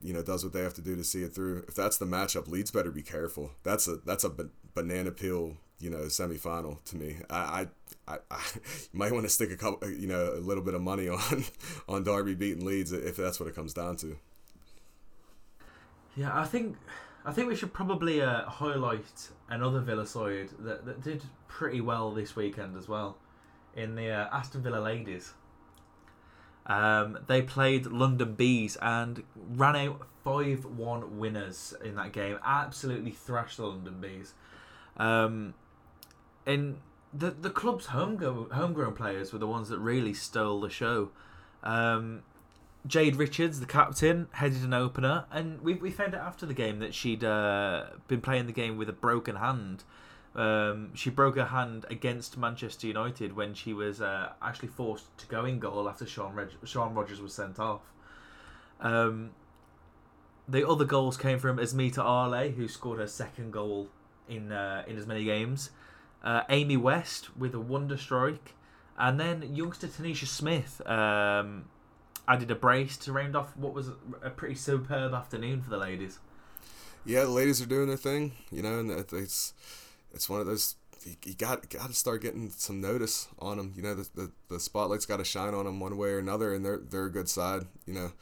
you 0.00 0.12
know 0.12 0.22
does 0.22 0.44
what 0.44 0.52
they 0.52 0.62
have 0.62 0.74
to 0.74 0.80
do 0.80 0.94
to 0.94 1.02
see 1.02 1.22
it 1.22 1.34
through. 1.34 1.64
If 1.66 1.74
that's 1.74 1.98
the 1.98 2.06
matchup, 2.06 2.46
Leeds 2.46 2.70
better 2.70 2.92
be 2.92 3.02
careful. 3.02 3.50
That's 3.64 3.88
a 3.88 3.96
that's 3.96 4.22
a 4.22 4.30
banana 4.74 5.10
peel 5.10 5.56
you 5.80 5.90
know 5.90 5.98
semifinal 6.06 6.82
to 6.84 6.96
me. 6.96 7.16
I, 7.30 7.66
I, 8.06 8.14
I, 8.14 8.18
I 8.30 8.40
you 8.92 8.98
might 8.98 9.12
want 9.12 9.24
to 9.24 9.28
stick 9.28 9.50
a 9.50 9.56
couple 9.56 9.90
you 9.90 10.06
know 10.06 10.34
a 10.34 10.40
little 10.40 10.62
bit 10.62 10.74
of 10.74 10.82
money 10.82 11.08
on 11.08 11.44
on 11.88 12.04
Derby 12.04 12.34
beating 12.34 12.64
Leeds 12.64 12.92
if 12.92 13.16
that's 13.16 13.40
what 13.40 13.48
it 13.48 13.54
comes 13.54 13.74
down 13.74 13.96
to. 13.96 14.16
Yeah, 16.18 16.36
I 16.36 16.44
think 16.46 16.76
I 17.24 17.30
think 17.32 17.46
we 17.48 17.54
should 17.54 17.72
probably 17.72 18.20
uh, 18.20 18.44
highlight 18.46 19.28
another 19.48 19.78
Villa 19.78 20.04
side 20.04 20.48
that, 20.58 20.84
that 20.84 21.00
did 21.00 21.22
pretty 21.46 21.80
well 21.80 22.10
this 22.10 22.34
weekend 22.34 22.76
as 22.76 22.88
well 22.88 23.18
in 23.76 23.94
the 23.94 24.10
uh, 24.10 24.28
Aston 24.32 24.62
Villa 24.62 24.80
ladies. 24.80 25.34
Um, 26.66 27.20
they 27.28 27.40
played 27.40 27.86
London 27.86 28.34
Bees 28.34 28.76
and 28.82 29.22
ran 29.36 29.76
out 29.76 30.08
5 30.24 30.64
1 30.64 31.18
winners 31.18 31.72
in 31.84 31.94
that 31.94 32.12
game. 32.12 32.38
Absolutely 32.44 33.12
thrashed 33.12 33.58
the 33.58 33.66
London 33.66 34.00
Bees. 34.00 34.34
Um, 34.96 35.54
and 36.46 36.78
the, 37.14 37.30
the 37.30 37.50
club's 37.50 37.86
homegrown, 37.86 38.50
homegrown 38.50 38.94
players 38.94 39.32
were 39.32 39.38
the 39.38 39.46
ones 39.46 39.68
that 39.68 39.78
really 39.78 40.14
stole 40.14 40.60
the 40.60 40.68
show. 40.68 41.10
Um, 41.62 42.22
Jade 42.86 43.16
Richards, 43.16 43.60
the 43.60 43.66
captain, 43.66 44.28
headed 44.32 44.62
an 44.62 44.72
opener, 44.72 45.26
and 45.30 45.60
we, 45.60 45.74
we 45.74 45.90
found 45.90 46.14
out 46.14 46.22
after 46.22 46.46
the 46.46 46.54
game 46.54 46.78
that 46.78 46.94
she'd 46.94 47.24
uh, 47.24 47.86
been 48.06 48.20
playing 48.20 48.46
the 48.46 48.52
game 48.52 48.76
with 48.76 48.88
a 48.88 48.92
broken 48.92 49.36
hand 49.36 49.84
um, 50.38 50.94
she 50.94 51.10
broke 51.10 51.36
her 51.36 51.46
hand 51.46 51.84
against 51.90 52.38
Manchester 52.38 52.86
United 52.86 53.34
when 53.34 53.54
she 53.54 53.72
was 53.72 54.00
uh, 54.00 54.30
actually 54.40 54.68
forced 54.68 55.16
to 55.18 55.26
go 55.26 55.44
in 55.44 55.58
goal 55.58 55.88
after 55.88 56.06
Sean, 56.06 56.34
Reg- 56.34 56.50
Sian 56.64 56.94
Rogers 56.94 57.20
was 57.20 57.34
sent 57.34 57.58
off. 57.58 57.80
Um, 58.80 59.30
the 60.48 60.66
other 60.66 60.84
goals 60.84 61.16
came 61.16 61.40
from 61.40 61.58
Asmita 61.58 61.98
Ale, 61.98 62.52
who 62.52 62.68
scored 62.68 63.00
her 63.00 63.08
second 63.08 63.52
goal 63.52 63.88
in 64.28 64.52
uh, 64.52 64.84
in 64.86 64.96
as 64.96 65.06
many 65.06 65.24
games. 65.24 65.70
Uh, 66.22 66.42
Amy 66.48 66.76
West 66.76 67.36
with 67.36 67.52
a 67.54 67.60
wonder 67.60 67.96
strike, 67.96 68.54
and 68.96 69.18
then 69.18 69.54
youngster 69.54 69.88
Tanisha 69.88 70.26
Smith 70.26 70.80
um, 70.86 71.64
added 72.28 72.50
a 72.50 72.54
brace 72.54 72.96
to 72.98 73.12
round 73.12 73.34
off 73.34 73.56
what 73.56 73.72
was 73.72 73.90
a 74.22 74.30
pretty 74.30 74.54
superb 74.54 75.14
afternoon 75.14 75.62
for 75.62 75.70
the 75.70 75.78
ladies. 75.78 76.18
Yeah, 77.04 77.22
the 77.22 77.30
ladies 77.30 77.62
are 77.62 77.66
doing 77.66 77.88
their 77.88 77.96
thing, 77.96 78.32
you 78.52 78.62
know, 78.62 78.78
and 78.78 78.90
it's 78.90 79.54
it's 80.12 80.28
one 80.28 80.40
of 80.40 80.46
those 80.46 80.76
you, 81.04 81.16
you 81.24 81.34
got 81.34 81.68
got 81.70 81.88
to 81.88 81.94
start 81.94 82.22
getting 82.22 82.50
some 82.50 82.80
notice 82.80 83.28
on 83.38 83.56
them. 83.56 83.72
You 83.76 83.82
know, 83.82 83.94
the 83.94 84.08
the, 84.14 84.30
the 84.48 84.60
spotlight's 84.60 85.06
got 85.06 85.18
to 85.18 85.24
shine 85.24 85.54
on 85.54 85.64
them 85.64 85.80
one 85.80 85.96
way 85.96 86.10
or 86.10 86.18
another, 86.18 86.54
and 86.54 86.64
they're 86.64 86.78
they're 86.78 87.06
a 87.06 87.12
good 87.12 87.28
side. 87.28 87.62
You 87.86 87.94
know, 87.94 88.12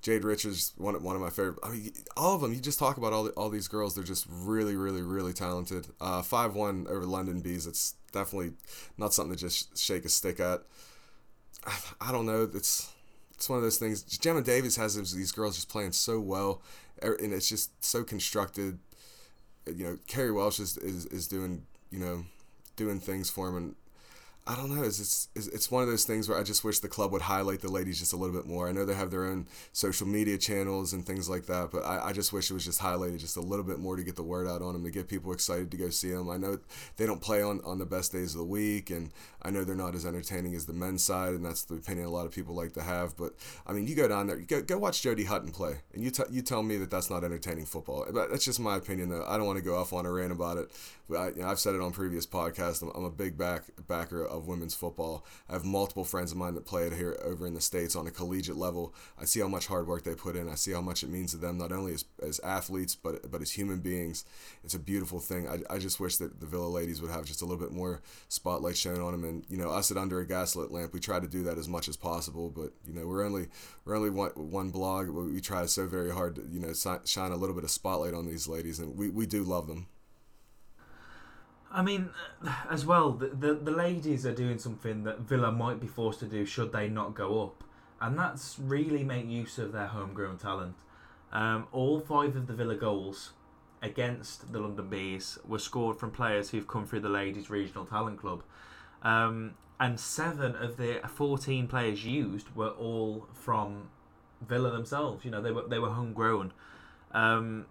Jade 0.00 0.24
Richards 0.24 0.72
one 0.76 1.00
one 1.02 1.16
of 1.16 1.22
my 1.22 1.30
favorite. 1.30 1.58
I 1.62 1.70
mean, 1.70 1.92
all 2.16 2.34
of 2.34 2.40
them. 2.40 2.52
You 2.52 2.60
just 2.60 2.78
talk 2.78 2.96
about 2.96 3.12
all 3.12 3.24
the, 3.24 3.30
all 3.30 3.50
these 3.50 3.68
girls. 3.68 3.94
They're 3.94 4.04
just 4.04 4.26
really, 4.30 4.76
really, 4.76 5.02
really 5.02 5.32
talented. 5.32 5.88
Uh, 6.00 6.22
five 6.22 6.54
one 6.54 6.86
over 6.88 7.04
London 7.04 7.40
Bees. 7.40 7.66
It's 7.66 7.94
definitely 8.12 8.52
not 8.98 9.14
something 9.14 9.36
to 9.36 9.40
just 9.40 9.78
shake 9.78 10.04
a 10.04 10.08
stick 10.08 10.40
at. 10.40 10.62
I, 11.64 11.78
I 12.00 12.12
don't 12.12 12.26
know. 12.26 12.48
It's 12.52 12.92
it's 13.42 13.48
one 13.48 13.58
of 13.58 13.62
those 13.64 13.78
things. 13.78 14.02
Gemma 14.02 14.40
Davies 14.40 14.76
has 14.76 14.94
these 14.94 15.32
girls 15.32 15.56
just 15.56 15.68
playing 15.68 15.92
so 15.92 16.20
well, 16.20 16.62
er, 17.02 17.18
and 17.20 17.32
it's 17.32 17.48
just 17.48 17.84
so 17.84 18.04
constructed 18.04 18.78
you 19.66 19.84
know, 19.84 19.98
Kerry 20.06 20.32
Welsh 20.32 20.58
is, 20.58 20.76
is, 20.78 21.06
is 21.06 21.28
doing, 21.28 21.62
you 21.90 21.98
know, 21.98 22.24
doing 22.76 23.00
things 23.00 23.30
for 23.30 23.48
him. 23.48 23.76
I 24.44 24.56
don't 24.56 24.74
know. 24.74 24.82
It's, 24.82 25.28
it's 25.36 25.46
it's 25.46 25.70
one 25.70 25.84
of 25.84 25.88
those 25.88 26.04
things 26.04 26.28
where 26.28 26.36
I 26.36 26.42
just 26.42 26.64
wish 26.64 26.80
the 26.80 26.88
club 26.88 27.12
would 27.12 27.22
highlight 27.22 27.60
the 27.60 27.70
ladies 27.70 28.00
just 28.00 28.12
a 28.12 28.16
little 28.16 28.34
bit 28.34 28.44
more. 28.44 28.68
I 28.68 28.72
know 28.72 28.84
they 28.84 28.94
have 28.94 29.12
their 29.12 29.24
own 29.24 29.46
social 29.72 30.04
media 30.04 30.36
channels 30.36 30.92
and 30.92 31.06
things 31.06 31.30
like 31.30 31.46
that, 31.46 31.70
but 31.70 31.84
I, 31.84 32.08
I 32.08 32.12
just 32.12 32.32
wish 32.32 32.50
it 32.50 32.54
was 32.54 32.64
just 32.64 32.80
highlighted 32.80 33.20
just 33.20 33.36
a 33.36 33.40
little 33.40 33.64
bit 33.64 33.78
more 33.78 33.94
to 33.94 34.02
get 34.02 34.16
the 34.16 34.24
word 34.24 34.48
out 34.48 34.60
on 34.60 34.72
them, 34.72 34.82
to 34.82 34.90
get 34.90 35.06
people 35.06 35.32
excited 35.32 35.70
to 35.70 35.76
go 35.76 35.90
see 35.90 36.10
them. 36.10 36.28
I 36.28 36.38
know 36.38 36.58
they 36.96 37.06
don't 37.06 37.20
play 37.20 37.40
on, 37.40 37.60
on 37.64 37.78
the 37.78 37.86
best 37.86 38.10
days 38.10 38.34
of 38.34 38.38
the 38.38 38.44
week, 38.44 38.90
and 38.90 39.12
I 39.42 39.50
know 39.50 39.62
they're 39.62 39.76
not 39.76 39.94
as 39.94 40.04
entertaining 40.04 40.56
as 40.56 40.66
the 40.66 40.72
men's 40.72 41.04
side, 41.04 41.34
and 41.34 41.44
that's 41.44 41.62
the 41.62 41.76
opinion 41.76 42.06
a 42.06 42.10
lot 42.10 42.26
of 42.26 42.32
people 42.32 42.56
like 42.56 42.72
to 42.72 42.82
have. 42.82 43.16
But 43.16 43.34
I 43.64 43.72
mean, 43.72 43.86
you 43.86 43.94
go 43.94 44.08
down 44.08 44.26
there, 44.26 44.40
you 44.40 44.46
go, 44.46 44.60
go 44.60 44.76
watch 44.76 45.02
Jodie 45.02 45.26
Hutton 45.26 45.52
play, 45.52 45.76
and 45.94 46.02
you, 46.02 46.10
t- 46.10 46.24
you 46.30 46.42
tell 46.42 46.64
me 46.64 46.78
that 46.78 46.90
that's 46.90 47.10
not 47.10 47.22
entertaining 47.22 47.66
football. 47.66 48.06
But 48.12 48.30
that's 48.30 48.44
just 48.44 48.58
my 48.58 48.74
opinion, 48.74 49.08
though. 49.10 49.24
I 49.24 49.36
don't 49.36 49.46
want 49.46 49.58
to 49.58 49.64
go 49.64 49.76
off 49.76 49.92
on 49.92 50.04
a 50.04 50.10
rant 50.10 50.32
about 50.32 50.56
it. 50.56 50.68
I, 51.16 51.28
you 51.30 51.42
know, 51.42 51.48
I've 51.48 51.60
said 51.60 51.74
it 51.74 51.80
on 51.80 51.92
previous 51.92 52.26
podcasts. 52.26 52.82
I'm, 52.82 52.90
I'm 52.94 53.04
a 53.04 53.10
big 53.10 53.36
back 53.36 53.64
backer 53.88 54.24
of 54.24 54.46
women's 54.46 54.74
football 54.74 54.92
football. 54.92 55.24
I 55.48 55.52
have 55.54 55.64
multiple 55.64 56.04
friends 56.04 56.32
of 56.32 56.38
mine 56.38 56.54
that 56.54 56.66
play 56.66 56.84
it 56.84 56.92
here 56.92 57.18
over 57.24 57.46
in 57.46 57.54
the 57.54 57.60
States 57.60 57.96
on 57.96 58.06
a 58.06 58.10
collegiate 58.10 58.56
level. 58.56 58.94
I 59.20 59.24
see 59.24 59.40
how 59.40 59.48
much 59.48 59.66
hard 59.66 59.86
work 59.86 60.04
they 60.04 60.14
put 60.14 60.36
in. 60.36 60.48
I 60.48 60.54
see 60.54 60.72
how 60.72 60.80
much 60.80 61.02
it 61.02 61.08
means 61.08 61.32
to 61.32 61.38
them, 61.38 61.58
not 61.58 61.72
only 61.72 61.94
as, 61.94 62.04
as 62.22 62.40
athletes, 62.40 62.94
but, 62.94 63.30
but 63.30 63.40
as 63.40 63.52
human 63.52 63.80
beings. 63.80 64.24
It's 64.64 64.74
a 64.74 64.78
beautiful 64.78 65.18
thing. 65.18 65.48
I, 65.48 65.74
I 65.74 65.78
just 65.78 66.00
wish 66.00 66.16
that 66.16 66.40
the 66.40 66.46
Villa 66.46 66.66
ladies 66.66 67.00
would 67.00 67.10
have 67.10 67.24
just 67.24 67.42
a 67.42 67.44
little 67.44 67.60
bit 67.64 67.72
more 67.72 68.02
spotlight 68.28 68.76
shown 68.76 69.00
on 69.00 69.12
them. 69.12 69.24
And, 69.24 69.44
you 69.48 69.56
know, 69.56 69.70
us 69.70 69.90
at 69.90 69.96
Under 69.96 70.20
a 70.20 70.26
Gaslit 70.26 70.70
Lamp, 70.70 70.92
we 70.92 71.00
try 71.00 71.20
to 71.20 71.28
do 71.28 71.42
that 71.44 71.58
as 71.58 71.68
much 71.68 71.88
as 71.88 71.96
possible. 71.96 72.50
But, 72.50 72.72
you 72.86 72.92
know, 72.92 73.06
we're 73.06 73.24
only, 73.24 73.48
we're 73.84 73.96
only 73.96 74.10
one, 74.10 74.30
one 74.30 74.70
blog. 74.70 75.08
We 75.08 75.40
try 75.40 75.64
so 75.66 75.86
very 75.86 76.10
hard 76.10 76.36
to, 76.36 76.42
you 76.50 76.60
know, 76.60 76.72
shine 77.04 77.32
a 77.32 77.36
little 77.36 77.54
bit 77.54 77.64
of 77.64 77.70
spotlight 77.70 78.14
on 78.14 78.26
these 78.26 78.48
ladies. 78.48 78.78
And 78.78 78.96
we, 78.98 79.08
we 79.08 79.26
do 79.26 79.42
love 79.42 79.66
them. 79.66 79.86
I 81.72 81.82
mean, 81.82 82.10
as 82.70 82.84
well, 82.84 83.12
the, 83.12 83.28
the 83.28 83.54
the 83.54 83.70
ladies 83.70 84.26
are 84.26 84.34
doing 84.34 84.58
something 84.58 85.04
that 85.04 85.20
Villa 85.20 85.50
might 85.50 85.80
be 85.80 85.86
forced 85.86 86.20
to 86.20 86.26
do 86.26 86.44
should 86.44 86.72
they 86.72 86.88
not 86.88 87.14
go 87.14 87.42
up, 87.42 87.64
and 88.00 88.18
that's 88.18 88.58
really 88.58 89.02
make 89.02 89.28
use 89.28 89.58
of 89.58 89.72
their 89.72 89.86
homegrown 89.86 90.38
talent. 90.38 90.74
Um, 91.32 91.66
all 91.72 92.00
five 92.00 92.36
of 92.36 92.46
the 92.46 92.52
Villa 92.52 92.74
goals 92.74 93.32
against 93.80 94.52
the 94.52 94.60
London 94.60 94.88
Bees 94.88 95.38
were 95.48 95.58
scored 95.58 95.98
from 95.98 96.10
players 96.10 96.50
who've 96.50 96.68
come 96.68 96.86
through 96.86 97.00
the 97.00 97.08
ladies' 97.08 97.48
regional 97.50 97.86
talent 97.86 98.20
club, 98.20 98.42
um, 99.02 99.54
and 99.80 99.98
seven 99.98 100.54
of 100.54 100.76
the 100.76 101.00
fourteen 101.08 101.66
players 101.66 102.04
used 102.04 102.54
were 102.54 102.70
all 102.70 103.26
from 103.32 103.88
Villa 104.46 104.70
themselves. 104.70 105.24
You 105.24 105.30
know, 105.30 105.40
they 105.40 105.52
were 105.52 105.66
they 105.66 105.78
were 105.78 105.90
homegrown. 105.90 106.52
Um, 107.12 107.66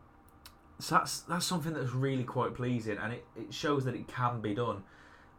so 0.81 0.95
that's 0.95 1.19
that's 1.21 1.45
something 1.45 1.73
that's 1.73 1.93
really 1.93 2.23
quite 2.23 2.55
pleasing, 2.55 2.97
and 2.97 3.13
it, 3.13 3.25
it 3.35 3.53
shows 3.53 3.85
that 3.85 3.95
it 3.95 4.07
can 4.07 4.41
be 4.41 4.55
done. 4.55 4.83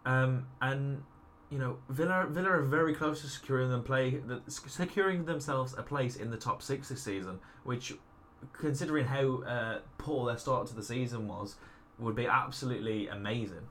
Um, 0.07 0.47
and 0.61 1.03
you 1.51 1.59
know, 1.59 1.79
Villa 1.89 2.27
Villa 2.31 2.51
are 2.51 2.63
very 2.63 2.95
close 2.95 3.23
to 3.23 3.27
securing 3.27 3.69
them 3.69 3.83
play 3.83 4.21
securing 4.47 5.25
themselves 5.25 5.75
a 5.77 5.83
place 5.83 6.17
in 6.17 6.31
the 6.31 6.37
top 6.37 6.63
six 6.63 6.89
this 6.89 7.03
season, 7.03 7.41
which, 7.65 7.93
considering 8.53 9.05
how 9.05 9.43
uh, 9.43 9.79
poor 9.99 10.27
their 10.27 10.39
start 10.39 10.69
to 10.69 10.77
the 10.77 10.83
season 10.83 11.27
was, 11.27 11.57
would 11.99 12.15
be 12.15 12.27
absolutely 12.27 13.09
amazing. 13.09 13.69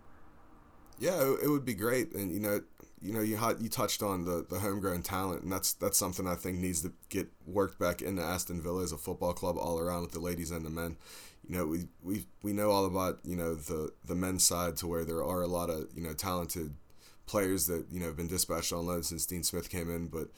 Yeah, 1.00 1.36
it 1.42 1.48
would 1.48 1.66
be 1.66 1.74
great, 1.74 2.14
and 2.14 2.34
you 2.34 2.42
know, 2.42 2.60
you 3.02 3.14
know, 3.14 3.22
you 3.22 3.38
had, 3.38 3.62
you 3.62 3.70
touched 3.70 4.04
on 4.04 4.26
the, 4.26 4.46
the 4.48 4.60
homegrown 4.60 5.04
talent, 5.04 5.44
and 5.44 5.52
that's 5.52 5.72
that's 5.74 5.98
something 5.98 6.28
I 6.28 6.36
think 6.36 6.60
needs 6.60 6.82
to 6.82 6.92
get 7.08 7.30
worked 7.48 7.80
back 7.80 8.02
into 8.02 8.22
Aston 8.22 8.62
Villa 8.62 8.84
as 8.84 8.92
a 8.92 8.98
football 8.98 9.34
club 9.34 9.58
all 9.58 9.80
around 9.80 10.02
with 10.02 10.12
the 10.12 10.20
ladies 10.20 10.52
and 10.52 10.66
the 10.66 10.70
men 10.70 10.98
you 11.52 11.58
know, 11.58 11.66
we 11.66 11.90
we 12.02 12.26
we 12.44 12.54
know 12.54 12.72
all 12.72 12.86
about 12.86 13.20
you 13.26 13.36
know 13.36 13.56
the 13.56 13.92
the 14.06 14.16
men's 14.16 14.46
side 14.46 14.78
to 14.78 14.88
where 14.88 15.04
there 15.04 15.22
are 15.22 15.42
a 15.42 15.48
lot 15.48 15.70
of 15.70 15.90
you 15.94 16.02
know 16.02 16.14
talented 16.14 16.74
players 17.26 17.68
that 17.68 17.88
you 17.92 18.00
know 18.00 18.06
have 18.06 18.16
been 18.16 18.28
dispatched 18.28 18.72
on 18.72 18.86
loan 18.86 19.04
since 19.04 19.26
Dean 19.26 19.44
Smith 19.44 19.70
came 19.70 19.94
in, 19.94 20.08
but 20.08 20.30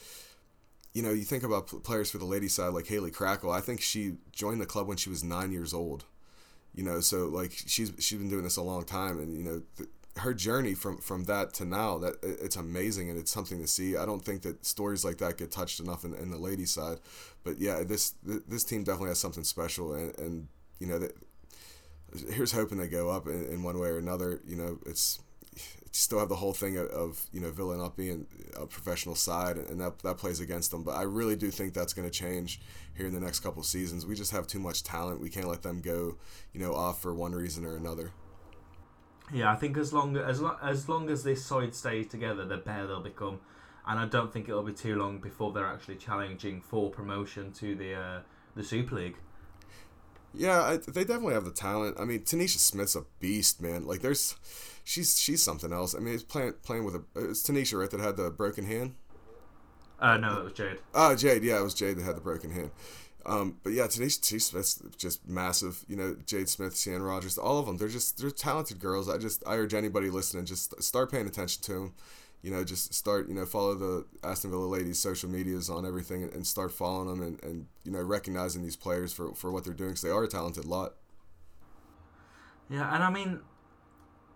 you 0.96 1.04
know, 1.04 1.12
you 1.12 1.22
think 1.22 1.44
about 1.44 1.68
players 1.84 2.10
for 2.10 2.18
the 2.18 2.26
ladies 2.26 2.56
side 2.56 2.74
like 2.74 2.88
Hayley 2.88 3.12
Crackle. 3.12 3.52
I 3.52 3.62
think 3.62 3.80
she 3.80 4.14
joined 4.32 4.60
the 4.60 4.66
club 4.66 4.88
when 4.88 4.98
she 4.98 5.12
was 5.12 5.24
nine 5.24 5.52
years 5.52 5.72
old. 5.72 6.06
You 6.74 6.84
know, 6.84 7.00
so 7.00 7.28
like 7.28 7.52
she's 7.52 7.94
she's 8.00 8.18
been 8.18 8.30
doing 8.30 8.44
this 8.44 8.58
a 8.58 8.64
long 8.64 8.84
time, 8.84 9.20
and 9.20 9.38
you 9.38 9.44
know, 9.44 9.62
her 10.18 10.34
journey 10.34 10.74
from 10.74 10.98
from 10.98 11.26
that 11.26 11.54
to 11.56 11.66
now 11.66 12.00
that 12.00 12.16
it's 12.24 12.56
amazing 12.56 13.12
and 13.12 13.20
it's 13.20 13.32
something 13.32 13.60
to 13.60 13.68
see. 13.68 13.98
I 13.98 14.08
don't 14.08 14.26
think 14.26 14.42
that 14.42 14.66
stories 14.66 15.06
like 15.06 15.20
that 15.20 15.38
get 15.38 15.52
touched 15.52 15.80
enough 15.80 16.06
in, 16.06 16.16
in 16.16 16.32
the 16.32 16.40
ladies 16.40 16.72
side, 16.72 16.98
but 17.44 17.60
yeah, 17.60 17.84
this 17.84 18.16
this 18.24 18.64
team 18.64 18.84
definitely 18.84 19.10
has 19.10 19.20
something 19.20 19.44
special, 19.44 19.94
and, 19.94 20.18
and 20.18 20.48
you 20.80 20.88
know, 20.88 21.00
that 21.00 21.12
here's 22.32 22.52
hoping 22.52 22.78
they 22.78 22.88
go 22.88 23.10
up 23.10 23.28
in, 23.28 23.46
in 23.46 23.64
one 23.64 23.80
way 23.80 23.90
or 23.90 23.98
another. 23.98 24.42
You 24.46 24.56
know, 24.56 24.80
it's 24.86 25.20
still 25.92 26.20
have 26.20 26.30
the 26.30 26.36
whole 26.36 26.54
thing 26.54 26.78
of, 26.78 26.88
of, 26.88 27.26
you 27.32 27.40
know 27.40 27.52
Villa 27.52 27.78
not 27.78 27.96
being 27.96 28.26
a 28.56 28.66
professional 28.66 29.16
side, 29.16 29.58
and 29.58 29.80
that 29.80 30.00
that 30.00 30.18
plays 30.18 30.40
against 30.40 30.72
them. 30.72 30.84
But 30.84 30.96
I 30.96 31.04
really 31.04 31.36
do 31.36 31.52
think 31.52 31.74
that's 31.74 31.94
going 31.94 32.10
to 32.10 32.14
change 32.14 32.60
here 32.96 33.08
in 33.08 33.14
the 33.14 33.20
next 33.20 33.40
couple 33.40 33.64
seasons. 33.64 34.06
We 34.06 34.16
just 34.16 34.32
have 34.32 34.48
too 34.48 34.60
much 34.60 34.84
talent. 34.84 35.22
We 35.22 35.30
can't 35.30 35.48
let 35.48 35.62
them 35.62 35.82
go, 35.82 36.18
you 36.54 36.60
know, 36.60 36.74
off 36.74 37.02
for 37.02 37.14
one 37.14 37.34
reason 37.34 37.66
or 37.66 37.76
another. 37.76 38.12
Yeah, 39.32 39.52
I 39.52 39.56
think 39.56 39.78
as 39.78 39.94
long 39.94 40.18
as 40.18 40.42
long, 40.42 40.58
as 40.62 40.90
long 40.90 41.10
as 41.10 41.24
this 41.24 41.46
side 41.46 41.74
stays 41.74 42.08
together, 42.08 42.46
the 42.46 42.58
better 42.58 42.88
they'll 42.88 43.02
become. 43.02 43.40
And 43.86 44.00
I 44.00 44.06
don't 44.06 44.32
think 44.32 44.48
it'll 44.48 44.64
be 44.64 44.74
too 44.74 44.96
long 44.96 45.20
before 45.20 45.52
they're 45.52 45.68
actually 45.68 45.96
challenging 45.96 46.62
for 46.62 46.90
promotion 46.90 47.52
to 47.54 47.76
the 47.76 47.94
uh, 47.96 48.20
the 48.56 48.64
Super 48.64 48.96
League. 48.96 49.18
Yeah, 50.34 50.62
I, 50.62 50.78
they 50.78 51.04
definitely 51.04 51.36
have 51.36 51.46
the 51.46 51.52
talent. 51.52 51.98
I 52.00 52.06
mean, 52.06 52.22
Tanisha 52.22 52.58
Smith's 52.58 52.96
a 52.96 53.06
beast, 53.20 53.62
man. 53.62 53.86
Like, 53.86 54.02
there's, 54.02 54.36
she's 54.84 55.20
she's 55.20 55.44
something 55.44 55.72
else. 55.72 55.96
I 55.96 56.00
mean, 56.00 56.16
it's 56.16 56.24
playing 56.24 56.54
playing 56.64 56.86
with 56.86 56.96
a. 56.96 57.04
It's 57.16 57.44
Tanisha, 57.48 57.80
right? 57.80 57.90
That 57.90 58.00
had 58.00 58.18
the 58.18 58.32
broken 58.32 58.66
hand. 58.66 58.96
Uh, 60.00 60.18
no, 60.18 60.40
it 60.40 60.44
was 60.44 60.54
Jade. 60.54 60.80
Oh, 60.94 61.16
Jade. 61.16 61.44
Yeah, 61.44 61.60
it 61.60 61.64
was 61.64 61.74
Jade 61.74 61.98
that 61.98 62.04
had 62.04 62.18
the 62.18 62.22
broken 62.22 62.52
hand. 62.52 62.72
Um, 63.26 63.58
but 63.64 63.72
yeah, 63.72 63.84
Tanisha 63.84 64.22
T. 64.22 64.40
Smith's 64.40 64.82
just 64.98 65.28
massive. 65.28 65.86
You 65.88 65.96
know, 65.96 66.18
Jade 66.26 66.50
Smith, 66.50 66.76
Sienna 66.76 67.04
Rogers, 67.04 67.38
all 67.38 67.60
of 67.60 67.66
them. 67.66 67.78
They're 67.78 67.88
just 67.88 68.18
they're 68.18 68.32
talented 68.32 68.80
girls. 68.80 69.08
I 69.08 69.18
just 69.18 69.44
I 69.48 69.56
urge 69.56 69.74
anybody 69.74 70.10
listening 70.10 70.46
just 70.46 70.82
start 70.84 71.12
paying 71.12 71.28
attention 71.28 71.62
to 71.64 71.74
them 71.74 71.94
you 72.44 72.52
know, 72.52 72.64
just 72.64 72.94
start, 72.94 73.30
you 73.30 73.34
know, 73.34 73.46
follow 73.46 73.74
the 73.74 74.06
Aston 74.22 74.52
Villa 74.52 74.66
ladies' 74.66 75.00
social 75.00 75.30
medias 75.30 75.70
on 75.70 75.86
everything 75.86 76.24
and, 76.24 76.46
start 76.46 76.74
following 76.74 77.08
them 77.08 77.22
and, 77.22 77.44
and, 77.44 77.68
you 77.86 77.92
know, 77.92 78.02
recognizing 78.02 78.62
these 78.62 78.76
players 78.76 79.14
for, 79.14 79.34
for 79.34 79.50
what 79.50 79.64
they're 79.64 79.74
doing 79.74 79.92
because 79.92 80.02
they 80.02 80.10
are 80.10 80.24
a 80.24 80.28
talented 80.28 80.66
lot. 80.66 80.96
Yeah, 82.70 82.94
and 82.94 83.02
I 83.02 83.10
mean, 83.10 83.40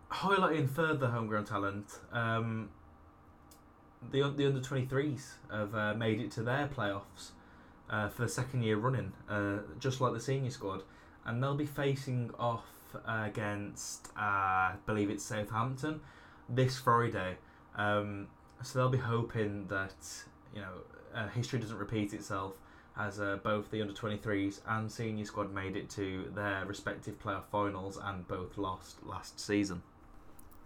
highlighting 0.10 0.70
further 0.70 1.08
homegrown 1.08 1.44
talent, 1.44 2.00
um, 2.14 2.70
the, 4.10 4.34
the 4.36 4.46
under 4.48 4.62
23s 4.62 5.32
have 5.52 5.76
uh, 5.76 5.94
made 5.94 6.22
it 6.22 6.32
to 6.32 6.44
their 6.44 6.68
playoffs 6.68 7.32
uh, 7.90 8.08
for 8.08 8.22
the 8.22 8.30
second 8.30 8.64
year 8.64 8.78
running, 8.78 9.12
uh, 9.30 9.58
just 9.80 10.00
like 10.00 10.14
the 10.14 10.22
senior 10.22 10.52
squad. 10.52 10.84
And 11.26 11.44
they'll 11.44 11.56
be 11.56 11.66
facing 11.66 12.32
off 12.40 12.64
against, 13.06 14.08
uh, 14.16 14.22
I 14.22 14.76
believe 14.86 15.10
it's 15.10 15.26
Southampton, 15.26 16.00
this 16.48 16.78
Friday. 16.78 17.38
Um, 17.78 18.28
so 18.64 18.80
they'll 18.80 18.90
be 18.90 18.98
hoping 18.98 19.68
that 19.68 19.96
you 20.54 20.62
know 20.62 20.74
uh, 21.16 21.28
history 21.30 21.60
doesn't 21.60 21.78
repeat 21.78 22.14
itself 22.14 22.54
as 23.00 23.20
uh, 23.20 23.38
both 23.44 23.70
the 23.70 23.80
under 23.82 23.94
23s 23.94 24.60
and 24.68 24.92
senior 24.92 25.24
squad 25.24 25.54
made 25.54 25.76
it 25.76 25.90
to 25.92 26.32
their 26.34 26.66
respective 26.66 27.22
playoff 27.22 27.46
finals 27.52 28.00
and 28.04 28.28
both 28.28 28.58
lost 28.58 29.06
last 29.06 29.40
season. 29.40 29.84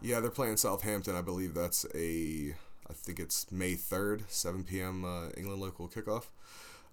Yeah, 0.01 0.22
they're 0.22 0.32
playing 0.32 0.57
Southampton. 0.57 1.16
I 1.16 1.22
believe 1.22 1.53
that's 1.53 1.86
a 1.93 2.55
I 2.89 2.93
think 2.93 3.20
it's 3.20 3.49
May 3.51 3.74
3rd, 3.74 4.24
7 4.28 4.64
p.m. 4.64 5.05
Uh, 5.05 5.30
England 5.38 5.62
local 5.62 5.88
kickoff. 5.88 6.26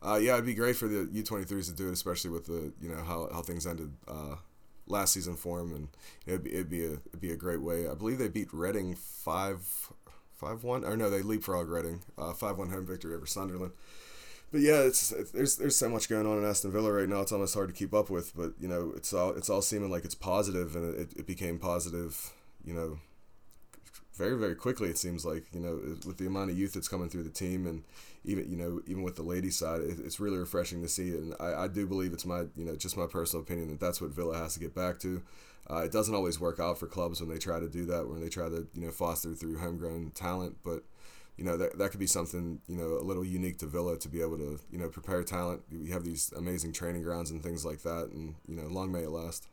Uh, 0.01 0.19
yeah, 0.21 0.35
it'd 0.35 0.47
be 0.47 0.55
great 0.55 0.77
for 0.77 0.87
the 0.87 1.07
U23s 1.07 1.67
to 1.67 1.73
do 1.73 1.89
it, 1.89 1.93
especially 1.93 2.31
with 2.31 2.47
the 2.47 2.73
you 2.81 2.89
know 2.89 3.03
how, 3.03 3.29
how 3.33 3.43
things 3.43 3.67
ended 3.67 3.93
uh, 4.07 4.37
last 4.89 5.13
season 5.13 5.37
for 5.37 5.59
them, 5.59 5.75
and 5.75 5.89
it'd 6.27 6.45
be, 6.45 6.53
it'd 6.53 6.71
be 6.71 6.85
a 6.85 6.93
it'd 6.93 7.21
be 7.21 7.33
a 7.33 7.37
great 7.37 7.63
way. 7.63 7.89
I 7.89 7.95
believe 7.95 8.19
they 8.19 8.29
beat 8.29 8.53
Reading 8.53 8.95
five 8.95 9.91
five 10.35 10.65
one 10.65 10.85
or 10.85 10.97
no 10.97 11.11
they 11.11 11.23
leapfrog 11.23 11.69
Reading 11.69 12.03
uh, 12.17 12.33
five 12.33 12.59
one 12.59 12.71
home 12.71 12.87
victory 12.87 13.15
over 13.15 13.27
Sunderland. 13.27 13.73
But 14.51 14.63
yeah, 14.63 14.81
it's, 14.81 15.13
it's, 15.13 15.31
there's 15.33 15.57
there's 15.57 15.77
so 15.77 15.89
much 15.91 16.09
going 16.09 16.27
on 16.27 16.39
in 16.39 16.45
Aston 16.45 16.73
Villa 16.73 16.91
right 16.91 17.09
now. 17.09 17.21
It's 17.21 17.33
almost 17.33 17.55
hard 17.55 17.69
to 17.69 17.75
keep 17.75 17.93
up 17.93 18.09
with. 18.09 18.35
But 18.35 18.53
you 18.59 18.69
know, 18.69 18.93
it's 18.97 19.13
all 19.13 19.31
it's 19.31 19.51
all 19.51 19.63
seeming 19.63 19.91
like 19.91 20.05
it's 20.05 20.15
positive, 20.15 20.75
and 20.75 20.95
it, 20.95 21.11
it 21.17 21.27
became 21.27 21.59
positive. 21.59 22.33
You 22.65 22.75
know, 22.75 22.99
very 24.19 24.37
very 24.37 24.57
quickly. 24.57 24.91
It 24.91 24.99
seems 24.99 25.25
like 25.25 25.45
you 25.53 25.61
know 25.61 25.81
with 26.05 26.19
the 26.19 26.27
amount 26.27 26.51
of 26.51 26.59
youth 26.59 26.75
that's 26.75 26.89
coming 26.89 27.09
through 27.09 27.23
the 27.23 27.31
team, 27.31 27.67
and 27.67 27.85
even 28.25 28.51
you 28.51 28.57
know 28.57 28.81
even 28.87 29.03
with 29.03 29.17
the 29.17 29.23
ladies 29.23 29.57
side, 29.57 29.81
it, 29.81 29.99
it's 30.05 30.21
really 30.21 30.37
refreshing 30.39 30.83
to 30.83 30.89
see. 30.89 31.11
And 31.11 31.35
I, 31.41 31.65
I 31.65 31.69
do 31.69 31.87
believe 31.87 32.13
it's 32.13 32.27
my 32.27 32.41
you 32.57 32.65
know 32.65 32.77
just 32.77 32.97
my 32.97 33.07
personal 33.07 33.43
opinion 33.43 33.71
that 33.71 33.81
that's 33.81 34.01
what 34.01 34.11
Villa 34.11 34.37
has 34.37 34.55
to 34.55 34.61
get 34.61 34.75
back 34.75 34.99
to. 35.01 35.23
Uh, 35.71 35.83
it 35.85 35.93
doesn't 35.93 36.15
always 36.15 36.41
work 36.41 36.59
out 36.59 36.79
for 36.79 36.87
clubs 36.87 37.21
when 37.21 37.31
they 37.31 37.39
try 37.39 37.61
to 37.61 37.69
do 37.69 37.85
that, 37.87 38.09
when 38.09 38.21
they 38.21 38.29
try 38.29 38.49
to 38.49 38.67
you 38.75 38.87
know 38.87 38.91
foster 38.91 39.33
through 39.35 39.59
homegrown 39.59 40.11
talent. 40.15 40.57
But 40.65 40.83
you 41.37 41.45
know 41.45 41.57
that 41.57 41.79
that 41.79 41.91
could 41.91 42.01
be 42.01 42.07
something 42.07 42.61
you 42.69 42.77
know 42.77 42.99
a 42.99 43.05
little 43.05 43.25
unique 43.25 43.59
to 43.59 43.67
Villa 43.67 43.97
to 43.99 44.09
be 44.09 44.21
able 44.21 44.39
to 44.39 44.59
you 44.71 44.79
know 44.79 44.89
prepare 44.89 45.23
talent. 45.23 45.63
We 45.71 45.91
have 45.91 46.05
these 46.05 46.33
amazing 46.37 46.73
training 46.73 47.05
grounds 47.05 47.31
and 47.31 47.43
things 47.43 47.65
like 47.65 47.83
that, 47.83 48.11
and 48.13 48.35
you 48.49 48.57
know 48.57 48.67
long 48.67 48.91
may 48.91 49.05
it 49.05 49.11
last. 49.11 49.47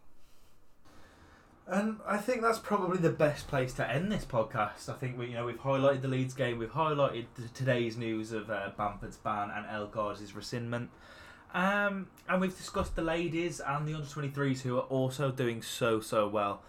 And 1.68 1.98
I 2.06 2.18
think 2.18 2.42
that's 2.42 2.60
probably 2.60 3.00
the 3.00 3.10
best 3.10 3.48
place 3.48 3.74
to 3.74 3.90
end 3.90 4.12
this 4.12 4.24
podcast. 4.24 4.88
I 4.88 4.94
think 4.94 5.18
we, 5.18 5.28
you 5.28 5.34
know, 5.34 5.46
we've 5.46 5.60
highlighted 5.60 6.04
the 6.04 6.08
Leeds 6.08 6.36
game, 6.36 6.60
we've 6.60 6.74
highlighted 6.74 7.26
today's 7.56 7.98
news 7.98 8.32
of 8.32 8.52
uh, 8.52 8.70
Bamford's 8.78 9.18
ban 9.18 9.50
and 9.50 9.66
El 9.72 9.88
Ghazi's 9.88 10.34
rescindment. 10.34 10.90
Um, 11.56 12.08
and 12.30 12.40
we've 12.40 12.56
discussed 12.56 12.96
the 12.96 13.02
ladies 13.02 13.60
and 13.60 13.88
the 13.88 13.96
under 13.96 14.06
23s 14.06 14.62
who 14.62 14.78
are 14.78 14.82
also 14.82 15.32
doing 15.32 15.64
so, 15.64 16.02
so 16.02 16.28
well. 16.28 16.62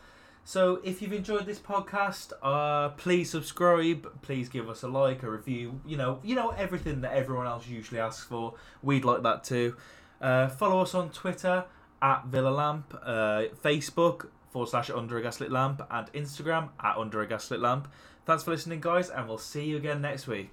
So 0.45 0.81
if 0.85 1.03
you've 1.03 1.13
enjoyed 1.13 1.45
this 1.45 1.59
podcast, 1.59 2.33
uh, 2.41 2.91
please 2.91 3.29
subscribe. 3.29 4.23
Please 4.23 4.49
give 4.49 4.71
us 4.71 4.83
a 4.83 4.89
like, 4.89 5.25
a 5.25 5.31
review. 5.31 5.81
You 5.85 5.97
know, 5.97 6.21
you 6.23 6.37
know 6.37 6.51
everything 6.51 7.01
that 7.03 7.13
everyone 7.13 7.47
else 7.47 7.67
usually 7.67 8.01
asks 8.01 8.25
for. 8.25 8.55
We'd 8.81 9.05
like 9.05 9.25
that 9.25 9.45
too. 9.45 9.77
Uh, 10.21 10.49
follow 10.49 10.81
us 10.81 10.95
on 10.95 11.11
Twitter 11.11 11.65
at 12.01 12.27
Villa 12.27 12.51
Lamp, 12.51 12.97
uh, 13.03 13.45
Facebook 13.63 14.29
forward 14.57 14.71
slash 14.71 14.89
Under 14.89 15.19
a 15.19 15.23
Gaslit 15.23 15.53
Lamp, 15.53 15.87
and 15.91 16.11
Instagram 16.15 16.71
at 16.83 16.97
Under 16.97 17.21
a 17.21 17.29
Gaslit 17.29 17.61
Lamp. 17.61 17.89
Thanks 18.25 18.43
for 18.43 18.53
listening, 18.53 18.81
guys, 18.81 19.11
and 19.11 19.29
we'll 19.29 19.37
see 19.37 19.67
you 19.67 19.77
again 19.77 20.01
next 20.01 20.27
week. 20.27 20.51